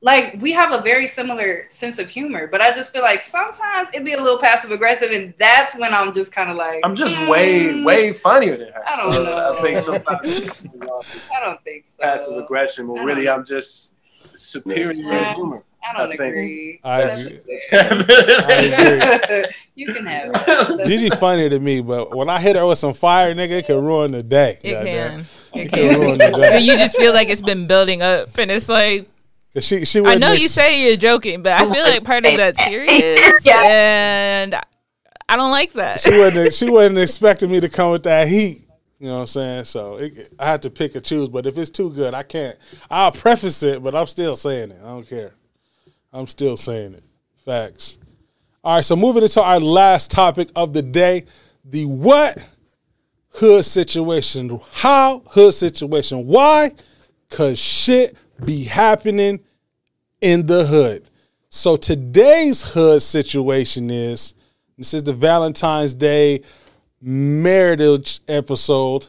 like 0.01 0.36
we 0.40 0.53
have 0.53 0.72
a 0.72 0.80
very 0.82 1.07
similar 1.09 1.66
sense 1.70 1.99
of 1.99 2.09
humor, 2.09 2.46
but 2.46 2.61
I 2.61 2.70
just 2.72 2.92
feel 2.92 3.03
like 3.03 3.20
sometimes 3.20 3.88
it'd 3.92 4.05
be 4.07 4.12
a 4.12 4.22
little 4.22 4.38
passive 4.38 4.70
aggressive, 4.70 5.11
and 5.11 5.34
that's 5.38 5.74
when 5.76 5.92
I'm 5.92 6.14
just 6.14 6.30
kind 6.32 6.51
of 6.51 6.57
like 6.57 6.80
I'm 6.84 6.94
just 6.94 7.14
mm, 7.14 7.28
way 7.28 7.82
way 7.82 8.12
funnier 8.12 8.57
than 8.57 8.68
her. 8.72 8.88
I 8.88 8.96
don't 8.96 9.12
So 9.12 9.24
know. 9.24 9.55
I 9.59 9.61
think 9.62 9.80
sometimes 9.80 10.42
I 11.34 11.40
don't 11.40 11.62
think 11.64 11.86
so. 11.86 11.96
passive 12.01 12.36
aggression, 12.38 12.86
but 12.86 13.03
really 13.03 13.24
don't- 13.24 13.40
I'm 13.40 13.44
just 13.44 13.94
superior 14.36 14.92
Yeah. 14.92 15.30
in 15.30 15.34
humor. 15.34 15.64
I 15.82 15.96
don't 15.96 16.12
I 16.12 16.16
think- 16.16 16.20
agree. 16.32 16.80
I 16.84 17.01
That's 17.03 17.22
agree. 17.24 17.40
you 19.74 19.86
can 19.94 20.07
have 20.07 20.30
it. 20.46 20.86
Gigi 20.86 21.11
funny 21.11 21.49
to 21.49 21.59
me, 21.59 21.80
but 21.80 22.14
when 22.16 22.28
I 22.28 22.38
hit 22.38 22.55
her 22.57 22.66
with 22.66 22.78
some 22.78 22.94
fire, 22.94 23.34
nigga, 23.34 23.51
it 23.59 23.66
can 23.66 23.82
ruin 23.84 24.12
the 24.12 24.22
day. 24.22 24.59
It 24.62 24.72
goddamn. 24.74 25.11
can. 25.53 25.61
It 25.61 25.66
It 25.66 25.72
can 25.72 26.01
ruin 26.01 26.18
the 26.18 26.51
So 26.53 26.57
you 26.59 26.76
just 26.76 26.96
feel 26.96 27.12
like 27.12 27.28
it's 27.30 27.40
been 27.42 27.66
building 27.66 28.03
up, 28.03 28.36
and 28.38 28.51
it's 28.51 28.68
like 28.68 29.03
'Cause 29.03 29.09
She, 29.61 29.84
she 29.84 30.00
I 30.04 30.16
know 30.16 30.32
ex- 30.32 30.42
you 30.42 30.48
say 30.48 30.86
you're 30.86 30.96
joking, 30.96 31.42
but 31.42 31.52
I 31.52 31.70
feel 31.70 31.84
like 31.84 32.04
part 32.04 32.24
of 32.26 32.36
that's 32.36 32.62
serious, 32.64 33.20
Yeah. 33.44 33.62
and 33.66 34.54
I 35.28 35.36
don't 35.36 35.50
like 35.50 35.72
that. 35.74 36.00
she 36.00 36.11
wasn't 36.18 36.54
she 36.54 36.70
wasn't 36.70 36.98
expecting 36.98 37.50
me 37.50 37.61
to 37.61 37.68
come 37.68 37.90
with 37.92 38.04
that 38.04 38.28
heat. 38.28 38.64
You 38.98 39.06
know 39.06 39.14
what 39.14 39.20
I'm 39.20 39.26
saying? 39.28 39.64
So 39.64 39.96
it, 39.98 40.32
I 40.40 40.46
had 40.46 40.62
to 40.62 40.70
pick 40.70 40.94
and 40.96 41.04
choose. 41.04 41.28
But 41.28 41.46
if 41.46 41.56
it's 41.56 41.70
too 41.70 41.90
good, 41.92 42.14
I 42.14 42.24
can't. 42.24 42.56
I'll 42.90 43.12
preface 43.12 43.62
it, 43.62 43.82
but 43.82 43.94
I'm 43.94 44.06
still 44.06 44.34
saying 44.34 44.72
it. 44.72 44.78
I 44.82 44.86
don't 44.88 45.09
care. 45.09 45.34
I'm 46.12 46.26
still 46.26 46.56
saying 46.56 46.94
it. 46.94 47.04
Facts. 47.44 47.98
All 48.64 48.76
right. 48.76 48.84
So 48.84 48.96
moving 48.96 49.22
into 49.22 49.40
our 49.42 49.61
last 49.61 50.11
topic 50.11 50.48
of 50.56 50.72
the 50.72 50.82
day, 50.82 51.26
the 51.64 51.84
what 51.84 52.44
hood 53.34 53.64
situation. 53.64 54.59
How 54.72 55.20
hood 55.30 55.54
situation? 55.54 56.26
Why? 56.26 56.72
Cause 57.30 57.59
shit 57.59 58.16
be 58.44 58.64
happening 58.64 59.40
in 60.20 60.46
the 60.46 60.66
hood. 60.66 61.08
So 61.48 61.76
today's 61.76 62.62
hood 62.72 63.02
situation 63.02 63.90
is 63.90 64.34
this 64.76 64.94
is 64.94 65.02
the 65.02 65.12
Valentine's 65.12 65.94
Day 65.94 66.42
marriage 67.00 68.20
episode. 68.28 69.08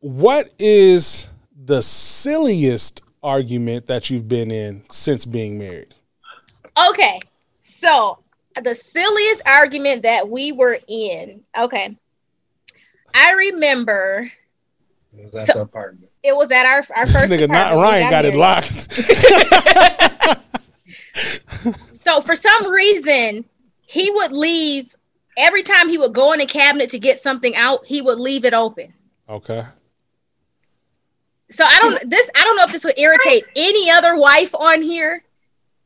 What 0.00 0.50
is 0.58 1.28
the 1.64 1.82
silliest 1.82 3.02
argument 3.22 3.86
that 3.86 4.08
you've 4.08 4.28
been 4.28 4.50
in 4.50 4.82
since 4.90 5.24
being 5.26 5.58
married? 5.58 5.94
Okay, 6.90 7.20
so 7.60 8.18
the 8.62 8.74
silliest 8.74 9.42
argument 9.44 10.02
that 10.04 10.28
we 10.28 10.52
were 10.52 10.78
in. 10.88 11.42
Okay, 11.58 11.96
I 13.14 13.32
remember 13.32 14.30
It 15.16 15.24
was 15.24 15.34
at 15.36 15.46
So- 15.48 15.52
the 15.54 15.60
apartment. 15.62 16.09
It 16.22 16.36
was 16.36 16.50
at 16.52 16.66
our 16.66 16.82
our 16.96 17.06
This 17.06 17.14
first. 17.14 17.32
nigga 17.32 17.48
not 17.48 17.74
Ryan 17.74 18.10
got 18.10 18.24
it 18.24 18.36
locked. 18.36 18.88
So 21.92 22.20
for 22.22 22.34
some 22.34 22.70
reason, 22.70 23.44
he 23.82 24.10
would 24.10 24.32
leave 24.32 24.96
every 25.36 25.62
time 25.62 25.88
he 25.88 25.98
would 25.98 26.14
go 26.14 26.32
in 26.32 26.40
a 26.40 26.46
cabinet 26.46 26.90
to 26.90 26.98
get 26.98 27.18
something 27.18 27.54
out. 27.56 27.84
He 27.84 28.00
would 28.00 28.18
leave 28.18 28.44
it 28.44 28.54
open. 28.54 28.92
okay. 29.28 29.64
So 31.50 31.64
I 31.64 31.78
don't 31.80 32.08
this 32.08 32.30
I 32.36 32.42
don't 32.44 32.56
know 32.56 32.62
if 32.64 32.72
this 32.72 32.84
would 32.84 32.98
irritate 32.98 33.44
any 33.56 33.90
other 33.90 34.16
wife 34.16 34.54
on 34.54 34.82
here, 34.82 35.22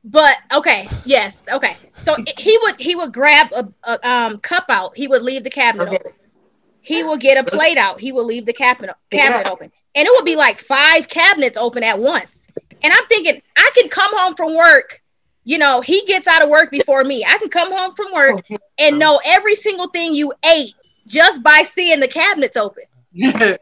but 0.05 0.37
okay, 0.53 0.87
yes, 1.07 1.43
okay. 1.51 1.75
So 1.97 2.15
it- 2.19 2.39
he 2.39 2.57
would 2.63 2.79
he 2.79 2.95
would 2.95 3.13
grab 3.15 3.51
a, 3.53 3.67
a 3.85 4.09
um 4.09 4.39
cup 4.39 4.67
out. 4.69 4.95
He 4.97 5.09
would 5.09 5.23
leave 5.23 5.43
the 5.43 5.51
cabinet 5.51 5.89
Okay. 5.89 5.97
open. 5.97 6.13
He 6.85 7.03
will 7.03 7.17
get 7.17 7.39
a 7.39 7.51
plate 7.51 7.79
out. 7.79 8.01
He 8.01 8.13
will 8.13 8.25
leave 8.25 8.47
the 8.47 8.53
cabinet 8.53 8.95
cabinet 9.11 9.49
open, 9.49 9.73
and 9.95 10.07
it 10.07 10.11
will 10.11 10.25
be 10.25 10.37
like 10.37 10.59
five 10.59 11.09
cabinets 11.09 11.57
open 11.57 11.83
at 11.83 11.99
once. 11.99 12.49
And 12.83 12.93
I'm 12.93 13.07
thinking 13.07 13.41
I 13.57 13.71
can 13.77 13.89
come 13.89 14.17
home 14.17 14.35
from 14.35 14.55
work. 14.55 15.03
You 15.45 15.59
know, 15.59 15.81
he 15.81 16.05
gets 16.07 16.27
out 16.27 16.43
of 16.43 16.49
work 16.49 16.71
before 16.71 17.05
me. 17.05 17.25
I 17.25 17.39
can 17.39 17.51
come 17.51 17.71
home 17.73 17.95
from 17.95 18.13
work 18.13 18.45
and 18.79 18.99
know 18.99 19.21
every 19.25 19.55
single 19.55 19.89
thing 19.89 20.15
you 20.15 20.33
ate 20.55 20.75
just 21.07 21.43
by 21.43 21.65
seeing 21.65 22.01
the 22.01 22.09
cabinets 22.09 22.57
open. 22.57 22.85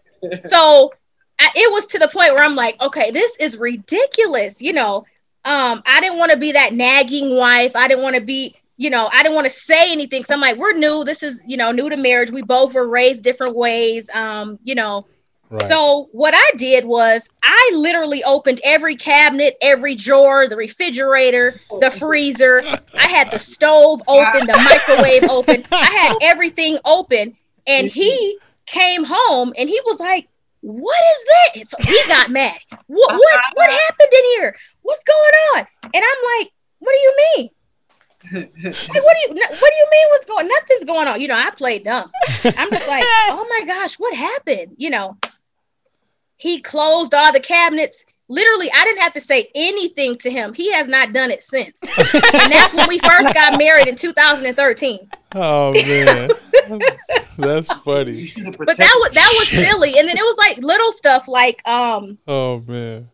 so 0.47 0.93
I, 1.39 1.51
it 1.57 1.73
was 1.73 1.87
to 1.89 1.99
the 1.99 2.09
point 2.09 2.35
where 2.35 2.45
I'm 2.45 2.55
like, 2.55 2.81
okay, 2.81 3.11
this 3.11 3.37
is 3.39 3.57
ridiculous. 3.57 4.63
You 4.63 4.75
know, 4.75 5.05
um, 5.45 5.83
I 5.85 6.01
didn't 6.01 6.19
want 6.19 6.33
to 6.33 6.39
be 6.39 6.53
that 6.53 6.73
nagging 6.73 7.35
wife. 7.37 7.75
I 7.75 7.89
didn't 7.89 8.03
want 8.03 8.15
to 8.15 8.23
be, 8.23 8.55
you 8.77 8.91
know, 8.91 9.09
I 9.13 9.23
didn't 9.23 9.35
want 9.35 9.47
to 9.47 9.53
say 9.53 9.93
anything. 9.93 10.25
So 10.25 10.35
I'm 10.35 10.41
like, 10.41 10.57
we're 10.57 10.73
new. 10.73 11.05
This 11.05 11.23
is, 11.23 11.43
you 11.47 11.57
know, 11.57 11.71
new 11.73 11.89
to 11.91 11.97
marriage. 11.97 12.31
We 12.31 12.43
both 12.43 12.75
were 12.75 12.89
raised 12.89 13.23
different 13.23 13.55
ways. 13.55 14.09
Um, 14.13 14.59
you 14.63 14.75
know, 14.75 15.07
Right. 15.51 15.69
so 15.69 16.09
what 16.13 16.33
I 16.35 16.57
did 16.57 16.87
was 16.87 17.29
I 17.43 17.73
literally 17.75 18.25
opened 18.25 18.63
every 18.65 18.97
cabinet, 18.97 19.55
every 19.61 19.95
drawer, 19.95 20.49
the 20.49 20.57
refrigerator, 20.57 21.53
the 21.81 21.91
freezer. 21.91 22.63
I 22.95 23.07
had 23.07 23.31
the 23.31 23.39
stove 23.39 24.03
open, 24.09 24.47
the 24.47 24.55
microwave 24.65 25.25
open. 25.29 25.63
I 25.71 25.85
had 25.91 26.17
everything 26.23 26.79
open. 26.87 27.37
And 27.67 27.87
he 27.89 28.39
came 28.65 29.05
home 29.05 29.53
and 29.59 29.69
he 29.69 29.79
was 29.85 30.01
like, 30.01 30.27
What 30.63 30.97
is 31.17 31.25
that? 31.55 31.69
So 31.69 31.77
he 31.87 32.01
got 32.09 32.31
mad. 32.31 32.57
What 32.87 33.13
what 33.13 33.41
what 33.55 33.71
happened 33.71 34.09
in 34.11 34.25
here? 34.39 34.57
What's 34.81 35.05
going 35.05 35.33
on? 35.57 35.67
And 35.85 36.03
I'm 36.03 36.39
like, 36.39 36.51
What 36.79 36.93
do 36.93 36.99
you 36.99 37.17
mean? 37.37 37.51
Like, 38.33 38.53
what 38.55 38.55
do 38.55 38.71
you 38.95 39.35
what 39.35 39.71
do 39.71 39.75
you 39.77 39.89
mean 39.91 40.07
what's 40.11 40.25
going 40.27 40.47
nothing's 40.49 40.85
going 40.85 41.09
on? 41.09 41.21
You 41.21 41.29
know, 41.29 41.37
I 41.37 41.51
played 41.51 41.85
dumb. 41.85 42.11
I'm 42.45 42.71
just 42.71 42.89
like, 42.89 43.05
oh 43.07 43.47
my 43.49 43.67
gosh, 43.67 43.97
what 43.99 44.15
happened? 44.15 44.75
You 44.77 44.91
know, 44.91 45.17
he 46.37 46.61
closed 46.61 47.15
all 47.15 47.33
the 47.33 47.41
cabinets. 47.41 48.05
Literally, 48.29 48.71
I 48.73 48.85
didn't 48.85 49.03
have 49.03 49.13
to 49.15 49.21
say 49.21 49.51
anything 49.55 50.17
to 50.19 50.31
him. 50.31 50.55
He 50.55 50.73
has 50.73 50.89
not 50.89 51.13
done 51.13 51.31
it 51.31 51.43
since. 51.43 51.77
and 51.83 52.53
that's 52.53 52.73
when 52.73 52.89
we 52.89 52.99
first 53.01 53.35
got 53.35 53.59
married 53.59 53.89
in 53.89 53.97
2013. 53.97 55.11
Oh 55.35 55.73
man, 55.75 56.31
that's 57.39 57.73
funny. 57.75 58.33
But 58.37 58.77
that 58.79 58.97
was 59.01 59.11
that 59.13 59.35
was 59.39 59.49
silly. 59.49 59.99
And 59.99 60.09
then 60.09 60.17
it 60.17 60.23
was 60.23 60.39
like 60.39 60.59
little 60.59 60.93
stuff 60.93 61.29
like 61.29 61.61
um 61.69 62.17
Oh 62.27 62.61
man. 62.61 63.11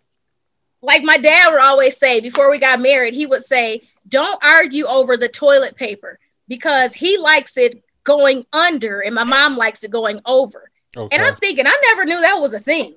like 0.82 1.02
my 1.02 1.16
dad 1.16 1.50
would 1.50 1.60
always 1.60 1.96
say 1.96 2.20
before 2.20 2.50
we 2.50 2.58
got 2.58 2.80
married, 2.80 3.14
he 3.14 3.26
would 3.26 3.44
say, 3.44 3.82
Don't 4.08 4.42
argue 4.42 4.86
over 4.86 5.16
the 5.16 5.28
toilet 5.28 5.76
paper 5.76 6.18
because 6.48 6.92
he 6.94 7.18
likes 7.18 7.56
it 7.56 7.82
going 8.04 8.46
under 8.52 9.00
and 9.00 9.14
my 9.14 9.24
mom 9.24 9.56
likes 9.56 9.84
it 9.84 9.90
going 9.90 10.20
over. 10.24 10.70
Okay. 10.96 11.14
And 11.14 11.24
I'm 11.24 11.36
thinking, 11.36 11.66
I 11.66 11.78
never 11.88 12.04
knew 12.04 12.20
that 12.20 12.40
was 12.40 12.54
a 12.54 12.58
thing. 12.58 12.94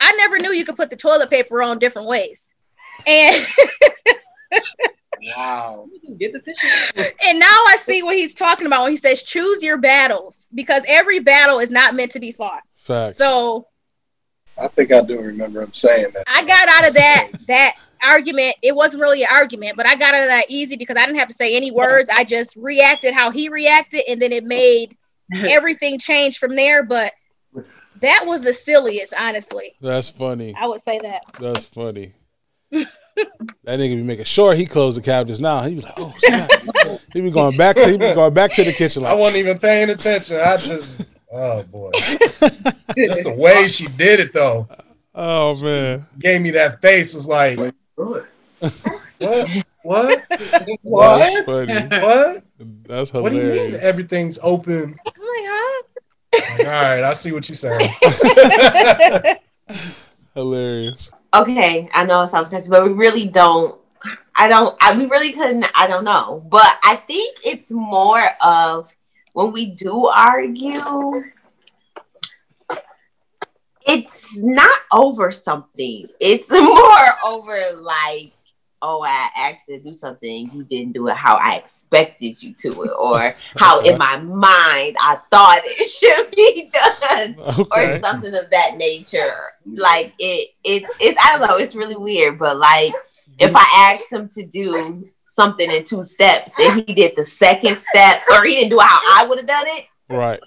I 0.00 0.12
never 0.12 0.38
knew 0.38 0.52
you 0.52 0.64
could 0.64 0.76
put 0.76 0.90
the 0.90 0.96
toilet 0.96 1.30
paper 1.30 1.62
on 1.62 1.78
different 1.78 2.08
ways. 2.08 2.52
And 3.06 3.36
Wow. 5.36 5.86
Get 6.18 6.32
the 6.32 6.40
tissue. 6.40 7.14
and 7.26 7.38
now 7.38 7.46
I 7.68 7.76
see 7.78 8.02
what 8.02 8.16
he's 8.16 8.34
talking 8.34 8.66
about 8.66 8.82
when 8.82 8.90
he 8.90 8.96
says 8.96 9.22
choose 9.22 9.62
your 9.62 9.78
battles 9.78 10.48
because 10.54 10.82
every 10.88 11.20
battle 11.20 11.60
is 11.60 11.70
not 11.70 11.94
meant 11.94 12.12
to 12.12 12.20
be 12.20 12.32
fought. 12.32 12.62
Facts. 12.76 13.16
So 13.16 13.68
I 14.60 14.68
think 14.68 14.92
I 14.92 15.00
do 15.02 15.20
remember 15.20 15.62
him 15.62 15.72
saying 15.72 16.08
that. 16.14 16.24
I 16.26 16.44
got 16.44 16.68
out 16.68 16.88
of 16.88 16.94
that 16.94 17.28
that 17.46 17.76
argument. 18.02 18.56
It 18.62 18.74
wasn't 18.74 19.00
really 19.00 19.22
an 19.22 19.28
argument, 19.30 19.76
but 19.76 19.86
I 19.86 19.94
got 19.94 20.14
out 20.14 20.22
of 20.22 20.28
that 20.28 20.46
easy 20.48 20.76
because 20.76 20.96
I 20.96 21.06
didn't 21.06 21.18
have 21.18 21.28
to 21.28 21.34
say 21.34 21.56
any 21.56 21.70
words. 21.70 22.10
I 22.14 22.24
just 22.24 22.56
reacted 22.56 23.14
how 23.14 23.30
he 23.30 23.48
reacted, 23.48 24.02
and 24.08 24.20
then 24.20 24.32
it 24.32 24.44
made 24.44 24.96
everything 25.34 25.98
change 25.98 26.38
from 26.38 26.56
there. 26.56 26.82
But 26.82 27.12
that 28.00 28.24
was 28.26 28.42
the 28.42 28.52
silliest, 28.52 29.14
honestly. 29.18 29.74
That's 29.80 30.08
funny. 30.08 30.54
I 30.58 30.66
would 30.66 30.80
say 30.80 30.98
that. 31.00 31.22
That's 31.40 31.66
funny. 31.66 32.14
that 32.70 33.78
nigga 33.78 33.96
be 33.96 34.02
making 34.02 34.24
sure 34.24 34.54
he 34.54 34.66
closed 34.66 34.96
the 34.96 35.02
cabinets 35.02 35.40
now. 35.40 35.62
He 35.62 35.76
was 35.76 35.84
like, 35.84 35.94
oh 35.98 36.14
snap. 36.18 36.50
he 37.12 37.20
be 37.20 37.30
going 37.30 37.56
back 37.56 37.76
to 37.76 37.86
he 37.86 37.98
be 37.98 38.12
going 38.14 38.34
back 38.34 38.52
to 38.54 38.64
the 38.64 38.72
kitchen 38.72 39.04
I 39.04 39.14
wasn't 39.14 39.38
even 39.38 39.58
paying 39.58 39.90
attention. 39.90 40.38
I 40.38 40.56
just, 40.56 41.04
oh 41.32 41.62
boy. 41.64 41.90
just 41.94 43.24
the 43.24 43.34
way 43.36 43.68
she 43.68 43.86
did 43.88 44.20
it 44.20 44.32
though. 44.32 44.68
Oh 45.14 45.56
man. 45.56 46.06
Gave 46.18 46.40
me 46.40 46.50
that 46.52 46.80
face 46.80 47.14
was 47.14 47.28
like, 47.28 47.58
what? 47.96 48.26
What? 49.82 50.24
That's 50.30 50.66
What? 50.82 51.46
funny. 51.46 51.88
What? 52.00 52.44
That's 52.86 53.12
What 53.12 53.30
do 53.32 53.36
you 53.36 53.42
mean 53.42 53.50
hilarious. 53.52 53.82
everything's 53.82 54.38
open? 54.42 54.98
I'm 55.06 55.12
like, 55.22 55.46
huh? 55.46 55.82
Like, 56.34 56.58
all 56.60 56.64
right, 56.66 57.02
I 57.04 57.12
see 57.14 57.32
what 57.32 57.48
you're 57.48 57.56
saying. 57.56 57.90
hilarious. 60.34 61.10
Okay, 61.34 61.88
I 61.92 62.04
know 62.04 62.22
it 62.22 62.28
sounds 62.28 62.48
crazy, 62.48 62.68
but 62.70 62.84
we 62.84 62.90
really 62.92 63.26
don't. 63.26 63.78
I 64.36 64.48
don't. 64.48 64.76
I, 64.80 64.96
we 64.96 65.06
really 65.06 65.32
couldn't. 65.32 65.66
I 65.74 65.86
don't 65.86 66.04
know, 66.04 66.44
but 66.48 66.78
I 66.84 66.96
think 67.06 67.38
it's 67.44 67.70
more 67.70 68.22
of 68.44 68.94
when 69.32 69.52
we 69.52 69.66
do 69.66 70.06
argue. 70.06 71.22
It's 73.92 74.36
not 74.36 74.78
over 74.92 75.32
something. 75.32 76.06
It's 76.20 76.50
more 76.50 77.08
over 77.26 77.76
like, 77.80 78.32
oh, 78.80 79.02
I 79.02 79.58
to 79.66 79.80
do 79.80 79.92
something, 79.94 80.50
you 80.52 80.64
didn't 80.64 80.92
do 80.92 81.08
it 81.08 81.14
how 81.14 81.36
I 81.36 81.56
expected 81.56 82.42
you 82.42 82.52
to 82.54 82.82
it, 82.82 82.92
or 82.98 83.34
how 83.56 83.80
in 83.80 83.96
my 83.98 84.16
mind 84.16 84.96
I 85.00 85.18
thought 85.30 85.60
it 85.64 85.90
should 85.98 86.30
be 86.34 86.70
done 86.72 87.36
Okay. 87.60 87.96
or 87.96 88.00
something 88.02 88.34
of 88.34 88.50
that 88.50 88.76
nature. 88.76 89.52
Like 89.66 90.14
it, 90.18 90.50
it, 90.64 90.84
it. 91.00 91.16
I 91.22 91.38
don't 91.38 91.48
know. 91.48 91.56
It's 91.58 91.76
really 91.76 91.96
weird, 91.96 92.38
but 92.38 92.58
like 92.58 92.92
if 93.38 93.52
I 93.54 93.94
asked 93.94 94.12
him 94.12 94.28
to 94.30 94.44
do 94.46 95.08
something 95.24 95.70
in 95.70 95.84
two 95.84 96.02
steps 96.02 96.52
and 96.60 96.84
he 96.86 96.94
did 96.94 97.14
the 97.16 97.24
second 97.24 97.78
step, 97.80 98.22
or 98.30 98.44
he 98.44 98.54
didn't 98.56 98.70
do 98.70 98.80
it 98.80 98.86
how 98.86 99.00
I 99.22 99.26
would 99.26 99.38
have 99.38 99.46
done 99.46 99.66
it, 99.68 99.86
Right. 100.08 100.40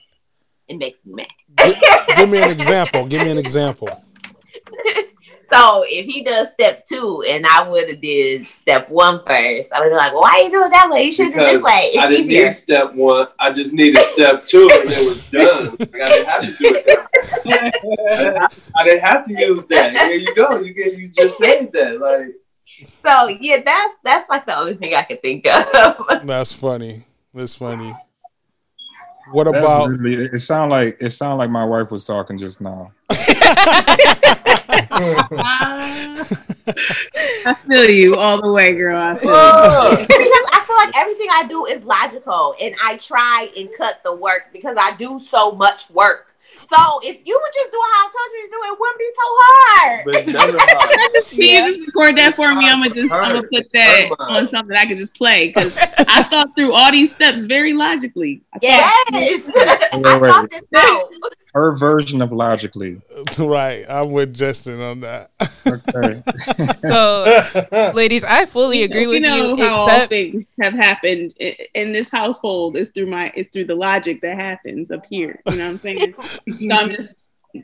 It 0.67 0.77
makes 0.77 1.05
me 1.05 1.13
mad. 1.13 1.75
Give 2.17 2.29
me 2.29 2.41
an 2.41 2.51
example. 2.51 3.05
Give 3.05 3.21
me 3.23 3.31
an 3.31 3.37
example. 3.37 3.87
So 3.87 5.05
So 5.47 5.85
if 5.87 6.05
he 6.07 6.23
does 6.23 6.51
step 6.51 6.85
two 6.85 7.23
and 7.29 7.45
I 7.45 7.67
would 7.69 7.87
have 7.87 8.01
did 8.01 8.47
step 8.47 8.89
one 8.89 9.21
first, 9.27 9.71
I 9.71 9.79
would 9.79 9.89
be 9.89 9.95
like, 9.95 10.11
well, 10.11 10.23
why 10.23 10.41
you 10.43 10.49
do 10.49 10.63
it 10.63 10.71
that 10.71 10.89
way? 10.89 11.03
You 11.03 11.11
should 11.11 11.33
do 11.33 11.39
it 11.39 11.45
this 11.45 11.61
way. 11.63 11.71
It's 11.71 11.97
I 11.99 12.07
didn't 12.07 12.25
easier. 12.25 12.45
need 12.45 12.51
step 12.51 12.93
one. 12.95 13.27
I 13.39 13.51
just 13.51 13.73
needed 13.73 14.03
step 14.03 14.43
two, 14.43 14.67
and 14.73 14.89
it 14.91 15.07
was 15.07 15.29
done. 15.29 15.75
Like, 15.79 16.01
I 16.01 16.09
didn't 16.09 16.27
have 16.27 16.41
to 16.41 16.47
do 16.47 16.75
it 16.75 16.85
that 16.87 17.73
way. 17.83 18.37
I, 18.39 18.47
I 18.75 18.83
didn't 18.85 19.01
have 19.01 19.25
to 19.25 19.33
use 19.33 19.65
that. 19.65 19.95
Here 19.95 20.15
you 20.15 20.33
go. 20.33 20.59
You 20.59 20.73
get. 20.73 20.97
You 20.97 21.09
just 21.09 21.37
said 21.37 21.71
that. 21.73 21.99
Like 21.99 22.35
So 23.03 23.27
yeah, 23.39 23.61
that's 23.63 23.93
that's 24.03 24.27
like 24.29 24.45
the 24.47 24.57
only 24.57 24.75
thing 24.75 24.95
I 24.95 25.03
could 25.03 25.21
think 25.21 25.47
of. 25.47 26.25
That's 26.25 26.53
funny. 26.53 27.03
That's 27.33 27.55
funny. 27.55 27.93
What 29.31 29.45
That's 29.45 29.57
about 29.57 29.89
literally- 29.89 30.25
it? 30.25 30.39
Sound 30.39 30.71
like 30.71 30.97
it 30.99 31.11
sound 31.11 31.39
like 31.39 31.49
my 31.49 31.65
wife 31.65 31.91
was 31.91 32.03
talking 32.05 32.37
just 32.37 32.61
now. 32.61 32.91
I 37.47 37.55
feel 37.67 37.89
you 37.89 38.15
all 38.15 38.41
the 38.41 38.51
way, 38.51 38.73
girl. 38.75 38.97
I 38.97 39.15
feel 39.15 39.29
you. 39.91 39.97
because 40.07 40.49
I 40.53 40.63
feel 40.65 40.75
like 40.75 40.97
everything 40.97 41.27
I 41.31 41.45
do 41.47 41.65
is 41.65 41.83
logical, 41.85 42.55
and 42.61 42.75
I 42.83 42.97
try 42.97 43.49
and 43.57 43.69
cut 43.77 44.01
the 44.03 44.13
work 44.15 44.47
because 44.53 44.75
I 44.79 44.95
do 44.95 45.19
so 45.19 45.51
much 45.51 45.89
work. 45.89 46.34
So 46.65 46.99
if 47.03 47.21
you 47.25 47.39
would 47.41 47.53
just 47.53 47.71
do 47.71 47.77
how 47.77 48.01
I 48.01 48.09
told 48.09 48.29
you 48.33 48.41
to 48.45 48.51
do, 48.51 48.59
it 48.65 48.79
wouldn't 48.79 48.99
be 48.99 49.11
so 49.13 49.25
hard. 49.41 50.05
But 50.05 50.15
it's 50.15 50.27
hard. 50.37 51.29
Can 51.29 51.39
you 51.39 51.59
just 51.65 51.79
record 51.79 52.17
that 52.17 52.35
for 52.35 52.53
me? 52.55 52.67
I'm 52.67 52.81
gonna 52.81 52.93
just 52.93 53.13
I'm 53.13 53.31
gonna 53.31 53.47
put 53.47 53.71
that 53.73 54.09
on 54.19 54.49
something 54.49 54.75
I 54.75 54.85
can 54.85 54.97
just 54.97 55.15
play 55.15 55.47
because 55.47 55.77
I 55.77 56.23
thought 56.23 56.55
through 56.55 56.73
all 56.73 56.91
these 56.91 57.11
steps 57.11 57.41
very 57.41 57.73
logically. 57.73 58.41
I 58.53 58.59
Yes, 58.61 59.51
I 59.93 60.19
thought 60.19 60.49
this 60.49 60.63
out. 60.75 61.13
Her 61.55 61.73
version 61.73 62.21
of 62.21 62.33
logically. 62.33 63.01
right? 63.37 63.85
I'm 63.87 64.11
with 64.11 64.33
Justin 64.33 64.81
on 64.81 64.99
that. 64.99 65.31
Okay. 65.65 66.21
So, 66.81 67.91
ladies, 67.95 68.23
I 68.23 68.45
fully 68.45 68.83
agree 68.83 69.03
you 69.03 69.09
with 69.09 69.21
know 69.21 69.55
you, 69.55 69.63
how 69.63 69.75
all 69.75 70.07
things 70.07 70.45
have 70.61 70.73
happened 70.73 71.33
in 71.73 71.93
this 71.93 72.11
household 72.11 72.77
is 72.77 72.91
through 72.91 73.07
my 73.07 73.31
it's 73.35 73.49
through 73.51 73.65
the 73.65 73.75
logic 73.75 74.21
that 74.21 74.37
happens 74.37 74.91
up 74.91 75.05
here. 75.09 75.41
You 75.49 75.57
know 75.57 75.63
what 75.63 75.71
I'm 75.71 75.77
saying? 75.77 76.13
so 76.53 76.75
I'm 76.75 76.91
just 76.91 77.15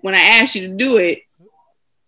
when 0.02 0.16
I 0.16 0.22
ask 0.22 0.56
you 0.56 0.68
to 0.68 0.74
do 0.74 0.98
it, 0.98 1.24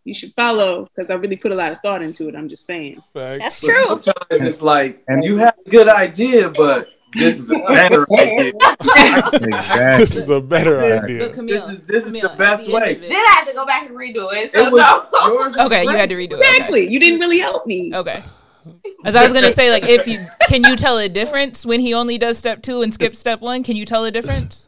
you 0.05 0.13
should 0.13 0.33
follow 0.33 0.85
because 0.85 1.11
I 1.11 1.15
really 1.15 1.35
put 1.35 1.51
a 1.51 1.55
lot 1.55 1.71
of 1.71 1.79
thought 1.81 2.01
into 2.01 2.27
it. 2.29 2.35
I'm 2.35 2.49
just 2.49 2.65
saying. 2.65 3.01
That's 3.13 3.59
true. 3.59 3.83
sometimes 3.85 4.23
it's 4.29 4.61
like 4.61 5.03
and 5.07 5.23
you 5.23 5.37
have 5.37 5.55
a 5.65 5.69
good 5.69 5.89
idea, 5.89 6.49
but 6.49 6.87
this 7.19 7.39
is 7.39 7.49
a 7.49 7.59
better 7.73 8.05
idea. 8.19 8.53
exactly. 8.53 9.49
this 9.97 10.15
is 10.15 10.29
a 10.29 10.41
better 10.41 10.75
But 10.77 11.03
idea. 11.03 11.29
Camille, 11.29 11.55
This 11.55 11.69
is 11.69 11.81
this 11.83 12.05
is 12.07 12.11
the 12.11 12.33
best 12.37 12.67
the 12.67 12.73
way. 12.73 12.95
Then 12.95 13.11
I 13.11 13.33
had 13.37 13.45
to 13.45 13.53
go 13.53 13.65
back 13.65 13.87
and 13.87 13.95
redo 13.95 14.27
it. 14.33 14.51
So 14.51 14.65
It 14.67 14.71
was 14.71 14.81
no. 14.81 15.07
yours. 15.29 15.55
was 15.55 15.65
Okay, 15.65 15.83
you 15.83 15.89
had 15.89 16.09
to 16.09 16.15
redo 16.15 16.33
it. 16.33 16.39
Okay. 16.39 16.49
Exactly. 16.49 16.87
You 16.87 16.99
didn't 16.99 17.19
really 17.19 17.39
help 17.39 17.65
me. 17.67 17.91
Okay. 17.93 18.21
As 19.05 19.15
I 19.15 19.23
was 19.23 19.33
gonna 19.33 19.51
say, 19.51 19.69
like, 19.71 19.87
if 19.87 20.07
you 20.07 20.25
can 20.47 20.63
you 20.63 20.75
tell 20.75 20.97
a 20.97 21.09
difference 21.09 21.65
when 21.65 21.79
he 21.81 21.93
only 21.93 22.17
does 22.17 22.37
step 22.37 22.61
two 22.63 22.81
and 22.81 22.93
skips 22.93 23.19
step 23.19 23.41
one? 23.41 23.61
Can 23.63 23.75
you 23.75 23.85
tell 23.85 24.05
a 24.05 24.11
difference? 24.11 24.67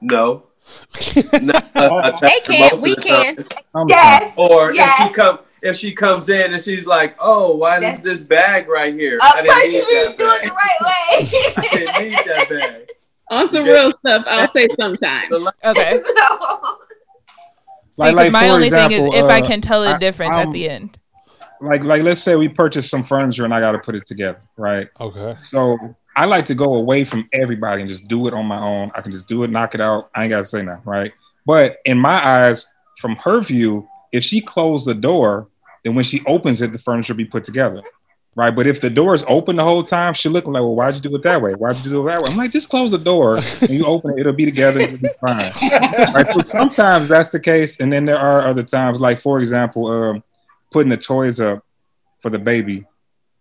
No. 0.00 0.44
No, 1.42 1.52
I- 1.74 2.08
I 2.08 2.12
They 2.20 2.40
can't, 2.44 2.80
we 2.80 2.96
can. 2.96 3.36
time. 3.36 3.44
I'm 3.74 3.88
Yes. 3.88 4.32
Or 4.36 4.72
Yes. 4.72 5.00
if 5.00 5.06
she 5.08 5.12
come 5.14 5.38
if 5.66 5.76
she 5.76 5.92
comes 5.92 6.28
in 6.28 6.52
and 6.52 6.60
she's 6.60 6.86
like, 6.86 7.16
"Oh, 7.18 7.56
why 7.56 7.78
That's- 7.80 7.98
is 7.98 8.02
this 8.02 8.24
bag 8.24 8.68
right 8.68 8.94
here? 8.94 9.18
I 9.22 9.42
didn't 9.42 9.72
need 9.72 9.84
didn't 9.86 10.18
that 10.18 10.18
do 10.18 10.24
it 10.24 10.42
the 10.42 10.48
bag. 10.48 10.52
right 10.52 10.80
I 11.56 11.60
way. 11.60 11.68
didn't 11.86 12.02
need 12.04 12.14
that 12.26 12.48
bag." 12.48 12.88
On 13.30 13.48
some 13.48 13.62
Okay. 13.62 13.72
real 13.72 13.92
stuff, 13.98 14.24
I'll 14.28 14.48
say 14.48 14.68
sometimes. 14.78 15.28
The 15.30 15.38
la- 15.40 15.50
Okay. 15.70 16.00
no. 16.18 16.76
See, 17.92 18.14
'cause 18.14 18.30
my 18.30 18.46
for 18.48 18.52
only 18.54 18.70
thing 18.70 18.90
is 18.92 19.04
example, 19.04 19.14
if 19.18 19.24
I 19.24 19.40
uh, 19.40 19.46
can 19.46 19.60
tell 19.60 19.82
the 19.82 19.96
difference 19.98 20.36
I'm- 20.36 20.48
at 20.48 20.52
the 20.52 20.68
end. 20.68 20.98
like 21.60 21.82
like 21.84 22.02
let's 22.02 22.22
say 22.22 22.36
we 22.36 22.48
purchase 22.48 22.88
some 22.90 23.02
furniture 23.02 23.44
and 23.44 23.54
I 23.54 23.60
got 23.60 23.72
to 23.72 23.78
put 23.78 23.94
it 23.94 24.06
together, 24.06 24.40
right? 24.56 24.88
Okay. 25.00 25.34
So 25.38 25.78
I 26.14 26.26
like 26.26 26.46
to 26.46 26.54
go 26.54 26.74
away 26.74 27.04
from 27.04 27.28
everybody 27.32 27.80
and 27.82 27.88
just 27.88 28.06
do 28.06 28.26
it 28.28 28.34
on 28.34 28.46
my 28.46 28.60
own. 28.60 28.90
I 28.94 29.00
can 29.00 29.12
just 29.12 29.26
do 29.26 29.42
it, 29.44 29.50
knock 29.50 29.74
it 29.74 29.80
out. 29.80 30.10
I 30.14 30.22
ain't 30.24 30.30
got 30.30 30.38
to 30.38 30.44
say 30.44 30.62
nothing, 30.62 30.82
right? 30.84 31.12
But 31.46 31.78
in 31.86 31.98
my 31.98 32.24
eyes, 32.26 32.66
from 32.98 33.16
her 33.16 33.40
view, 33.40 33.88
if 34.12 34.22
she 34.24 34.40
closed 34.40 34.86
the 34.86 34.94
door, 34.94 35.48
then 35.86 35.94
when 35.94 36.04
she 36.04 36.20
opens 36.26 36.60
it, 36.62 36.72
the 36.72 36.78
furniture 36.80 37.12
will 37.12 37.18
be 37.18 37.24
put 37.24 37.44
together, 37.44 37.80
right? 38.34 38.50
But 38.50 38.66
if 38.66 38.80
the 38.80 38.90
door 38.90 39.14
is 39.14 39.24
open 39.28 39.54
the 39.54 39.62
whole 39.62 39.84
time, 39.84 40.14
she'll 40.14 40.32
look 40.32 40.44
like, 40.46 40.54
well, 40.54 40.74
why'd 40.74 40.96
you 40.96 41.00
do 41.00 41.14
it 41.14 41.22
that 41.22 41.40
way? 41.40 41.52
Why'd 41.52 41.76
you 41.76 41.90
do 41.90 42.02
it 42.02 42.12
that 42.12 42.22
way? 42.22 42.30
I'm 42.32 42.36
like, 42.36 42.50
just 42.50 42.68
close 42.68 42.90
the 42.90 42.98
door 42.98 43.36
and 43.60 43.70
you 43.70 43.86
open 43.86 44.12
it, 44.12 44.20
it'll 44.20 44.32
be 44.32 44.44
together, 44.44 44.80
it'll 44.80 44.98
be 44.98 45.08
fine. 45.20 45.52
right? 46.12 46.26
So 46.26 46.40
sometimes 46.40 47.08
that's 47.08 47.30
the 47.30 47.38
case, 47.38 47.78
and 47.78 47.92
then 47.92 48.04
there 48.04 48.18
are 48.18 48.48
other 48.48 48.64
times, 48.64 49.00
like 49.00 49.20
for 49.20 49.38
example, 49.38 49.86
um, 49.86 50.24
putting 50.72 50.90
the 50.90 50.96
toys 50.96 51.38
up 51.38 51.64
for 52.18 52.30
the 52.30 52.38
baby. 52.40 52.84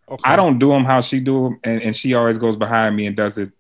Okay. 0.08 0.22
I 0.24 0.36
don't 0.36 0.60
do 0.60 0.70
them 0.70 0.86
how 0.86 1.02
she 1.02 1.20
do 1.20 1.46
them, 1.46 1.60
and, 1.66 1.82
and 1.82 1.96
she 1.96 2.14
always 2.14 2.38
goes 2.38 2.56
behind 2.56 2.96
me 2.96 3.08
and 3.08 3.16
does 3.16 3.39
it 3.39 3.52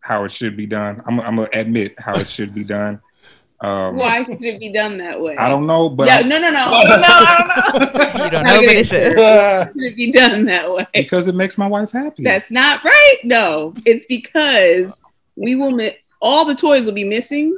how 0.00 0.24
it 0.24 0.32
should 0.32 0.54
be 0.54 0.66
done. 0.66 1.00
I'm, 1.06 1.18
I'm 1.20 1.36
gonna 1.36 1.48
admit 1.54 1.98
how 1.98 2.14
it 2.16 2.28
should 2.28 2.54
be 2.54 2.62
done. 2.62 3.00
Um, 3.60 3.96
Why 3.96 4.24
should 4.24 4.42
it 4.42 4.58
be 4.60 4.72
done 4.72 4.98
that 4.98 5.18
way? 5.20 5.36
I 5.36 5.48
don't 5.48 5.66
know, 5.66 5.88
but 5.88 6.06
yeah, 6.06 6.16
I'm- 6.16 6.28
no, 6.28 6.38
no, 6.38 6.50
no, 6.50 6.70
no, 6.70 6.74
I 6.74 7.72
don't 7.72 7.94
know. 8.18 8.24
You 8.24 8.30
don't 8.30 8.44
know, 8.44 8.60
but 8.66 8.76
it 8.76 8.86
should. 8.86 9.18
answer. 9.18 9.72
Should 9.72 9.82
it 9.84 9.96
be 9.96 10.12
done 10.12 10.44
that 10.46 10.70
way? 10.72 10.86
because 10.92 11.28
it 11.28 11.34
makes 11.34 11.56
my 11.56 11.66
wife 11.66 11.90
happy. 11.92 12.22
That's 12.24 12.50
not 12.50 12.84
right. 12.84 13.16
No, 13.24 13.72
it's 13.86 14.04
because 14.06 15.00
we 15.36 15.54
will 15.54 15.70
mi- 15.70 15.96
all 16.20 16.44
the 16.44 16.54
toys 16.54 16.84
will 16.86 16.92
be 16.92 17.04
missing 17.04 17.56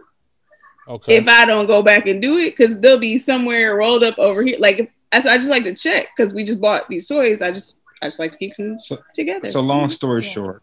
Okay. 0.88 1.16
if 1.16 1.26
I 1.28 1.44
don't 1.46 1.66
go 1.66 1.82
back 1.82 2.06
and 2.06 2.22
do 2.22 2.36
it 2.36 2.50
because 2.56 2.78
they'll 2.78 2.98
be 2.98 3.18
somewhere 3.18 3.74
rolled 3.76 4.04
up 4.04 4.18
over 4.18 4.42
here. 4.42 4.56
Like 4.60 4.78
if, 4.80 4.88
I, 5.12 5.18
I 5.18 5.38
just 5.38 5.50
like 5.50 5.64
to 5.64 5.74
check 5.74 6.06
because 6.16 6.32
we 6.32 6.44
just 6.44 6.60
bought 6.60 6.88
these 6.88 7.06
toys. 7.08 7.42
I 7.42 7.50
just 7.50 7.76
I 8.02 8.06
just 8.06 8.18
like 8.20 8.30
to 8.32 8.38
keep 8.38 8.54
them 8.56 8.78
So, 8.78 8.98
together. 9.14 9.46
so 9.48 9.60
long 9.60 9.88
story 9.88 10.22
short, 10.22 10.62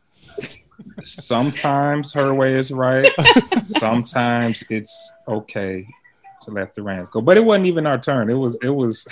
sometimes 1.03 2.13
her 2.13 2.33
way 2.33 2.53
is 2.53 2.71
right. 2.71 3.09
sometimes 3.65 4.63
it's 4.69 5.11
okay 5.27 5.87
to 6.41 6.51
let 6.51 6.73
the 6.73 6.83
reins 6.83 7.09
go. 7.09 7.21
But 7.21 7.37
it 7.37 7.45
wasn't 7.45 7.67
even 7.67 7.85
our 7.87 7.97
turn. 7.97 8.29
It 8.29 8.33
was. 8.35 8.57
It 8.63 8.69
was. 8.69 9.07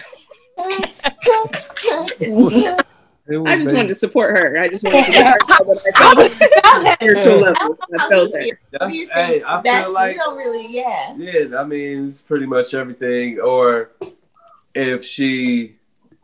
It 2.19 3.38
was 3.38 3.49
I 3.49 3.55
just 3.55 3.69
they- 3.69 3.76
wanted 3.76 3.88
to 3.89 3.95
support 3.95 4.36
her. 4.36 4.59
I 4.59 4.67
just 4.67 4.84
wanted 4.84 5.05
to 5.05 5.11
let 5.11 5.24
her 5.26 5.38
know 5.47 5.74
that 5.76 5.95
I 5.95 6.03
felt 6.03 6.34
her 6.84 6.93
spiritual 6.95 7.38
level. 7.39 7.78
I 7.97 8.09
felt 8.09 8.34
her. 8.34 8.59
What 8.72 8.89
do 8.89 8.97
you 8.97 9.07
That's- 9.07 9.28
hey, 9.28 9.39
think? 9.39 9.45
I 9.45 9.61
feel 9.61 9.93
like- 9.93 10.13
you 10.15 10.19
don't 10.19 10.38
really, 10.38 10.67
yeah. 10.67 11.15
Yeah, 11.17 11.57
I 11.59 11.63
mean, 11.63 12.09
it's 12.09 12.22
pretty 12.22 12.45
much 12.45 12.74
everything. 12.74 13.39
Or 13.39 13.91
if 14.74 15.05
she 15.05 15.76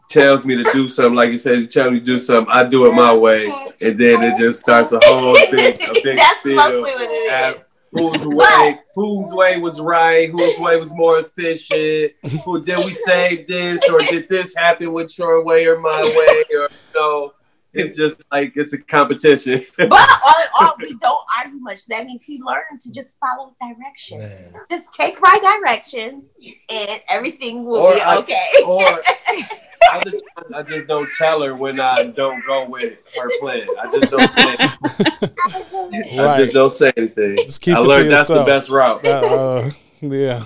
tells 0.08 0.46
me 0.46 0.56
to 0.56 0.64
do 0.72 0.88
something, 0.88 1.16
like 1.16 1.32
you 1.32 1.38
said, 1.38 1.60
you 1.60 1.66
tell 1.68 1.92
me 1.92 2.00
to 2.00 2.06
do 2.06 2.20
something, 2.20 2.52
I 2.52 2.64
do 2.64 2.86
it 2.86 2.94
my 2.94 3.14
way, 3.14 3.48
and 3.82 4.00
then 4.00 4.24
it 4.24 4.38
just 4.38 4.60
starts 4.60 4.92
a 4.92 5.00
whole 5.04 5.34
big, 5.52 5.76
a 5.76 5.94
big 6.04 6.18
That's 6.18 6.40
spiel. 6.40 6.56
mostly 6.56 6.94
what 6.94 7.02
it 7.02 7.56
is. 7.56 7.64
Whose 7.92 8.26
way? 8.26 8.80
Whose 8.96 9.34
way 9.34 9.58
was 9.60 9.80
right? 9.80 10.30
Whose 10.30 10.60
way 10.60 10.78
was 10.78 10.94
more 10.94 11.20
efficient? 11.20 12.14
Who 12.44 12.64
did 12.64 12.86
we 12.86 12.92
save 12.92 13.48
this, 13.48 13.88
or 13.90 14.00
did 14.00 14.28
this 14.28 14.56
happen 14.56 14.92
with 14.94 15.18
your 15.18 15.44
way 15.44 15.66
or 15.66 15.80
my 15.80 16.02
way? 16.02 16.44
Or 16.58 16.64
you 16.64 16.68
know, 16.94 17.34
it's 17.78 17.96
just 17.98 18.24
like 18.32 18.54
it's 18.56 18.74
a 18.74 18.78
competition. 18.78 19.66
But 19.78 19.92
all 19.92 20.42
in 20.42 20.48
all, 20.60 20.76
we 20.80 20.94
don't 20.96 21.24
argue 21.38 21.60
much. 21.60 21.86
That 21.88 22.06
means 22.06 22.24
he 22.24 22.42
learned 22.42 22.82
to 22.82 22.92
just 22.92 23.18
follow 23.20 23.56
directions. 23.62 24.24
Man. 24.54 24.62
Just 24.70 24.94
take 24.94 25.18
my 25.22 25.38
directions, 25.62 26.34
and 26.70 27.02
everything 27.10 27.64
will 27.66 27.78
Or 27.78 27.94
be 27.96 28.02
I- 28.02 28.18
okay. 28.18 28.50
or 28.66 28.82
other 29.94 30.12
times 30.12 30.54
I 30.54 30.64
just 30.64 30.88
don't 30.88 31.10
tell 31.18 31.42
her 31.44 31.56
when 31.56 31.80
I 31.80 32.04
don't 32.06 32.46
go 32.46 32.68
with 32.68 32.98
her 33.18 33.30
plan. 33.40 33.68
I 33.80 33.90
just 33.92 34.12
don't 34.12 34.32
say. 34.32 34.56
I 34.60 36.24
Right. 36.24 36.38
just 36.40 36.52
don't 36.54 36.70
say 36.72 36.92
anything. 36.98 37.38
Just 37.38 37.62
keep 37.62 37.76
I 37.76 37.80
it 37.80 37.84
to 37.84 37.90
learned 37.90 38.12
that's 38.12 38.28
the 38.28 38.44
best 38.44 38.70
route. 38.70 39.04
That, 39.04 39.24
uh, 39.24 39.70
yeah. 40.02 40.44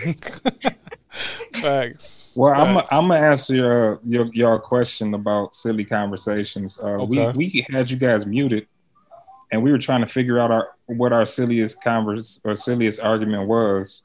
Facts. 1.53 2.20
Well, 2.35 2.53
I'm 2.53 2.77
I'm 2.91 3.09
gonna 3.09 3.15
answer 3.15 3.55
your 3.55 3.99
your 4.03 4.29
your 4.33 4.59
question 4.59 5.13
about 5.13 5.53
silly 5.55 5.85
conversations. 5.85 6.79
Uh, 6.79 7.01
Okay. 7.01 7.31
We 7.35 7.49
we 7.51 7.65
had 7.69 7.89
you 7.89 7.97
guys 7.97 8.25
muted, 8.25 8.67
and 9.51 9.63
we 9.63 9.71
were 9.71 9.77
trying 9.77 10.01
to 10.01 10.07
figure 10.07 10.39
out 10.39 10.51
our 10.51 10.69
what 10.87 11.13
our 11.13 11.25
silliest 11.25 11.81
converse 11.83 12.39
or 12.43 12.55
silliest 12.55 12.99
argument 13.01 13.47
was, 13.47 14.03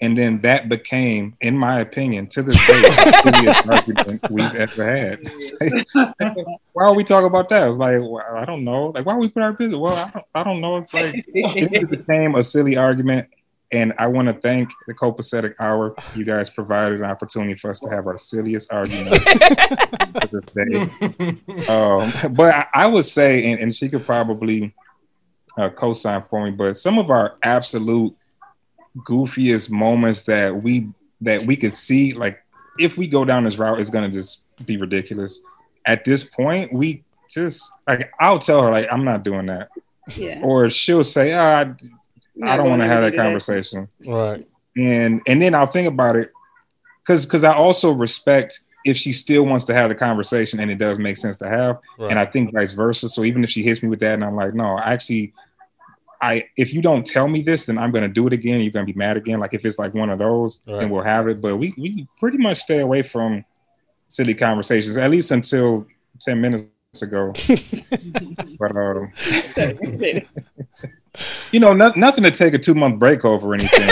and 0.00 0.16
then 0.16 0.40
that 0.40 0.68
became, 0.68 1.36
in 1.40 1.56
my 1.56 1.80
opinion, 1.80 2.26
to 2.28 2.42
this 2.42 2.56
day, 2.66 2.80
the 2.82 3.22
silliest 3.32 3.68
argument 3.68 4.30
we've 4.30 4.54
ever 4.54 4.84
had. 4.84 5.20
why 6.72 6.84
are 6.84 6.94
we 6.94 7.04
talking 7.04 7.26
about 7.26 7.48
that? 7.50 7.68
It's 7.68 7.78
like 7.78 8.00
well, 8.00 8.22
I 8.34 8.44
don't 8.44 8.64
know. 8.64 8.86
Like 8.86 9.06
why 9.06 9.14
we 9.14 9.28
put 9.28 9.42
our 9.42 9.52
business? 9.52 9.76
Well, 9.76 9.94
I 9.96 10.10
don't, 10.10 10.26
I 10.34 10.42
don't 10.44 10.60
know. 10.60 10.76
It's 10.78 10.92
like 10.92 11.14
it 11.28 11.90
became 11.90 12.34
a 12.34 12.44
silly 12.44 12.76
argument. 12.76 13.28
And 13.72 13.92
I 13.98 14.06
want 14.06 14.28
to 14.28 14.34
thank 14.34 14.70
the 14.86 14.94
copacetic 14.94 15.54
hour. 15.58 15.94
You 16.14 16.24
guys 16.24 16.50
provided 16.50 17.00
an 17.00 17.06
opportunity 17.06 17.54
for 17.54 17.70
us 17.70 17.80
to 17.80 17.88
have 17.88 18.06
our 18.06 18.18
silliest 18.18 18.72
argument 18.72 19.14
to 19.24 20.28
this 20.30 20.46
day. 20.46 21.66
Um, 21.68 22.10
but 22.34 22.54
I, 22.54 22.66
I 22.74 22.86
would 22.86 23.04
say, 23.06 23.50
and, 23.50 23.60
and 23.60 23.74
she 23.74 23.88
could 23.88 24.04
probably 24.04 24.74
uh, 25.56 25.70
co-sign 25.70 26.22
for 26.28 26.44
me, 26.44 26.50
but 26.50 26.76
some 26.76 26.98
of 26.98 27.10
our 27.10 27.36
absolute 27.42 28.14
goofiest 28.98 29.70
moments 29.70 30.22
that 30.22 30.62
we 30.62 30.88
that 31.22 31.46
we 31.46 31.56
could 31.56 31.74
see, 31.74 32.12
like 32.12 32.42
if 32.78 32.98
we 32.98 33.06
go 33.06 33.24
down 33.24 33.44
this 33.44 33.56
route, 33.58 33.80
it's 33.80 33.90
gonna 33.90 34.10
just 34.10 34.44
be 34.66 34.76
ridiculous. 34.76 35.40
At 35.86 36.04
this 36.04 36.24
point, 36.24 36.72
we 36.72 37.04
just 37.30 37.70
like 37.86 38.12
I'll 38.20 38.38
tell 38.38 38.62
her 38.62 38.70
like 38.70 38.86
I'm 38.92 39.04
not 39.04 39.22
doing 39.22 39.46
that, 39.46 39.70
Yeah. 40.16 40.40
or 40.42 40.68
she'll 40.70 41.04
say, 41.04 41.32
ah, 41.32 41.60
I, 41.60 41.74
I 42.42 42.56
don't 42.56 42.68
want 42.70 42.82
to 42.82 42.88
have 42.88 43.00
do 43.02 43.10
that 43.10 43.16
that. 43.16 43.22
conversation, 43.22 43.88
Right. 44.06 44.46
and 44.76 45.20
and 45.26 45.42
then 45.42 45.54
I'll 45.54 45.66
think 45.66 45.88
about 45.88 46.16
it, 46.16 46.30
because 47.02 47.26
because 47.26 47.44
I 47.44 47.52
also 47.52 47.92
respect 47.92 48.60
if 48.84 48.96
she 48.96 49.12
still 49.12 49.46
wants 49.46 49.64
to 49.66 49.74
have 49.74 49.88
the 49.90 49.94
conversation 49.94 50.58
and 50.58 50.68
it 50.70 50.76
does 50.78 50.98
make 50.98 51.16
sense 51.16 51.38
to 51.38 51.48
have, 51.48 51.78
Right. 51.98 52.10
and 52.10 52.18
I 52.18 52.24
think 52.24 52.52
vice 52.52 52.72
versa. 52.72 53.08
So 53.08 53.22
even 53.24 53.44
if 53.44 53.50
she 53.50 53.62
hits 53.62 53.82
me 53.82 53.88
with 53.88 54.00
that, 54.00 54.14
and 54.14 54.24
I'm 54.24 54.34
like, 54.36 54.54
no, 54.54 54.76
I 54.76 54.92
actually. 54.94 55.32
I 56.24 56.44
if 56.56 56.72
you 56.72 56.80
don't 56.80 57.04
tell 57.04 57.26
me 57.26 57.42
this, 57.42 57.64
then 57.66 57.78
I'm 57.78 57.90
gonna 57.90 58.06
do 58.08 58.28
it 58.28 58.32
again. 58.32 58.60
You're 58.60 58.70
gonna 58.70 58.86
be 58.86 58.92
mad 58.92 59.16
again. 59.16 59.40
Like 59.40 59.54
if 59.54 59.64
it's 59.64 59.76
like 59.76 59.92
one 59.92 60.08
of 60.08 60.20
those, 60.20 60.60
Right. 60.68 60.78
then 60.80 60.90
we'll 60.90 61.02
have 61.02 61.26
it. 61.26 61.40
But 61.40 61.56
we 61.56 61.74
we 61.76 62.06
pretty 62.20 62.38
much 62.38 62.58
stay 62.58 62.78
away 62.78 63.02
from 63.02 63.44
silly 64.06 64.34
conversations, 64.34 64.96
at 64.96 65.10
least 65.10 65.32
until 65.32 65.84
ten 66.20 66.40
minutes 66.40 66.68
ago. 67.02 67.32
but 68.58 68.76
um, 68.76 69.12
you 71.50 71.60
know, 71.60 71.72
no, 71.72 71.92
nothing 71.96 72.24
to 72.24 72.30
take 72.30 72.54
a 72.54 72.58
two 72.58 72.74
month 72.74 72.98
break 72.98 73.24
over 73.24 73.48
or 73.50 73.54
anything. 73.54 73.80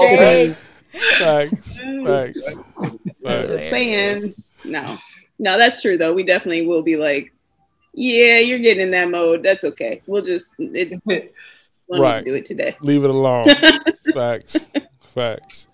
Shade. 0.00 0.56
Facts. 1.18 1.80
Facts. 2.04 2.54
Facts. 3.24 3.48
Just 3.48 3.70
saying. 3.70 4.32
No. 4.64 4.96
No, 5.38 5.56
that's 5.58 5.80
true 5.80 5.96
though. 5.96 6.12
We 6.12 6.22
definitely 6.22 6.66
will 6.66 6.82
be 6.82 6.96
like, 6.96 7.32
yeah, 7.94 8.38
you're 8.38 8.58
getting 8.58 8.82
in 8.82 8.90
that 8.92 9.10
mode. 9.10 9.42
That's 9.42 9.64
okay. 9.64 10.02
We'll 10.06 10.22
just 10.22 10.56
it, 10.58 11.00
let 11.06 12.00
Right. 12.00 12.24
do 12.24 12.34
it 12.34 12.44
today. 12.44 12.76
Leave 12.80 13.04
it 13.04 13.10
alone. 13.10 13.48
Facts. 14.14 14.68
Facts. 15.08 15.68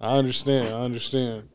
I 0.00 0.16
understand. 0.16 0.68
I 0.74 0.80
understand. 0.82 1.48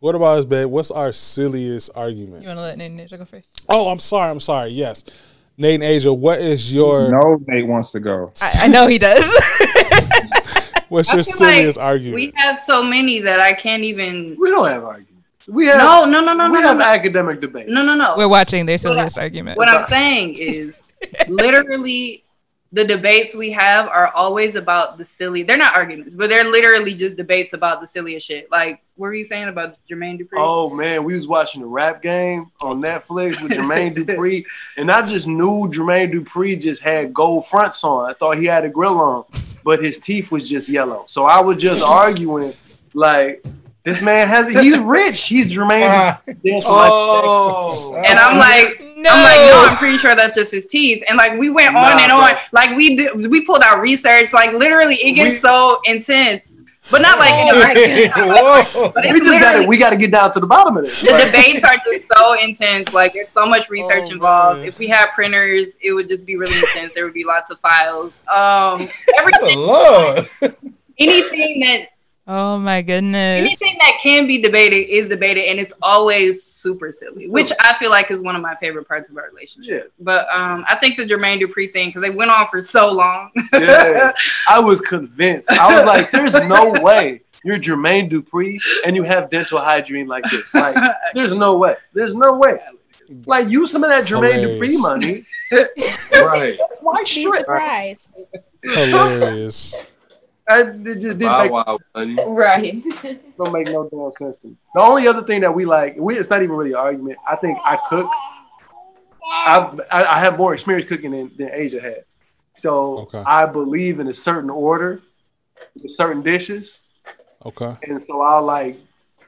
What 0.00 0.14
about 0.14 0.38
us, 0.38 0.44
babe? 0.44 0.68
What's 0.68 0.90
our 0.90 1.12
silliest 1.12 1.90
argument? 1.94 2.42
You 2.42 2.48
want 2.48 2.58
to 2.58 2.62
let 2.62 2.78
Nate 2.78 2.90
and 2.90 3.10
go 3.10 3.24
first? 3.24 3.62
Oh, 3.68 3.88
I'm 3.88 4.00
sorry. 4.00 4.30
I'm 4.30 4.40
sorry. 4.40 4.70
Yes. 4.70 5.04
Nate 5.56 5.74
and 5.74 5.82
Asia, 5.82 6.12
what 6.12 6.40
is 6.40 6.72
your 6.72 7.10
no, 7.10 7.38
Nate 7.46 7.66
wants 7.66 7.90
to 7.92 8.00
go. 8.00 8.32
I, 8.40 8.52
I 8.62 8.68
know 8.68 8.86
he 8.86 8.98
does. 8.98 9.22
what's 10.88 11.10
I 11.10 11.14
your 11.16 11.24
feel 11.24 11.46
like 11.46 11.54
silliest 11.54 11.78
argument? 11.78 12.14
We 12.14 12.32
have 12.36 12.58
so 12.58 12.82
many 12.82 13.20
that 13.20 13.40
I 13.40 13.52
can't 13.52 13.82
even. 13.84 14.36
We 14.38 14.50
don't 14.50 14.68
have 14.68 14.84
arguments. 14.84 15.48
We 15.48 15.66
have 15.66 15.78
No, 15.78 16.04
no, 16.04 16.20
no, 16.20 16.32
no, 16.34 16.50
we 16.50 16.60
no, 16.60 16.68
have 16.68 16.78
no. 16.78 16.84
academic 16.84 17.40
debate. 17.40 17.68
No, 17.68 17.84
no, 17.84 17.94
no. 17.94 18.14
We're 18.16 18.28
watching 18.28 18.64
their 18.66 18.78
What 18.78 19.18
I- 19.18 19.22
argument. 19.22 19.58
What 19.58 19.68
I'm 19.68 19.84
saying 19.86 20.36
is, 20.36 20.80
literally, 21.28 22.24
the 22.72 22.84
debates 22.84 23.34
we 23.34 23.50
have 23.52 23.88
are 23.88 24.12
always 24.14 24.54
about 24.54 24.98
the 24.98 25.04
silly. 25.04 25.42
They're 25.42 25.58
not 25.58 25.74
arguments, 25.74 26.14
but 26.14 26.30
they're 26.30 26.50
literally 26.50 26.94
just 26.94 27.16
debates 27.16 27.52
about 27.52 27.80
the 27.80 27.86
silliest 27.86 28.26
shit. 28.26 28.50
Like, 28.50 28.81
what 28.96 29.06
were 29.08 29.14
you 29.14 29.24
saying 29.24 29.48
about 29.48 29.76
Jermaine 29.90 30.20
Dupri? 30.20 30.36
Oh 30.38 30.70
man, 30.70 31.04
we 31.04 31.14
was 31.14 31.26
watching 31.26 31.60
the 31.62 31.66
rap 31.66 32.02
game 32.02 32.50
on 32.60 32.80
Netflix 32.80 33.40
with 33.42 33.52
Jermaine 33.52 33.94
Dupri, 33.96 34.44
and 34.76 34.90
I 34.90 35.06
just 35.08 35.26
knew 35.26 35.68
Jermaine 35.72 36.12
Dupri 36.12 36.60
just 36.60 36.82
had 36.82 37.12
gold 37.14 37.46
fronts 37.46 37.82
on. 37.84 38.10
I 38.10 38.14
thought 38.14 38.38
he 38.38 38.44
had 38.46 38.64
a 38.64 38.68
grill 38.68 38.98
on, 39.00 39.24
but 39.64 39.82
his 39.82 39.98
teeth 39.98 40.30
was 40.30 40.48
just 40.48 40.68
yellow. 40.68 41.04
So 41.08 41.24
I 41.24 41.40
was 41.40 41.56
just 41.58 41.82
arguing 41.86 42.52
like. 42.94 43.44
This 43.84 44.00
man 44.00 44.28
has 44.28 44.48
he's 44.48 44.78
rich. 44.78 45.24
He's 45.24 45.50
Jermaine. 45.50 46.16
Dupri. 46.28 46.62
Oh. 46.64 47.94
oh. 47.96 48.02
And 48.06 48.16
I'm 48.16 48.38
like, 48.38 48.78
no. 48.96 49.10
I'm 49.10 49.24
like, 49.24 49.50
no, 49.50 49.66
I'm 49.68 49.76
pretty 49.76 49.98
sure 49.98 50.14
that's 50.14 50.36
just 50.36 50.52
his 50.52 50.66
teeth. 50.66 51.02
And 51.08 51.18
like, 51.18 51.36
we 51.36 51.50
went 51.50 51.74
on 51.74 51.74
Nah, 51.74 51.98
and 51.98 52.10
bro. 52.10 52.18
on. 52.20 52.34
Like, 52.52 52.76
we 52.76 52.94
did, 52.94 53.28
we 53.28 53.40
pulled 53.44 53.62
out 53.64 53.80
research. 53.80 54.32
Like, 54.32 54.52
literally, 54.52 54.94
it 55.02 55.14
gets 55.14 55.32
We- 55.32 55.38
so 55.40 55.80
intense. 55.84 56.52
But 56.90 57.00
not 57.00 57.18
like 57.18 57.32
in 57.32 58.10
a 58.10 58.10
Whoa. 58.16 58.90
But 58.94 59.04
we 59.04 59.20
just 59.20 59.40
got 59.40 59.52
to 59.62 59.66
we 59.66 59.76
got 59.78 59.90
to 59.90 59.96
get 59.96 60.10
down 60.10 60.32
to 60.32 60.40
the 60.40 60.46
bottom 60.46 60.76
of 60.76 60.84
this. 60.84 61.00
the 61.00 61.12
Like, 61.12 61.26
debates 61.26 61.64
are 61.64 61.76
just 61.90 62.08
so 62.12 62.34
intense. 62.40 62.92
Like 62.92 63.12
there's 63.12 63.28
so 63.28 63.46
much 63.46 63.70
research 63.70 64.08
Oh, 64.08 64.12
involved. 64.12 64.58
man. 64.60 64.68
If 64.68 64.78
we 64.78 64.88
had 64.88 65.10
printers, 65.12 65.76
it 65.80 65.92
would 65.92 66.08
just 66.08 66.26
be 66.26 66.36
really 66.36 66.58
intense. 66.58 66.92
There 66.92 67.04
would 67.04 67.14
be 67.14 67.24
lots 67.24 67.50
of 67.50 67.60
files. 67.60 68.22
Um, 68.28 68.88
everything, 69.18 69.58
Lord. 69.60 70.28
anything 70.98 71.60
that 71.60 71.88
Oh 72.26 72.56
my 72.58 72.82
goodness. 72.82 73.44
anything 73.44 73.76
that 73.80 73.98
can 74.00 74.26
be 74.26 74.38
debated 74.38 74.88
is 74.88 75.08
debated, 75.08 75.46
and 75.46 75.58
it's 75.58 75.74
always 75.82 76.42
super 76.42 76.92
silly, 76.92 77.28
which 77.28 77.50
I 77.60 77.74
feel 77.74 77.90
like 77.90 78.10
is 78.10 78.20
one 78.20 78.36
of 78.36 78.42
my 78.42 78.54
favorite 78.56 78.86
parts 78.86 79.10
of 79.10 79.16
our 79.16 79.28
relationship. 79.28 79.92
But 79.98 80.28
um, 80.32 80.64
I 80.68 80.76
think 80.76 80.96
the 80.96 81.04
Jermaine 81.04 81.40
Dupri 81.40 81.72
thing 81.72 81.88
because 81.88 82.02
they 82.02 82.10
went 82.10 82.30
on 82.30 82.46
for 82.46 82.62
so 82.62 82.92
long. 82.92 83.30
yeah, 83.52 84.12
I 84.48 84.60
was 84.60 84.80
convinced. 84.80 85.50
I 85.50 85.76
was 85.76 85.84
like, 85.84 86.10
"There's 86.12 86.34
no 86.34 86.72
way 86.80 87.22
you're 87.44 87.58
Jermaine 87.58 88.10
Dupri 88.10 88.58
and 88.86 88.94
you 88.94 89.02
have 89.02 89.30
dental 89.30 89.58
hygiene 89.58 90.06
like 90.06 90.24
this. 90.30 90.54
Like, 90.54 90.76
there's 91.14 91.34
no 91.36 91.56
way. 91.56 91.76
There's 91.92 92.14
no 92.14 92.34
way. 92.34 92.60
Like, 93.26 93.48
use 93.48 93.70
some 93.70 93.84
of 93.84 93.90
that 93.90 94.04
Jermaine 94.04 94.40
Hilarious. 94.40 94.76
Dupri 94.76 94.80
money. 94.80 95.24
Right. 96.12 96.54
Why 96.80 97.02
Be 97.02 97.08
strip? 97.08 97.40
surprised. 97.40 98.22
Hilarious. 98.62 99.74
I, 100.48 100.60
it 100.62 100.74
just 100.74 101.18
didn't 101.18 101.36
Wow, 101.36 101.38
make, 101.38 101.52
wow, 101.52 101.78
honey. 101.94 102.22
Right. 102.26 102.82
don't 103.38 103.52
make 103.52 103.68
no 103.68 103.88
damn 103.88 104.12
sense 104.18 104.38
to 104.40 104.48
me. 104.48 104.56
The 104.74 104.80
only 104.80 105.06
other 105.08 105.22
thing 105.24 105.40
that 105.42 105.54
we 105.54 105.64
like, 105.64 105.96
we, 105.96 106.18
it's 106.18 106.30
not 106.30 106.42
even 106.42 106.56
really 106.56 106.72
an 106.72 106.76
argument. 106.78 107.18
I 107.26 107.36
think 107.36 107.58
I 107.64 107.76
cook. 107.76 108.08
I, 109.44 109.58
I, 109.90 110.04
I 110.16 110.18
have 110.20 110.36
more 110.36 110.52
experience 110.54 110.88
cooking 110.88 111.12
than, 111.12 111.32
than 111.36 111.50
Asia 111.52 111.80
had. 111.80 112.04
So 112.54 112.98
Okay. 112.98 113.22
I 113.24 113.46
believe 113.46 114.00
in 114.00 114.08
a 114.08 114.14
certain 114.14 114.50
order, 114.50 115.02
with 115.80 115.90
certain 115.92 116.22
dishes. 116.22 116.80
Okay. 117.44 117.76
And 117.82 118.02
so 118.02 118.20
I'll 118.22 118.44
like, 118.44 118.78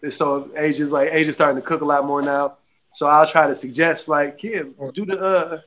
and 0.02 0.12
so 0.12 0.50
Asia's 0.56 0.92
like, 0.92 1.10
Asia's 1.12 1.36
starting 1.36 1.60
to 1.60 1.66
cook 1.66 1.80
a 1.80 1.84
lot 1.84 2.04
more 2.06 2.22
now. 2.22 2.58
So 2.92 3.08
I'll 3.08 3.26
try 3.26 3.46
to 3.48 3.54
suggest 3.54 4.08
like, 4.08 4.38
kid, 4.38 4.74
do 4.92 5.04
the 5.06 5.18
uh, 5.20 5.60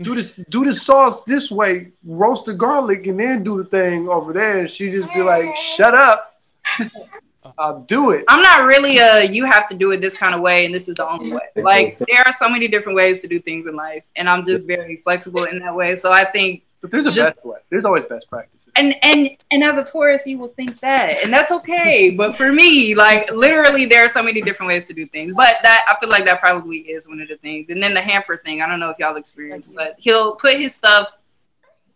do 0.00 0.14
this, 0.14 0.34
do 0.48 0.64
the 0.64 0.72
sauce 0.72 1.22
this 1.22 1.50
way, 1.50 1.88
roast 2.04 2.46
the 2.46 2.54
garlic, 2.54 3.06
and 3.06 3.20
then 3.20 3.42
do 3.44 3.62
the 3.62 3.68
thing 3.68 4.08
over 4.08 4.32
there. 4.32 4.60
And 4.60 4.70
she 4.70 4.90
just 4.90 5.12
be 5.12 5.22
like, 5.22 5.54
shut 5.56 5.94
up, 5.94 6.40
I'll 7.58 7.80
do 7.82 8.10
it. 8.10 8.24
I'm 8.28 8.42
not 8.42 8.64
really 8.64 8.98
a 8.98 9.24
you 9.24 9.44
have 9.44 9.68
to 9.68 9.76
do 9.76 9.92
it 9.92 10.00
this 10.00 10.16
kind 10.16 10.34
of 10.34 10.40
way 10.40 10.64
and 10.64 10.74
this 10.74 10.88
is 10.88 10.94
the 10.96 11.08
only 11.08 11.32
way. 11.32 11.48
Like 11.56 11.98
there 11.98 12.26
are 12.26 12.32
so 12.32 12.48
many 12.48 12.68
different 12.68 12.96
ways 12.96 13.20
to 13.20 13.28
do 13.28 13.38
things 13.38 13.68
in 13.68 13.76
life, 13.76 14.02
and 14.16 14.28
I'm 14.28 14.44
just 14.46 14.66
very 14.66 14.96
flexible 15.04 15.44
in 15.44 15.58
that 15.60 15.74
way. 15.74 15.96
So 15.96 16.10
I 16.10 16.24
think 16.24 16.63
But 16.84 16.90
there's 16.90 17.06
a 17.06 17.12
Just- 17.12 17.36
best 17.36 17.46
way. 17.46 17.56
There's 17.70 17.86
always 17.86 18.04
best 18.04 18.28
practices. 18.28 18.68
and 18.76 18.94
and 19.02 19.30
and 19.50 19.64
as 19.64 19.78
a 19.78 19.90
Taurus, 19.90 20.26
you 20.26 20.36
will 20.36 20.48
think 20.48 20.80
that, 20.80 21.16
and 21.24 21.32
that's 21.32 21.50
okay. 21.50 22.10
But 22.10 22.36
for 22.36 22.52
me, 22.52 22.94
like 22.94 23.32
literally, 23.32 23.86
there 23.86 24.04
are 24.04 24.08
so 24.10 24.22
many 24.22 24.42
different 24.42 24.68
ways 24.68 24.84
to 24.84 24.92
do 24.92 25.06
things. 25.06 25.32
But 25.34 25.54
that 25.62 25.86
I 25.88 25.98
feel 25.98 26.10
like 26.10 26.26
that 26.26 26.40
probably 26.40 26.80
is 26.80 27.08
one 27.08 27.22
of 27.22 27.28
the 27.28 27.36
things. 27.38 27.70
And 27.70 27.82
then 27.82 27.94
the 27.94 28.02
hamper 28.02 28.36
thing, 28.44 28.60
I 28.60 28.68
don't 28.68 28.80
know 28.80 28.90
if 28.90 28.98
y'all 28.98 29.16
experienced, 29.16 29.74
but 29.74 29.94
he'll 29.96 30.36
put 30.36 30.56
his 30.60 30.74
stuff 30.74 31.16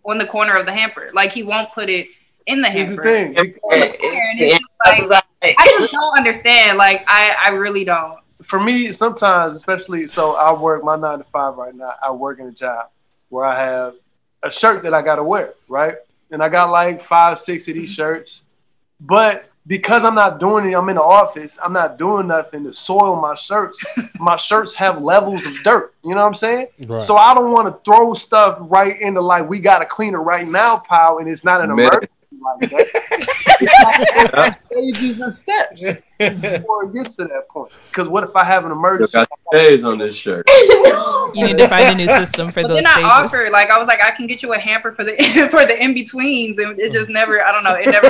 on 0.06 0.16
the 0.16 0.26
corner 0.26 0.56
of 0.56 0.64
the 0.64 0.72
hamper. 0.72 1.10
Like 1.12 1.32
he 1.32 1.42
won't 1.42 1.70
put 1.72 1.90
it 1.90 2.08
in 2.46 2.62
the 2.62 2.70
Here's 2.70 2.96
the 2.96 3.02
hamper. 3.02 3.34
thing. 3.34 3.36
And 3.36 4.40
it's 4.40 4.64
like 4.86 5.22
I 5.42 5.76
just 5.78 5.92
don't 5.92 6.16
understand. 6.16 6.78
Like 6.78 7.04
I 7.06 7.36
I 7.44 7.48
really 7.50 7.84
don't. 7.84 8.20
For 8.42 8.58
me, 8.58 8.90
sometimes, 8.92 9.54
especially, 9.56 10.06
so 10.06 10.34
I 10.36 10.50
work 10.58 10.82
my 10.82 10.96
nine 10.96 11.18
to 11.18 11.24
five 11.24 11.56
right 11.56 11.74
now. 11.74 11.92
I 12.02 12.10
work 12.10 12.38
in 12.40 12.46
a 12.46 12.52
job 12.52 12.86
where 13.28 13.44
I 13.44 13.62
have 13.62 13.94
a 14.42 14.50
shirt 14.50 14.82
that 14.84 14.94
I 14.94 15.02
got 15.02 15.16
to 15.16 15.22
wear, 15.22 15.54
right? 15.68 15.96
And 16.30 16.42
I 16.42 16.48
got 16.48 16.70
like 16.70 17.02
five, 17.02 17.38
six 17.38 17.68
of 17.68 17.74
these 17.74 17.90
mm-hmm. 17.90 17.94
shirts. 17.94 18.44
But 19.00 19.48
because 19.66 20.04
I'm 20.04 20.14
not 20.14 20.40
doing 20.40 20.70
it, 20.70 20.74
I'm 20.74 20.88
in 20.88 20.96
the 20.96 21.02
office, 21.02 21.58
I'm 21.62 21.72
not 21.72 21.98
doing 21.98 22.26
nothing 22.28 22.64
to 22.64 22.72
soil 22.72 23.20
my 23.20 23.34
shirts. 23.34 23.78
my 24.18 24.36
shirts 24.36 24.74
have 24.74 25.02
levels 25.02 25.46
of 25.46 25.62
dirt. 25.62 25.94
You 26.02 26.14
know 26.14 26.22
what 26.22 26.26
I'm 26.26 26.34
saying? 26.34 26.68
Right. 26.86 27.02
So 27.02 27.16
I 27.16 27.34
don't 27.34 27.52
want 27.52 27.68
to 27.68 27.84
throw 27.84 28.14
stuff 28.14 28.58
right 28.60 29.00
into 29.00 29.20
like, 29.20 29.48
we 29.48 29.60
got 29.60 29.80
to 29.80 29.86
clean 29.86 30.14
it 30.14 30.18
right 30.18 30.46
now 30.46 30.78
pal, 30.78 31.18
and 31.18 31.28
it's 31.28 31.44
not 31.44 31.60
an 31.60 31.68
Man. 31.74 31.80
emergency 31.80 32.12
like 32.40 32.70
that. 32.70 33.24
It's 33.60 34.32
like 34.36 34.56
stages 34.72 35.20
and 35.20 35.32
steps 35.34 35.82
before 36.18 36.84
it 36.84 36.92
gets 36.94 37.16
to 37.16 37.24
that 37.24 37.48
point. 37.48 37.70
Because 37.90 38.08
what 38.08 38.24
if 38.24 38.34
I 38.36 38.44
have 38.44 38.64
an 38.64 38.70
You 38.70 38.76
emergency? 38.76 39.12
got 39.18 39.28
J's 39.54 39.84
on 39.84 39.98
this 39.98 40.16
shirt. 40.16 40.48
You 41.34 41.44
need 41.46 41.58
to 41.58 41.68
find 41.68 41.90
a 41.90 41.94
new 41.94 42.08
system 42.08 42.48
for 42.48 42.62
But 42.62 42.68
those 42.68 42.76
then 42.82 42.86
I 42.86 42.92
stages. 42.92 43.10
offered, 43.34 43.52
like, 43.52 43.68
I 43.70 43.78
was 43.78 43.86
like, 43.86 44.02
I 44.02 44.12
can 44.12 44.26
get 44.26 44.42
you 44.42 44.54
a 44.54 44.58
hamper 44.58 44.92
for 44.92 45.04
the 45.04 45.14
for 45.50 45.66
the 45.66 45.76
in 45.78 45.92
betweens, 45.92 46.58
and 46.58 46.80
it 46.80 46.90
just 46.90 47.10
never. 47.10 47.44
I 47.44 47.52
don't 47.52 47.64
know. 47.64 47.74
It 47.74 47.86
never. 47.90 48.06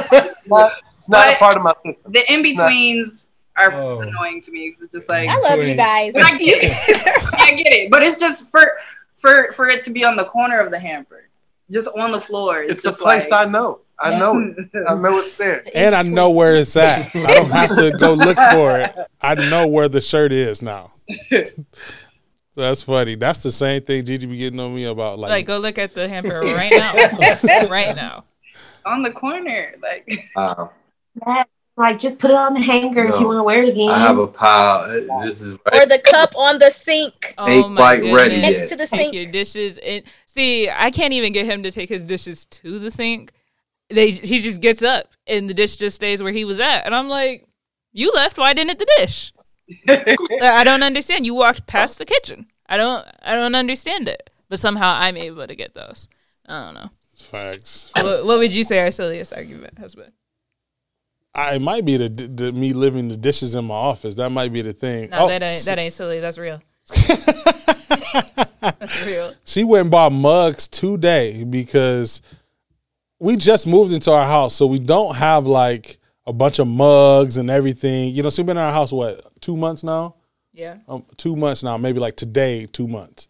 It's 0.96 1.08
not 1.10 1.28
a 1.32 1.36
part 1.36 1.56
of 1.56 1.62
my 1.64 1.74
system. 1.84 2.12
the 2.12 2.32
in 2.32 2.42
betweens 2.42 3.30
are 3.56 3.72
Oh. 3.72 4.00
annoying 4.02 4.40
to 4.42 4.52
me. 4.52 4.66
It's 4.80 4.80
just 4.92 5.08
like 5.08 5.28
I 5.28 5.36
love 5.40 5.58
you 5.66 5.74
guys. 5.74 6.14
I, 6.14 6.38
you, 6.38 6.58
I 6.60 7.54
get 7.60 7.72
it, 7.72 7.90
but 7.90 8.04
it's 8.04 8.18
just 8.20 8.44
for 8.46 8.72
for 9.16 9.52
for 9.52 9.68
it 9.68 9.82
to 9.84 9.90
be 9.90 10.04
on 10.04 10.14
the 10.16 10.24
corner 10.26 10.60
of 10.60 10.70
the 10.70 10.78
hamper, 10.78 11.28
just 11.72 11.88
on 11.98 12.12
the 12.12 12.20
floor. 12.20 12.62
It's, 12.62 12.70
It's 12.72 12.84
a 12.84 12.88
just 12.90 13.00
place 13.00 13.30
like, 13.32 13.48
I 13.48 13.50
know. 13.50 13.80
I 14.00 14.18
know 14.18 14.38
it. 14.38 14.68
I 14.88 14.94
know 14.94 15.18
it's 15.18 15.34
there. 15.34 15.62
And 15.74 15.94
I 15.94 16.02
know 16.02 16.30
where 16.30 16.54
it's 16.56 16.76
at. 16.76 17.14
I 17.16 17.34
don't 17.34 17.50
have 17.50 17.74
to 17.74 17.90
go 17.98 18.14
look 18.14 18.36
for 18.52 18.78
it. 18.80 18.94
I 19.20 19.34
know 19.34 19.66
where 19.66 19.88
the 19.88 20.00
shirt 20.00 20.32
is 20.32 20.62
now. 20.62 20.92
That's 22.56 22.82
funny. 22.82 23.14
That's 23.14 23.42
the 23.42 23.52
same 23.52 23.82
thing 23.82 24.04
Gigi 24.04 24.26
be 24.26 24.36
getting 24.36 24.58
on 24.58 24.74
me 24.74 24.84
about. 24.84 25.18
Like, 25.18 25.30
Like, 25.30 25.46
go 25.46 25.58
look 25.58 25.78
at 25.78 25.94
the 25.94 26.08
hamper 26.08 26.40
right 26.40 26.70
now. 26.72 26.92
right 27.68 27.94
now. 27.94 28.24
on 28.84 29.02
the 29.02 29.10
corner. 29.12 29.74
Like 29.82 30.10
Wow. 30.34 30.72
that. 31.26 31.48
Like, 31.76 32.00
just 32.00 32.18
put 32.18 32.32
it 32.32 32.36
on 32.36 32.54
the 32.54 32.60
hanger 32.60 33.04
if 33.06 33.20
you 33.20 33.26
want 33.28 33.38
to 33.38 33.44
wear 33.44 33.62
it 33.62 33.68
again. 33.68 33.90
I 33.90 33.98
have 34.00 34.18
a 34.18 34.26
pile. 34.26 34.80
Uh, 35.10 35.24
this 35.24 35.40
is 35.40 35.54
Or 35.72 35.86
the 35.86 36.02
cup 36.04 36.36
on 36.36 36.58
the 36.58 36.70
sink. 36.72 37.34
Oh 37.38 37.46
Ain't 37.46 37.76
quite 37.76 38.02
ready 38.02 38.40
Next 38.40 38.68
to 38.70 38.76
the 38.76 38.84
sink. 38.88 39.00
Take 39.00 39.12
sink. 39.12 39.14
your 39.14 39.30
dishes 39.32 39.78
and 39.78 40.02
see. 40.26 40.68
I 40.68 40.90
can't 40.90 41.12
even 41.12 41.32
get 41.32 41.46
him 41.46 41.62
to 41.62 41.70
take 41.70 41.88
his 41.88 42.02
dishes 42.02 42.46
to 42.46 42.80
the 42.80 42.90
sink. 42.90 43.30
They 43.90 44.10
he 44.10 44.40
just 44.40 44.60
gets 44.60 44.82
up 44.82 45.08
and 45.26 45.48
the 45.48 45.54
dish 45.54 45.76
just 45.76 45.96
stays 45.96 46.22
where 46.22 46.32
he 46.32 46.44
was 46.44 46.60
at, 46.60 46.84
and 46.84 46.94
I'm 46.94 47.08
like, 47.08 47.46
"You 47.92 48.12
left. 48.12 48.36
Why 48.36 48.52
didn't 48.52 48.70
it 48.70 48.78
the 48.78 48.94
dish?" 48.98 49.32
I 50.42 50.62
don't 50.64 50.82
understand. 50.82 51.26
You 51.26 51.34
walked 51.34 51.66
past 51.66 51.98
the 51.98 52.04
kitchen. 52.04 52.46
I 52.66 52.76
don't. 52.76 53.06
I 53.22 53.34
don't 53.34 53.54
understand 53.54 54.08
it. 54.08 54.30
But 54.48 54.60
somehow 54.60 54.94
I'm 54.94 55.16
able 55.16 55.46
to 55.46 55.54
get 55.54 55.74
those. 55.74 56.08
I 56.46 56.64
don't 56.64 56.74
know. 56.74 56.90
Facts. 57.16 57.90
What, 57.96 58.24
what 58.24 58.38
would 58.38 58.52
you 58.52 58.64
say 58.64 58.80
our 58.80 58.90
silliest 58.90 59.32
argument 59.32 59.78
has 59.78 59.94
been? 59.94 60.12
I, 61.34 61.54
it 61.56 61.62
might 61.62 61.84
be 61.84 61.96
the, 61.96 62.08
the 62.08 62.52
me 62.52 62.72
leaving 62.72 63.08
the 63.08 63.16
dishes 63.16 63.54
in 63.54 63.66
my 63.66 63.74
office. 63.74 64.14
That 64.14 64.30
might 64.30 64.52
be 64.52 64.62
the 64.62 64.72
thing. 64.72 65.10
No, 65.10 65.24
Oh, 65.24 65.28
that 65.28 65.42
ain't 65.42 65.64
that 65.64 65.78
ain't 65.78 65.92
silly. 65.92 66.20
That's 66.20 66.38
real. 66.38 66.60
That's 68.60 69.04
real. 69.04 69.34
She 69.44 69.64
went 69.64 69.82
and 69.82 69.90
bought 69.90 70.12
mugs 70.12 70.68
today 70.68 71.44
because 71.44 72.22
we 73.18 73.36
just 73.36 73.66
moved 73.66 73.92
into 73.92 74.10
our 74.12 74.26
house, 74.26 74.54
so 74.54 74.66
we 74.66 74.78
don't 74.78 75.16
have 75.16 75.46
like 75.46 75.98
a 76.26 76.32
bunch 76.32 76.58
of 76.58 76.68
mugs 76.68 77.36
and 77.36 77.50
everything. 77.50 78.14
You 78.14 78.22
know, 78.22 78.30
so 78.30 78.42
we've 78.42 78.46
been 78.46 78.56
in 78.56 78.62
our 78.62 78.72
house 78.72 78.92
what 78.92 79.40
two 79.40 79.56
months 79.56 79.82
now. 79.82 80.14
Yeah. 80.52 80.78
um, 80.88 81.04
two 81.16 81.36
months 81.36 81.62
now, 81.62 81.76
maybe 81.78 82.00
like 82.00 82.16
today, 82.16 82.66
two 82.66 82.88
months. 82.88 83.28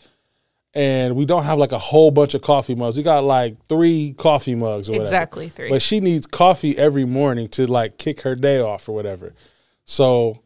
And 0.74 1.14
we 1.16 1.26
don't 1.26 1.44
have 1.44 1.58
like 1.58 1.72
a 1.72 1.78
whole 1.78 2.10
bunch 2.10 2.34
of 2.34 2.40
coffee 2.40 2.74
mugs. 2.74 2.96
We 2.96 3.02
got 3.02 3.24
like 3.24 3.56
three 3.68 4.14
coffee 4.16 4.54
mugs 4.54 4.88
or 4.88 4.92
whatever. 4.92 5.02
Exactly 5.02 5.48
three. 5.48 5.68
But 5.68 5.82
she 5.82 6.00
needs 6.00 6.26
coffee 6.26 6.78
every 6.78 7.04
morning 7.04 7.48
to 7.48 7.66
like 7.66 7.98
kick 7.98 8.22
her 8.22 8.34
day 8.34 8.60
off 8.60 8.88
or 8.88 8.94
whatever. 8.94 9.34
So 9.84 10.42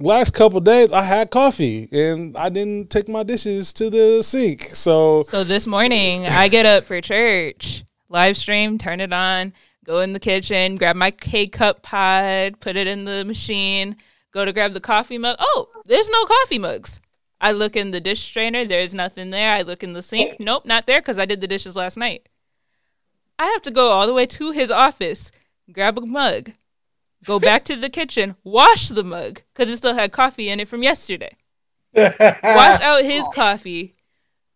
last 0.00 0.34
couple 0.34 0.60
days 0.60 0.92
I 0.92 1.02
had 1.02 1.30
coffee 1.30 1.88
and 1.92 2.36
I 2.36 2.48
didn't 2.48 2.90
take 2.90 3.08
my 3.08 3.22
dishes 3.22 3.72
to 3.74 3.90
the 3.90 4.22
sink. 4.22 4.62
So 4.74 5.22
So 5.24 5.44
this 5.44 5.66
morning, 5.66 6.26
I 6.26 6.48
get 6.48 6.66
up 6.66 6.84
for 6.84 7.00
church, 7.00 7.84
live 8.08 8.36
stream, 8.36 8.78
turn 8.78 9.00
it 9.00 9.12
on, 9.12 9.52
go 9.84 10.00
in 10.00 10.12
the 10.12 10.20
kitchen, 10.20 10.76
grab 10.76 10.96
my 10.96 11.10
K 11.10 11.46
cup 11.46 11.82
pod, 11.82 12.60
put 12.60 12.76
it 12.76 12.86
in 12.86 13.04
the 13.04 13.24
machine, 13.24 13.96
go 14.32 14.44
to 14.44 14.52
grab 14.52 14.72
the 14.72 14.80
coffee 14.80 15.18
mug. 15.18 15.36
Oh, 15.38 15.68
there's 15.84 16.10
no 16.10 16.24
coffee 16.24 16.58
mugs. 16.58 17.00
I 17.40 17.52
look 17.52 17.76
in 17.76 17.90
the 17.90 18.00
dish 18.00 18.22
strainer, 18.22 18.64
there's 18.64 18.94
nothing 18.94 19.30
there. 19.30 19.52
I 19.52 19.62
look 19.62 19.82
in 19.82 19.92
the 19.92 20.02
sink, 20.02 20.32
oh. 20.32 20.44
nope, 20.44 20.66
not 20.66 20.86
there 20.86 21.00
because 21.00 21.18
I 21.18 21.26
did 21.26 21.40
the 21.40 21.48
dishes 21.48 21.76
last 21.76 21.96
night. 21.96 22.28
I 23.38 23.46
have 23.46 23.62
to 23.62 23.70
go 23.70 23.90
all 23.90 24.06
the 24.06 24.14
way 24.14 24.26
to 24.26 24.52
his 24.52 24.70
office, 24.70 25.30
grab 25.70 25.98
a 25.98 26.06
mug, 26.06 26.52
go 27.24 27.38
back 27.40 27.64
to 27.64 27.76
the 27.76 27.90
kitchen, 27.90 28.36
wash 28.44 28.88
the 28.88 29.04
mug 29.04 29.42
because 29.52 29.68
it 29.68 29.76
still 29.76 29.94
had 29.94 30.12
coffee 30.12 30.48
in 30.48 30.60
it 30.60 30.68
from 30.68 30.82
yesterday 30.82 31.36
wash 31.96 32.80
out 32.82 33.04
his 33.04 33.26
coffee, 33.32 33.94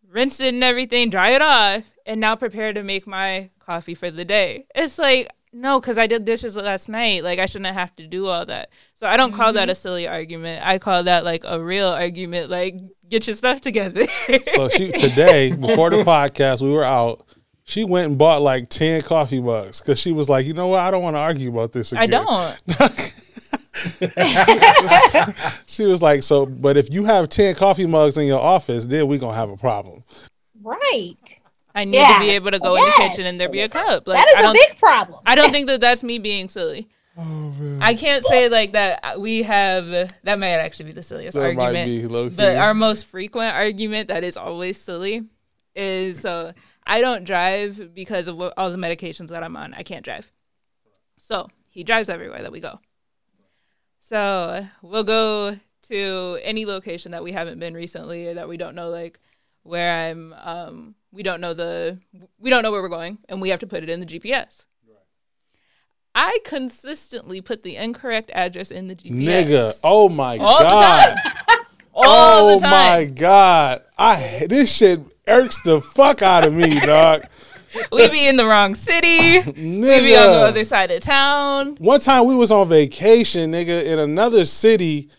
rinse 0.07 0.39
it 0.39 0.53
and 0.53 0.63
everything, 0.63 1.09
dry 1.09 1.29
it 1.29 1.41
off, 1.41 1.90
and 2.05 2.19
now 2.19 2.35
prepare 2.35 2.73
to 2.73 2.83
make 2.83 3.07
my 3.07 3.49
coffee 3.59 3.95
for 3.95 4.11
the 4.11 4.25
day. 4.25 4.67
It's 4.75 4.97
like, 4.97 5.29
no, 5.53 5.81
because 5.81 5.97
I 5.97 6.07
did 6.07 6.25
dishes 6.25 6.55
last 6.55 6.87
night. 6.87 7.23
Like, 7.23 7.39
I 7.39 7.45
shouldn't 7.45 7.73
have 7.73 7.95
to 7.97 8.07
do 8.07 8.27
all 8.27 8.45
that. 8.45 8.69
So 8.93 9.07
I 9.07 9.17
don't 9.17 9.33
call 9.33 9.53
that 9.53 9.63
mm-hmm. 9.63 9.71
a 9.71 9.75
silly 9.75 10.07
argument. 10.07 10.65
I 10.65 10.79
call 10.79 11.03
that 11.03 11.25
like 11.25 11.43
a 11.45 11.61
real 11.61 11.89
argument. 11.89 12.49
Like, 12.49 12.75
get 13.09 13.27
your 13.27 13.35
stuff 13.35 13.61
together. 13.61 14.05
so 14.43 14.69
she 14.69 14.91
today, 14.91 15.51
before 15.51 15.89
the 15.89 16.03
podcast, 16.03 16.61
we 16.61 16.71
were 16.71 16.85
out. 16.85 17.25
She 17.63 17.83
went 17.83 18.09
and 18.09 18.17
bought 18.17 18.41
like 18.41 18.69
10 18.69 19.01
coffee 19.01 19.41
mugs 19.41 19.81
because 19.81 19.99
she 19.99 20.11
was 20.11 20.29
like, 20.29 20.45
you 20.45 20.53
know 20.53 20.67
what? 20.67 20.79
I 20.79 20.91
don't 20.91 21.03
want 21.03 21.15
to 21.15 21.19
argue 21.19 21.49
about 21.49 21.73
this 21.73 21.93
I 21.93 22.07
don't. 22.07 22.57
she 25.65 25.85
was 25.85 26.01
like, 26.01 26.23
so, 26.23 26.45
but 26.45 26.77
if 26.77 26.91
you 26.91 27.05
have 27.05 27.29
10 27.29 27.55
coffee 27.55 27.85
mugs 27.85 28.17
in 28.17 28.25
your 28.25 28.39
office, 28.39 28.85
then 28.85 29.07
we're 29.07 29.19
going 29.19 29.33
to 29.33 29.39
have 29.39 29.49
a 29.49 29.57
problem. 29.57 30.03
Right. 30.61 31.40
I 31.73 31.85
need 31.85 31.97
Yeah. 31.97 32.13
to 32.15 32.19
be 32.19 32.29
able 32.31 32.51
to 32.51 32.59
go 32.59 32.75
in 32.75 32.83
the 32.85 32.91
kitchen 32.97 33.25
and 33.25 33.39
there 33.39 33.49
be 33.49 33.61
a 33.61 33.69
cup. 33.69 34.07
Like, 34.07 34.17
that 34.17 34.29
is 34.29 34.35
I 34.35 34.39
a 34.39 34.43
don't, 34.43 34.53
big 34.53 34.77
problem. 34.77 35.19
I 35.25 35.35
don't 35.35 35.51
think 35.51 35.67
that 35.67 35.81
that's 35.81 36.03
me 36.03 36.19
being 36.19 36.49
silly. 36.49 36.87
I 37.17 37.93
can't 37.93 38.23
say 38.23 38.49
like 38.49 38.71
that. 38.73 39.19
We 39.19 39.43
have 39.43 39.87
that 40.23 40.39
might 40.39 40.47
actually 40.47 40.85
be 40.85 40.91
the 40.93 41.03
silliest 41.03 41.35
That 41.35 41.55
might 41.55 41.65
argument, 41.77 42.29
be 42.29 42.35
but 42.35 42.55
our 42.55 42.73
most 42.73 43.05
frequent 43.05 43.53
argument 43.53 44.07
that 44.07 44.23
is 44.23 44.37
always 44.37 44.79
silly 44.79 45.27
is 45.75 46.19
so 46.19 46.53
I 46.87 47.01
don't 47.01 47.25
drive 47.25 47.93
because 47.93 48.27
of 48.27 48.37
what, 48.37 48.53
all 48.57 48.71
the 48.71 48.77
medications 48.77 49.27
that 49.27 49.43
I'm 49.43 49.55
on. 49.55 49.73
I 49.73 49.83
can't 49.83 50.03
drive, 50.03 50.31
so 51.17 51.49
he 51.69 51.83
drives 51.83 52.09
everywhere 52.09 52.41
that 52.41 52.51
we 52.51 52.59
go. 52.59 52.79
So 53.99 54.65
we'll 54.81 55.03
go 55.03 55.57
to 55.89 56.39
any 56.43 56.65
location 56.65 57.11
that 57.11 57.23
we 57.23 57.33
haven't 57.33 57.59
been 57.59 57.73
recently 57.73 58.27
or 58.27 58.33
that 58.35 58.49
we 58.49 58.57
don't 58.57 58.75
know, 58.75 58.89
like 58.89 59.19
where 59.63 60.09
I'm. 60.09 60.33
Um, 60.41 60.95
we 61.11 61.23
don't 61.23 61.41
know 61.41 61.53
the 61.53 61.99
we 62.39 62.49
don't 62.49 62.63
know 62.63 62.71
where 62.71 62.81
we're 62.81 62.89
going, 62.89 63.19
and 63.29 63.41
we 63.41 63.49
have 63.49 63.59
to 63.59 63.67
put 63.67 63.83
it 63.83 63.89
in 63.89 63.99
the 63.99 64.05
GPS. 64.05 64.65
I 66.13 66.39
consistently 66.43 67.39
put 67.39 67.63
the 67.63 67.77
incorrect 67.77 68.31
address 68.33 68.69
in 68.69 68.87
the 68.87 68.95
GPS. 68.95 69.45
Nigga, 69.45 69.79
oh 69.83 70.09
my 70.09 70.37
god. 70.37 70.45
All 70.45 70.57
the 70.57 70.63
God. 70.63 71.15
time. 71.15 71.57
All 71.93 72.03
oh 72.05 72.53
the 72.55 72.61
time. 72.61 72.73
Oh 72.73 72.97
my 72.97 73.05
God. 73.05 73.83
I 73.97 74.45
This 74.49 74.73
shit 74.73 75.01
irks 75.27 75.61
the 75.61 75.81
fuck 75.81 76.21
out 76.21 76.45
of 76.45 76.53
me, 76.53 76.79
dog. 76.85 77.23
We 77.91 78.09
be 78.09 78.27
in 78.27 78.35
the 78.35 78.45
wrong 78.45 78.75
city. 78.75 79.39
We 79.51 79.53
be 79.53 80.15
on 80.17 80.31
the 80.31 80.41
other 80.41 80.63
side 80.65 80.91
of 80.91 81.01
town. 81.01 81.77
One 81.77 82.01
time 82.01 82.25
we 82.25 82.35
was 82.35 82.51
on 82.51 82.67
vacation, 82.67 83.53
nigga, 83.53 83.85
in 83.85 83.97
another 83.97 84.43
city, 84.43 85.09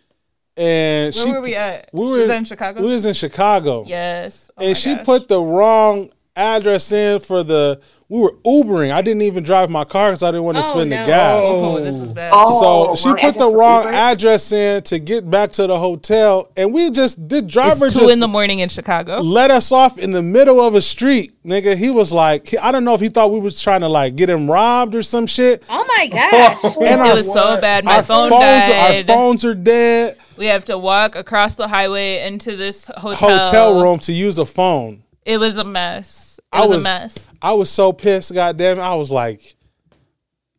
and 0.57 1.14
Where 1.14 1.24
she 1.24 1.32
were 1.32 1.40
we 1.40 1.55
at? 1.55 1.88
We 1.92 2.07
were 2.07 2.18
was 2.18 2.28
in 2.28 2.44
Chicago? 2.44 2.82
We 2.82 2.92
was 2.92 3.07
in 3.07 3.14
Chicago. 3.14 3.84
Yes. 3.86 4.50
Oh 4.57 4.64
and 4.64 4.76
she 4.76 4.94
gosh. 4.94 5.07
put 5.07 5.28
the 5.28 5.40
wrong 5.40 6.11
address 6.36 6.92
in 6.92 7.20
for 7.20 7.42
the. 7.42 7.80
We 8.13 8.21
were 8.21 8.33
Ubering. 8.45 8.93
I 8.93 9.01
didn't 9.01 9.23
even 9.23 9.43
drive 9.43 9.71
my 9.71 9.85
car 9.85 10.11
because 10.11 10.23
I 10.23 10.33
didn't 10.33 10.43
want 10.43 10.59
to 10.59 10.63
Oh, 10.63 10.67
spend 10.69 10.91
no. 10.91 11.01
the 11.01 11.07
gas. 11.07 11.45
Oh, 11.47 11.81
this 11.81 11.97
is 11.99 12.11
oh. 12.11 12.15
bad. 12.15 12.31
so 12.33 12.91
Oh, 12.91 12.95
she 12.95 13.09
put 13.15 13.39
the 13.39 13.49
wrong 13.51 13.85
Uber? 13.85 13.95
address 13.95 14.53
in 14.53 14.83
to 14.83 14.99
get 14.99 15.31
back 15.31 15.53
to 15.53 15.67
the 15.67 15.79
hotel, 15.79 16.51
and 16.55 16.75
we 16.75 16.91
just 16.91 17.27
the 17.27 17.41
driver 17.41 17.87
It's 17.87 17.95
two 17.95 18.01
just 18.01 18.13
in 18.13 18.21
the 18.21 18.29
morning 18.29 18.59
in 18.59 18.69
Chicago. 18.69 19.21
let 19.23 19.51
us 19.51 19.73
off 19.73 19.97
in 19.97 20.11
the 20.11 20.21
middle 20.23 20.61
of 20.61 20.75
a 20.75 20.83
street, 20.83 21.33
nigga. 21.43 21.75
He 21.75 21.91
was 21.91 22.13
like, 22.13 22.49
he- 22.49 22.59
I 22.59 22.71
don't 22.71 22.85
know 22.85 22.93
if 22.93 23.01
he 23.01 23.09
thought 23.09 23.33
we 23.33 23.41
was 23.41 23.59
trying 23.63 23.81
to 23.81 23.89
like 23.89 24.15
get 24.15 24.29
him 24.29 24.51
robbed 24.51 24.95
or 24.95 25.03
some 25.03 25.27
shit. 25.27 25.63
Oh 25.71 25.83
my 25.97 26.07
gosh. 26.13 26.63
and 26.65 27.01
It 27.01 27.15
was 27.15 27.33
so 27.33 27.59
bad. 27.63 27.83
My 27.87 27.97
our 27.97 28.03
phone 28.03 28.29
phones, 28.29 28.43
died. 28.69 29.09
Our 29.09 29.17
phones 29.17 29.43
are 29.43 29.55
dead. 29.55 30.19
We 30.37 30.47
have 30.47 30.67
to 30.67 30.77
walk 30.77 31.17
across 31.17 31.55
the 31.55 31.67
highway 31.67 32.27
into 32.27 32.57
this 32.57 32.85
hotel. 32.95 33.39
Hotel 33.39 33.81
room 33.83 34.01
to 34.01 34.13
use 34.13 34.39
a 34.39 34.45
phone. 34.45 35.03
It 35.25 35.39
was 35.39 35.57
a 35.57 35.65
mess. 35.65 36.39
It 36.39 36.45
I 36.53 36.61
was, 36.61 36.69
was 36.71 36.81
a 36.83 36.85
mess. 36.85 37.32
I 37.43 37.53
was 37.55 37.68
so 37.70 37.93
pissed. 37.93 38.32
Goddamn, 38.32 38.78
it. 38.78 38.82
I 38.82 38.95
was 38.95 39.11
like, 39.11 39.40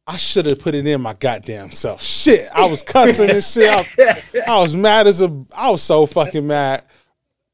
I 0.06 0.18
should 0.18 0.46
have 0.48 0.60
put 0.60 0.76
it 0.76 0.86
in 0.86 1.02
my 1.02 1.14
goddamn 1.14 1.72
self. 1.72 2.02
Shit, 2.04 2.48
I 2.54 2.66
was 2.66 2.84
cussing 2.84 3.30
and 3.30 3.44
shit. 3.44 3.70
I 3.70 3.78
was, 3.78 4.42
I 4.48 4.60
was 4.60 4.76
mad 4.76 5.08
as 5.08 5.22
a. 5.22 5.46
I 5.56 5.70
was 5.70 5.82
so 5.82 6.06
fucking 6.06 6.46
mad. 6.46 6.84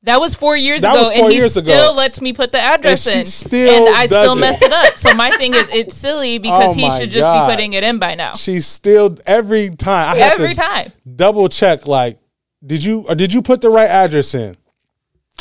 That 0.03 0.21
was 0.21 0.34
four 0.34 0.55
years 0.55 0.82
That 0.82 0.91
ago, 0.93 0.99
was 1.01 1.09
four 1.09 1.25
and 1.25 1.34
he 1.34 1.49
still 1.49 1.61
ago. 1.89 1.93
lets 1.93 2.21
me 2.21 2.32
put 2.32 2.53
the 2.53 2.59
address 2.59 3.05
And 3.05 3.13
she 3.15 3.19
in, 3.19 3.25
still 3.25 3.88
and 3.88 3.95
I 3.97 4.05
still 4.05 4.38
it. 4.38 4.39
mess 4.39 4.61
it 4.61 4.71
up. 4.71 4.97
So 4.97 5.13
my 5.13 5.30
thing 5.32 5.53
is, 5.53 5.69
it's 5.69 5.93
silly 5.93 6.38
because 6.39 6.71
Oh 6.71 6.73
he 6.73 6.89
should 6.97 7.09
just 7.11 7.25
God. 7.25 7.47
be 7.47 7.53
putting 7.53 7.73
it 7.73 7.84
in 7.84 7.99
by 7.99 8.15
now. 8.15 8.32
She 8.32 8.61
still 8.61 9.17
every 9.27 9.69
time. 9.71 10.15
I 10.15 10.19
have 10.19 10.39
Every 10.39 10.53
to 10.53 10.61
time. 10.61 10.93
double 11.17 11.49
check. 11.49 11.86
Like, 11.86 12.17
did 12.65 12.82
you 12.82 13.05
or 13.09 13.15
did 13.15 13.34
you 13.34 13.41
put 13.41 13.59
the 13.59 13.69
right 13.69 13.89
address 13.89 14.34
in? 14.34 14.55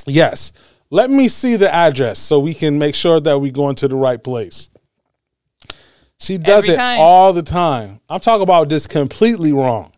Yes. 0.07 0.53
Let 0.91 1.11
me 1.11 1.29
see 1.29 1.57
the 1.57 1.73
address 1.73 2.19
so 2.19 2.39
we 2.39 2.55
can 2.55 2.79
make 2.79 2.95
sure 2.95 3.21
that 3.21 3.39
we 3.39 3.51
going 3.51 3.75
to 3.77 3.89
the 3.89 3.97
right 3.97 4.23
place. 4.23 4.71
She 6.21 6.39
does 6.39 6.65
Every 6.65 6.75
it 6.75 6.77
time. 6.79 6.99
all 7.01 7.33
the 7.33 7.43
time. 7.43 8.01
I'm 8.09 8.21
talking 8.21 8.43
about 8.43 8.69
this 8.69 8.87
completely 8.87 9.53
wrong. 9.53 9.93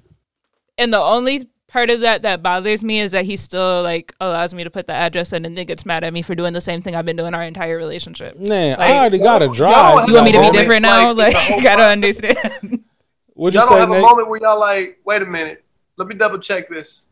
And 0.77 0.93
the 0.93 1.01
only 1.01 1.49
part 1.69 1.89
of 1.89 2.01
that 2.01 2.23
that 2.23 2.43
bothers 2.43 2.83
me 2.83 2.99
is 3.01 3.13
that 3.13 3.25
he 3.25 3.37
still 3.37 3.83
like 3.83 4.13
allows 4.21 4.53
me 4.53 4.65
to 4.65 4.71
put 4.71 4.87
the 4.89 4.93
address 4.93 5.33
in 5.33 5.45
and 5.47 5.57
then 5.57 5.65
gets 5.67 5.87
mad 5.87 6.03
at 6.05 6.13
me 6.13 6.21
for 6.23 6.35
doing 6.35 6.53
the 6.53 6.61
same 6.61 6.83
thing 6.83 6.95
I've 6.97 7.07
been 7.07 7.17
doing 7.17 7.33
our 7.35 7.43
entire 7.43 7.77
relationship. 7.77 8.37
Man, 8.39 8.77
Like, 8.77 8.91
I 8.91 8.99
already 8.99 9.19
got 9.19 9.43
a 9.43 9.49
drive. 9.49 10.09
You 10.09 10.15
want 10.15 10.25
me 10.27 10.33
to 10.33 10.41
be 10.41 10.51
different 10.51 10.83
now? 10.83 11.13
like, 11.13 11.33
Like, 11.35 11.35
in 11.35 11.35
the 11.35 11.41
whole 11.53 11.63
gotta 11.63 11.85
understand. 11.85 12.85
What'd 13.35 13.55
you 13.55 13.61
Y'all 13.61 13.69
say, 13.69 13.75
don't 13.77 13.81
have 13.81 13.89
Nate? 13.91 13.99
a 13.99 14.03
moment 14.03 14.29
where 14.29 14.41
y'all 14.41 14.59
like, 14.61 14.99
wait 15.05 15.23
a 15.23 15.27
minute, 15.27 15.65
let 15.97 16.09
me 16.09 16.15
double 16.17 16.39
check 16.41 16.69
this. 16.69 17.07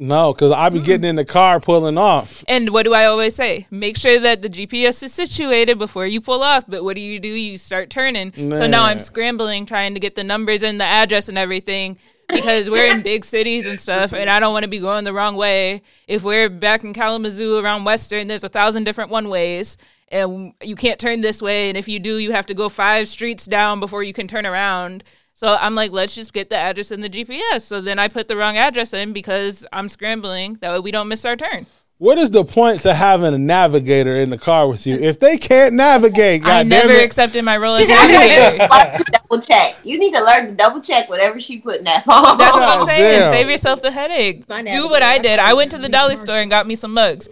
No, 0.00 0.32
because 0.32 0.52
I 0.52 0.68
be 0.68 0.80
getting 0.80 1.08
in 1.08 1.16
the 1.16 1.24
car 1.24 1.58
pulling 1.58 1.98
off. 1.98 2.44
And 2.46 2.70
what 2.70 2.84
do 2.84 2.94
I 2.94 3.06
always 3.06 3.34
say? 3.34 3.66
Make 3.70 3.96
sure 3.96 4.20
that 4.20 4.42
the 4.42 4.48
GPS 4.48 5.02
is 5.02 5.12
situated 5.12 5.76
before 5.76 6.06
you 6.06 6.20
pull 6.20 6.44
off. 6.44 6.64
But 6.68 6.84
what 6.84 6.94
do 6.94 7.02
you 7.02 7.18
do? 7.18 7.28
You 7.28 7.58
start 7.58 7.90
turning. 7.90 8.32
So 8.32 8.68
now 8.68 8.84
I'm 8.84 9.00
scrambling 9.00 9.66
trying 9.66 9.94
to 9.94 10.00
get 10.00 10.14
the 10.14 10.22
numbers 10.22 10.62
and 10.62 10.80
the 10.80 10.84
address 10.84 11.28
and 11.28 11.36
everything 11.36 11.98
because 12.28 12.70
we're 12.70 12.90
in 12.90 13.02
big 13.02 13.24
cities 13.24 13.66
and 13.66 13.80
stuff, 13.80 14.12
and 14.12 14.28
I 14.28 14.38
don't 14.38 14.52
want 14.52 14.64
to 14.64 14.68
be 14.68 14.78
going 14.78 15.04
the 15.04 15.14
wrong 15.14 15.34
way. 15.34 15.82
If 16.06 16.22
we're 16.22 16.50
back 16.50 16.84
in 16.84 16.92
Kalamazoo 16.92 17.56
around 17.56 17.84
Western, 17.84 18.28
there's 18.28 18.44
a 18.44 18.48
thousand 18.48 18.84
different 18.84 19.10
one 19.10 19.28
ways. 19.28 19.78
And 20.10 20.54
you 20.62 20.74
can't 20.74 20.98
turn 20.98 21.20
this 21.20 21.42
way, 21.42 21.68
and 21.68 21.76
if 21.76 21.86
you 21.86 21.98
do, 21.98 22.16
you 22.16 22.32
have 22.32 22.46
to 22.46 22.54
go 22.54 22.70
five 22.70 23.08
streets 23.08 23.44
down 23.44 23.78
before 23.78 24.02
you 24.02 24.14
can 24.14 24.26
turn 24.26 24.46
around. 24.46 25.04
So 25.38 25.54
I'm 25.54 25.76
like, 25.76 25.92
let's 25.92 26.16
just 26.16 26.32
get 26.32 26.50
the 26.50 26.56
address 26.56 26.90
in 26.90 27.00
the 27.00 27.08
GPS. 27.08 27.60
So 27.60 27.80
then 27.80 28.00
I 28.00 28.08
put 28.08 28.26
the 28.26 28.36
wrong 28.36 28.56
address 28.56 28.92
in 28.92 29.12
because 29.12 29.64
I'm 29.72 29.88
scrambling. 29.88 30.54
That 30.54 30.72
way 30.72 30.80
we 30.80 30.90
don't 30.90 31.06
miss 31.06 31.24
our 31.24 31.36
turn. 31.36 31.66
What 31.98 32.18
is 32.18 32.32
the 32.32 32.44
point 32.44 32.80
to 32.80 32.92
having 32.92 33.32
a 33.34 33.38
navigator 33.38 34.16
in 34.20 34.30
the 34.30 34.38
car 34.38 34.66
with 34.66 34.84
you 34.84 34.96
if 34.96 35.20
they 35.20 35.38
can't 35.38 35.74
navigate? 35.74 36.42
I 36.42 36.64
God 36.64 36.66
never 36.66 36.88
damn 36.88 36.96
it. 36.96 37.04
accepted 37.04 37.44
my 37.44 37.56
role 37.56 37.76
as 37.76 37.88
navigator. 37.88 38.66
to 38.98 39.04
double 39.12 39.40
check. 39.40 39.76
You 39.84 39.96
need 40.00 40.12
to 40.14 40.24
learn 40.24 40.48
to 40.48 40.54
double 40.54 40.80
check 40.80 41.08
whatever 41.08 41.40
she 41.40 41.58
put 41.58 41.78
in 41.78 41.84
that 41.84 42.04
phone. 42.04 42.36
That's 42.36 42.54
what 42.54 42.80
I'm 42.80 42.86
saying. 42.86 43.20
damn. 43.20 43.32
Save 43.32 43.48
yourself 43.48 43.80
the 43.80 43.92
headache. 43.92 44.44
Do 44.48 44.88
what 44.88 45.04
I 45.04 45.18
did. 45.18 45.38
I 45.38 45.54
went 45.54 45.70
to 45.70 45.78
the 45.78 45.88
dollar 45.88 46.16
store 46.16 46.38
and 46.38 46.50
got 46.50 46.66
me 46.66 46.74
some 46.74 46.94
mugs. 46.94 47.28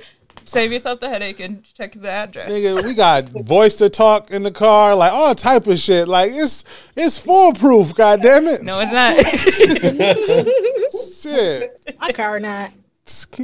Save 0.46 0.72
yourself 0.72 1.00
the 1.00 1.08
headache 1.08 1.40
and 1.40 1.64
check 1.74 1.92
the 1.92 2.08
address. 2.10 2.50
Nigga, 2.50 2.84
we 2.84 2.94
got 2.94 3.28
voice 3.28 3.74
to 3.76 3.90
talk 3.90 4.30
in 4.30 4.44
the 4.44 4.52
car, 4.52 4.94
like 4.94 5.12
all 5.12 5.34
type 5.34 5.66
of 5.66 5.78
shit. 5.78 6.06
Like 6.06 6.30
it's 6.32 6.64
it's 6.94 7.18
foolproof. 7.18 7.94
God 7.94 8.22
damn 8.22 8.46
it. 8.46 8.62
No, 8.62 8.78
it's 8.80 8.92
not. 8.92 9.18
shit. 11.22 11.96
My 12.00 12.12
car 12.12 12.38
not. 12.38 12.70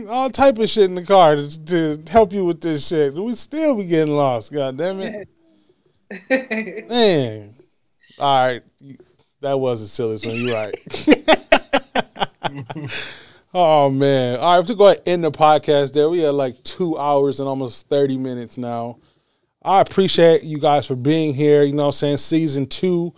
all 0.08 0.30
type 0.30 0.58
of 0.58 0.70
shit 0.70 0.84
in 0.84 0.94
the 0.94 1.04
car 1.04 1.36
to, 1.36 1.64
to 1.64 2.02
help 2.08 2.32
you 2.32 2.44
with 2.44 2.60
this 2.60 2.86
shit. 2.86 3.14
We 3.14 3.34
still 3.34 3.74
be 3.74 3.84
getting 3.86 4.14
lost. 4.14 4.52
God 4.52 4.76
damn 4.76 5.00
it, 5.00 5.28
man. 6.88 7.54
All 8.18 8.46
right, 8.46 8.62
that 9.40 9.58
was 9.58 9.80
a 9.82 9.88
silly 9.88 10.18
one. 10.24 10.36
You're 10.36 10.54
right. 10.54 10.76
oh 13.54 13.90
man. 13.90 14.38
All 14.38 14.58
right, 14.58 14.66
to 14.66 14.74
go 14.74 14.86
ahead 14.86 14.98
and 14.98 15.08
end 15.08 15.24
the 15.24 15.30
podcast 15.30 15.92
there. 15.92 16.08
We 16.08 16.20
had 16.20 16.34
like 16.34 16.62
two 16.62 16.98
hours 16.98 17.40
and 17.40 17.48
almost 17.48 17.88
thirty 17.88 18.16
minutes 18.16 18.58
now. 18.58 18.98
I 19.64 19.80
appreciate 19.80 20.42
you 20.42 20.58
guys 20.58 20.86
for 20.86 20.96
being 20.96 21.34
here. 21.34 21.62
You 21.62 21.72
know, 21.72 21.84
what 21.84 21.88
I'm 21.88 21.92
saying 21.92 22.16
season 22.18 22.66
two. 22.66 23.14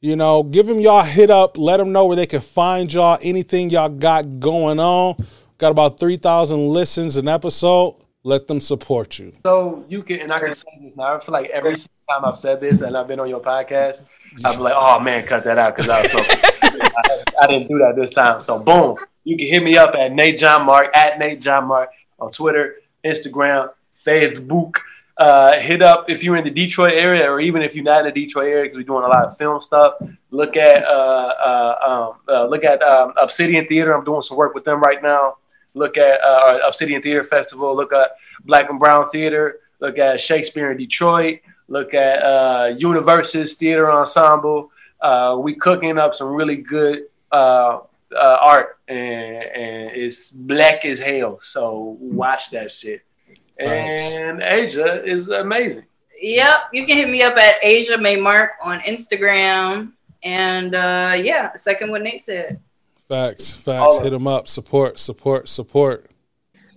You 0.00 0.14
know, 0.14 0.44
give 0.44 0.66
them 0.66 0.78
y'all 0.78 1.02
hit 1.02 1.30
up. 1.30 1.56
Let 1.56 1.78
them 1.78 1.90
know 1.90 2.06
where 2.06 2.16
they 2.16 2.26
can 2.26 2.40
find 2.40 2.92
y'all. 2.92 3.18
Anything 3.20 3.70
y'all 3.70 3.88
got 3.88 4.38
going 4.38 4.78
on. 4.78 5.16
Got 5.58 5.72
about 5.72 5.98
three 5.98 6.16
thousand 6.16 6.68
listens 6.68 7.16
an 7.16 7.26
episode. 7.26 7.96
Let 8.22 8.46
them 8.46 8.60
support 8.60 9.18
you. 9.18 9.32
So 9.44 9.84
you 9.88 10.02
can, 10.02 10.20
and 10.20 10.32
I 10.32 10.38
can 10.38 10.52
say 10.52 10.68
this 10.82 10.96
now. 10.96 11.16
I 11.16 11.20
feel 11.20 11.32
like 11.32 11.50
every 11.50 11.76
single 11.76 11.94
time 12.08 12.24
I've 12.24 12.38
said 12.38 12.60
this 12.60 12.80
and 12.82 12.96
I've 12.96 13.08
been 13.08 13.18
on 13.20 13.28
your 13.28 13.40
podcast, 13.40 14.02
I'm 14.44 14.60
like, 14.60 14.74
oh 14.76 15.00
man, 15.00 15.26
cut 15.26 15.44
that 15.44 15.58
out 15.58 15.74
because 15.74 15.88
I 15.88 16.02
was 16.02 16.12
so. 16.12 16.18
I, 16.20 17.24
I 17.42 17.46
didn't 17.46 17.68
do 17.68 17.78
that 17.78 17.94
this 17.96 18.12
time. 18.12 18.40
So 18.40 18.58
boom, 18.58 18.96
you 19.28 19.36
can 19.36 19.46
hit 19.46 19.62
me 19.62 19.76
up 19.76 19.94
at 19.94 20.14
Nate 20.14 20.38
John 20.38 20.64
Mark 20.64 20.96
at 20.96 21.18
Nate 21.18 21.38
John 21.38 21.66
Mark 21.66 21.90
on 22.18 22.32
Twitter, 22.32 22.76
Instagram, 23.04 23.70
Facebook. 23.94 24.76
Uh, 25.18 25.58
hit 25.58 25.82
up 25.82 26.08
if 26.08 26.24
you're 26.24 26.36
in 26.36 26.44
the 26.44 26.50
Detroit 26.50 26.92
area, 26.94 27.30
or 27.30 27.38
even 27.38 27.60
if 27.60 27.74
you're 27.74 27.84
not 27.84 28.06
in 28.06 28.14
the 28.14 28.24
Detroit 28.24 28.46
area, 28.46 28.62
because 28.62 28.78
we're 28.78 28.84
doing 28.84 29.04
a 29.04 29.08
lot 29.08 29.26
of 29.26 29.36
film 29.36 29.60
stuff. 29.60 29.94
Look 30.30 30.56
at 30.56 30.82
uh, 30.82 31.34
uh, 31.44 31.74
um, 31.86 32.34
uh, 32.34 32.46
look 32.46 32.64
at 32.64 32.82
um, 32.82 33.12
Obsidian 33.20 33.66
Theater. 33.66 33.92
I'm 33.92 34.02
doing 34.02 34.22
some 34.22 34.38
work 34.38 34.54
with 34.54 34.64
them 34.64 34.80
right 34.80 35.02
now. 35.02 35.36
Look 35.74 35.98
at 35.98 36.22
uh, 36.22 36.60
Obsidian 36.66 37.02
Theater 37.02 37.22
Festival. 37.22 37.76
Look 37.76 37.92
at 37.92 38.12
Black 38.46 38.70
and 38.70 38.78
Brown 38.78 39.10
Theater. 39.10 39.60
Look 39.80 39.98
at 39.98 40.22
Shakespeare 40.22 40.70
in 40.70 40.78
Detroit. 40.78 41.40
Look 41.68 41.92
at 41.92 42.22
uh, 42.22 42.74
Universes 42.78 43.58
Theater 43.58 43.92
Ensemble. 43.92 44.70
Uh, 45.02 45.36
we 45.38 45.54
cooking 45.54 45.98
up 45.98 46.14
some 46.14 46.28
really 46.28 46.56
good 46.56 47.02
uh, 48.14 48.38
art, 48.40 48.78
and, 48.88 49.42
and 49.42 49.90
it's 49.94 50.30
black 50.32 50.84
as 50.84 50.98
hell. 50.98 51.40
So 51.42 51.96
watch 52.00 52.50
that 52.50 52.70
shit. 52.70 53.02
And 53.58 54.42
Asia 54.42 55.04
is 55.04 55.28
amazing. 55.28 55.84
Yep, 56.20 56.70
you 56.72 56.86
can 56.86 56.96
hit 56.96 57.08
me 57.08 57.22
up 57.22 57.36
at 57.36 57.56
Asia 57.62 57.98
May 57.98 58.16
Mark 58.16 58.52
on 58.62 58.80
Instagram. 58.80 59.92
And 60.22 60.74
uh, 60.74 61.14
yeah, 61.16 61.54
second 61.54 61.90
what 61.90 62.02
Nate 62.02 62.22
said. 62.22 62.60
Facts, 63.08 63.52
facts. 63.52 63.98
Hit 63.98 64.10
them 64.10 64.26
up. 64.26 64.48
Support, 64.48 64.98
support, 64.98 65.48
support. 65.48 66.10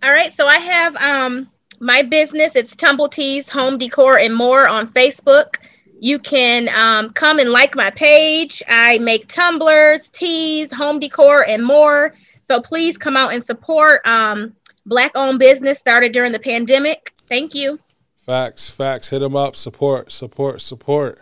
All 0.04 0.12
right, 0.12 0.32
so 0.32 0.48
I 0.48 0.58
have 0.58 0.96
um 0.96 1.50
my 1.80 2.04
business. 2.04 2.56
It's 2.56 2.76
Tumble 2.76 3.10
Tees 3.10 3.50
Home 3.50 3.78
Decor 3.78 4.20
and 4.20 4.36
More 4.36 4.68
on 4.68 4.88
Facebook. 4.88 5.56
You 6.04 6.18
can 6.18 6.68
um, 6.70 7.14
come 7.14 7.38
and 7.38 7.52
like 7.52 7.76
my 7.76 7.92
page. 7.92 8.64
I 8.68 8.98
make 8.98 9.28
tumblers, 9.28 10.10
tees, 10.10 10.74
home 10.74 11.00
decor, 11.00 11.48
and 11.48 11.64
more. 11.64 12.16
So 12.42 12.60
please 12.60 12.98
come 12.98 13.16
out 13.16 13.34
and 13.34 13.44
support 13.44 14.02
um, 14.04 14.56
black-owned 14.88 15.38
business 15.38 15.78
started 15.78 16.12
during 16.12 16.32
the 16.32 16.40
pandemic. 16.40 17.14
Thank 17.30 17.54
you. 17.54 17.80
Facts, 18.18 18.68
facts. 18.68 19.12
Hit 19.12 19.20
them 19.20 19.36
up. 19.36 19.56
Support, 19.56 20.12
support, 20.12 20.62
support. 20.62 21.22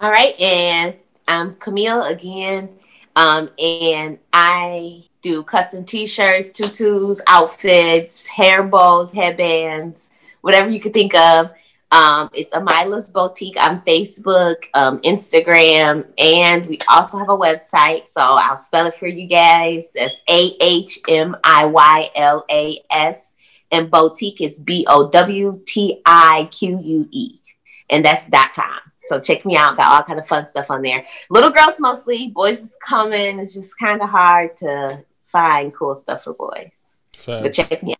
All 0.00 0.10
right, 0.10 0.38
and 0.40 0.94
I'm 1.28 1.54
Camille 1.54 2.02
again, 2.06 2.68
um, 3.14 3.50
and 3.56 4.18
I 4.32 5.04
do 5.22 5.44
custom 5.44 5.84
T-shirts, 5.84 6.50
tutus, 6.50 7.22
outfits, 7.28 8.26
hair 8.26 8.64
bows, 8.64 9.12
headbands, 9.12 10.10
whatever 10.40 10.70
you 10.70 10.80
could 10.80 10.92
think 10.92 11.14
of. 11.14 11.52
Um, 11.92 12.30
it's 12.34 12.52
Ahmiyla's 12.52 13.12
Bowtique 13.12 13.56
on 13.56 13.80
Facebook, 13.82 14.64
um, 14.74 15.00
Instagram, 15.02 16.04
and 16.18 16.66
we 16.66 16.78
also 16.90 17.16
have 17.16 17.28
a 17.28 17.36
website. 17.36 18.08
So 18.08 18.20
I'll 18.20 18.56
spell 18.56 18.86
it 18.86 18.94
for 18.94 19.06
you 19.06 19.26
guys. 19.28 19.92
That's 19.92 20.18
A 20.28 20.56
H 20.60 20.98
M 21.08 21.36
I 21.44 21.64
Y 21.64 22.08
L 22.16 22.44
A 22.50 22.78
S, 22.90 23.36
and 23.70 23.90
boutique 23.90 24.40
is 24.40 24.60
B 24.60 24.84
O 24.88 25.08
W 25.10 25.60
T 25.64 26.02
I 26.04 26.48
Q 26.50 26.80
U 26.82 27.08
E, 27.12 27.38
and 27.88 28.04
that's 28.04 28.26
dot 28.26 28.52
com. 28.54 28.80
So 29.02 29.20
check 29.20 29.44
me 29.44 29.56
out. 29.56 29.76
Got 29.76 29.92
all 29.92 30.02
kind 30.02 30.18
of 30.18 30.26
fun 30.26 30.44
stuff 30.44 30.70
on 30.72 30.82
there. 30.82 31.06
Little 31.30 31.50
girls 31.50 31.78
mostly. 31.78 32.28
Boys 32.28 32.64
is 32.64 32.76
coming. 32.84 33.38
It's 33.38 33.54
just 33.54 33.78
kind 33.78 34.02
of 34.02 34.08
hard 34.08 34.56
to 34.58 35.04
find 35.28 35.72
cool 35.72 35.94
stuff 35.94 36.24
for 36.24 36.34
boys. 36.34 36.96
But 37.24 37.54
Facts. 37.54 37.56
check 37.56 37.82
me 37.84 37.92
out. 37.92 37.95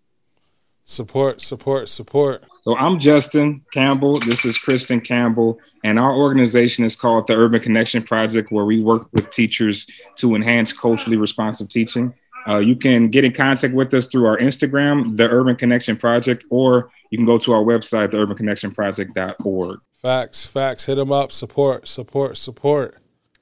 Support, 0.88 1.40
support, 1.40 1.88
support. 1.88 2.44
So 2.60 2.76
I'm 2.76 3.00
Justin 3.00 3.62
Campbell. 3.72 4.20
This 4.20 4.44
is 4.44 4.56
Kristen 4.56 5.00
Campbell, 5.00 5.58
and 5.82 5.98
our 5.98 6.14
organization 6.14 6.84
is 6.84 6.94
called 6.94 7.26
the 7.26 7.34
Urban 7.34 7.60
Connection 7.60 8.04
Project, 8.04 8.52
where 8.52 8.64
we 8.64 8.80
work 8.80 9.08
with 9.12 9.28
teachers 9.30 9.88
to 10.18 10.36
enhance 10.36 10.72
culturally 10.72 11.16
responsive 11.16 11.68
teaching. 11.68 12.14
Uh, 12.46 12.58
you 12.58 12.76
can 12.76 13.08
get 13.08 13.24
in 13.24 13.32
contact 13.32 13.74
with 13.74 13.92
us 13.94 14.06
through 14.06 14.26
our 14.26 14.38
Instagram, 14.38 15.16
the 15.16 15.28
Urban 15.28 15.56
Connection 15.56 15.96
Project, 15.96 16.44
or 16.50 16.88
you 17.10 17.18
can 17.18 17.26
go 17.26 17.36
to 17.36 17.52
our 17.52 17.64
website, 17.64 18.12
theurbanconnectionproject.org. 18.12 19.80
Facts, 19.92 20.46
facts. 20.46 20.86
Hit 20.86 20.94
them 20.94 21.10
up. 21.10 21.32
Support, 21.32 21.88
support, 21.88 22.36
support. 22.36 22.98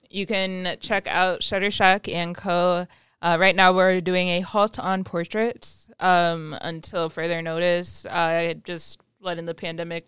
You 0.09 0.24
can 0.24 0.78
check 0.80 1.07
out 1.07 1.40
Shutterstock 1.40 2.11
and 2.11 2.34
Co. 2.34 2.86
Uh, 3.25 3.37
right 3.41 3.57
now, 3.57 3.72
we're 3.72 4.01
doing 4.03 4.29
a 4.29 4.41
halt 4.41 4.79
on 4.79 5.03
portraits 5.03 5.91
um, 5.99 6.55
until 6.61 7.09
further 7.09 7.41
notice. 7.41 8.05
I 8.05 8.57
just 8.64 9.01
letting 9.18 9.47
the 9.47 9.55
pandemic 9.55 10.07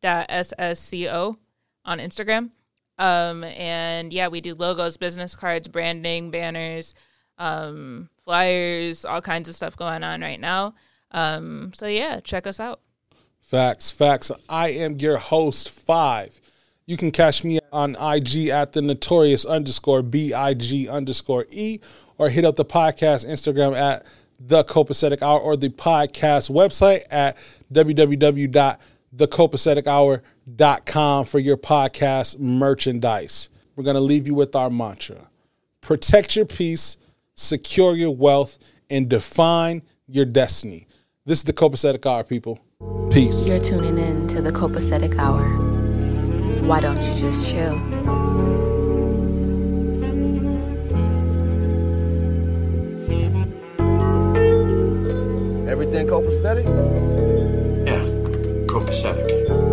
SSCO 0.02 1.36
on 1.86 1.98
Instagram. 1.98 2.50
Um, 2.98 3.44
and 3.44 4.12
yeah, 4.12 4.28
we 4.28 4.40
do 4.40 4.54
logos, 4.54 4.96
business 4.96 5.34
cards, 5.34 5.68
branding, 5.68 6.30
banners, 6.30 6.94
um, 7.38 8.10
flyers, 8.22 9.04
all 9.04 9.22
kinds 9.22 9.48
of 9.48 9.54
stuff 9.54 9.76
going 9.76 10.02
on 10.02 10.20
right 10.20 10.40
now. 10.40 10.74
Um, 11.12 11.72
so 11.74 11.86
yeah, 11.86 12.20
check 12.20 12.46
us 12.46 12.60
out. 12.60 12.80
Facts, 13.40 13.90
facts. 13.90 14.30
I 14.48 14.68
am 14.70 14.98
your 14.98 15.18
host, 15.18 15.70
Five. 15.70 16.40
You 16.86 16.96
can 16.96 17.10
catch 17.10 17.42
me 17.44 17.58
on 17.72 17.96
IG 17.96 18.48
at 18.48 18.72
the 18.72 18.82
notorious 18.82 19.44
underscore 19.44 20.02
BIG 20.02 20.88
underscore 20.88 21.46
E 21.50 21.80
or 22.18 22.28
hit 22.28 22.44
up 22.44 22.56
the 22.56 22.64
podcast 22.64 23.26
Instagram 23.26 23.76
at 23.76 24.06
the 24.38 24.64
Copacetic 24.64 25.22
Hour 25.22 25.40
or 25.40 25.56
the 25.56 25.68
podcast 25.68 26.50
website 26.50 27.04
at 27.10 27.36
www.thecopacetichour.com 29.16 31.24
for 31.24 31.38
your 31.38 31.56
podcast 31.56 32.38
merchandise. 32.38 33.48
We're 33.74 33.84
going 33.84 33.94
to 33.94 34.00
leave 34.00 34.26
you 34.26 34.34
with 34.34 34.54
our 34.54 34.68
mantra 34.70 35.28
protect 35.86 36.34
your 36.34 36.44
peace, 36.44 36.96
secure 37.36 37.94
your 37.94 38.10
wealth, 38.10 38.58
and 38.90 39.08
define 39.08 39.80
your 40.08 40.24
destiny. 40.24 40.88
This 41.26 41.38
is 41.38 41.44
the 41.44 41.52
Copacetic 41.52 42.04
Hour, 42.04 42.24
people. 42.24 42.58
Peace. 43.10 43.46
You're 43.46 43.62
tuning 43.62 43.96
in 43.96 44.26
to 44.28 44.42
the 44.42 44.50
Copacetic 44.50 45.16
Hour. 45.16 45.44
Why 46.66 46.80
don't 46.80 47.00
you 47.04 47.14
just 47.14 47.48
chill? 47.48 47.74
Everything 55.68 56.08
copacetic? 56.08 57.05
Yeah, 58.86 58.92
copacetic. 58.92 59.28
copacetic. 59.28 59.72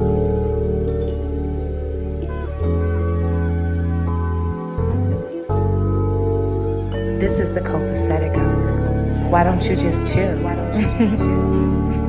This 7.19 7.39
is 7.39 7.53
the 7.53 7.61
copacetic 7.61 8.35
hour. 8.37 9.29
Why 9.29 9.43
don't 9.43 9.63
you 9.69 9.75
just 9.75 10.13
chill? 10.13 10.37
Why 10.41 10.55
don't 10.55 10.73
you 10.75 11.07
just 11.07 11.23
chill? 11.23 11.99